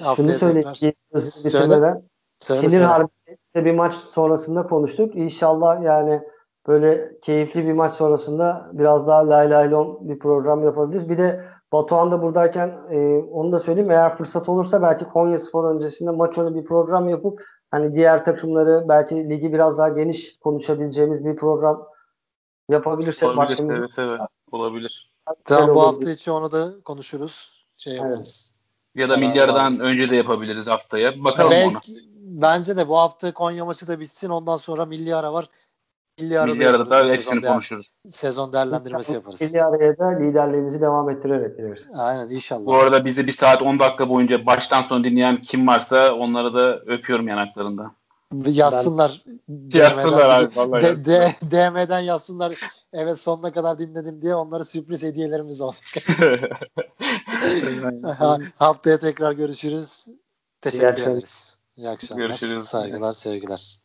haftaya 0.00 0.28
Şunu 0.28 0.38
söyleyeyim. 0.38 0.72
Tekrar. 0.74 1.20
Söyle. 1.20 2.02
Söyle, 2.42 2.68
Sinir 2.68 2.82
Harbi'de 2.82 3.64
bir 3.64 3.74
maç 3.74 3.94
sonrasında 3.94 4.66
konuştuk. 4.66 5.16
İnşallah 5.16 5.82
yani 5.82 6.22
böyle 6.66 7.20
keyifli 7.22 7.66
bir 7.66 7.72
maç 7.72 7.94
sonrasında 7.94 8.70
biraz 8.72 9.06
daha 9.06 9.28
lay 9.28 9.50
lay 9.50 9.70
lom 9.70 10.08
bir 10.08 10.18
program 10.18 10.64
yapabiliriz. 10.64 11.08
Bir 11.08 11.18
de 11.18 11.44
Batuhan 11.72 12.10
da 12.10 12.22
buradayken 12.22 12.78
e, 12.90 13.16
onu 13.16 13.52
da 13.52 13.58
söyleyeyim. 13.58 13.90
Eğer 13.90 14.16
fırsat 14.16 14.48
olursa 14.48 14.82
belki 14.82 15.04
Konya 15.04 15.38
Spor 15.38 15.74
öncesinde 15.74 16.10
maç 16.10 16.38
önü 16.38 16.54
bir 16.54 16.64
program 16.64 17.08
yapıp 17.08 17.42
hani 17.70 17.94
diğer 17.94 18.24
takımları 18.24 18.84
belki 18.88 19.30
ligi 19.30 19.52
biraz 19.52 19.78
daha 19.78 19.88
geniş 19.88 20.38
konuşabileceğimiz 20.38 21.24
bir 21.24 21.36
program 21.36 21.86
yapabilirsek 22.68 23.28
olabilir, 23.28 23.56
seve 23.56 23.88
seve. 23.88 24.18
olabilir. 24.52 25.12
Tamam 25.44 25.74
bu 25.74 25.82
hafta 25.82 26.10
içi 26.10 26.30
onu 26.30 26.52
da 26.52 26.68
konuşuruz. 26.84 27.66
Şey 27.76 27.94
yaparız. 27.94 28.51
Ya 28.94 29.08
da 29.08 29.16
milyardan 29.16 29.80
önce 29.80 30.10
de 30.10 30.16
yapabiliriz 30.16 30.66
haftaya. 30.66 31.24
Bakalım 31.24 31.50
Belki, 31.50 31.68
ona. 31.68 31.80
Bence 32.16 32.76
de 32.76 32.88
bu 32.88 32.98
hafta 32.98 33.32
Konya 33.32 33.64
maçı 33.64 33.88
da 33.88 34.00
bitsin. 34.00 34.28
Ondan 34.28 34.56
sonra 34.56 34.86
milli 34.86 35.14
ara 35.14 35.32
var. 35.32 35.46
Milli 36.20 36.38
arada, 36.38 36.54
milli 36.54 36.68
arada 36.68 36.90
da 36.90 36.98
hepsini 36.98 37.24
sezon 37.24 37.40
konuşuruz. 37.40 37.90
Sezon 38.10 38.52
değerlendirmesi 38.52 39.14
yaparız. 39.14 39.40
Milli 39.40 39.62
araya 39.62 39.98
da 39.98 40.08
liderliğimizi 40.08 40.80
devam 40.80 41.10
ettirerek 41.10 41.56
gireriz. 41.56 41.84
Aynen 41.98 42.30
inşallah. 42.30 42.66
Bu 42.66 42.74
arada 42.74 43.04
bizi 43.04 43.26
bir 43.26 43.32
saat 43.32 43.62
10 43.62 43.78
dakika 43.78 44.08
boyunca 44.08 44.46
baştan 44.46 44.82
sona 44.82 45.04
dinleyen 45.04 45.40
kim 45.40 45.66
varsa 45.66 46.12
onları 46.14 46.54
da 46.54 46.78
öpüyorum 46.78 47.28
yanaklarında. 47.28 47.90
Yazsınlar. 48.46 49.24
Ben, 49.48 49.78
yazsınlar 49.78 50.30
abi. 50.30 50.56
Vallahi 50.56 50.82
de, 50.82 51.04
de, 51.04 51.34
DM'den 51.50 52.00
yazsınlar. 52.00 52.54
Evet 52.92 53.20
sonuna 53.20 53.52
kadar 53.52 53.78
dinledim 53.78 54.22
diye 54.22 54.34
onlara 54.34 54.64
sürpriz 54.64 55.02
hediyelerimiz 55.02 55.60
olsun. 55.60 55.84
Haftaya 58.56 58.98
tekrar 58.98 59.32
görüşürüz. 59.32 60.08
Teşekkür 60.60 60.96
İyi 60.96 61.02
ederiz. 61.02 61.56
İyi 61.76 61.88
akşamlar. 61.88 62.26
Görüşürüz. 62.26 62.62
Saygılar, 62.62 63.12
sevgiler. 63.12 63.81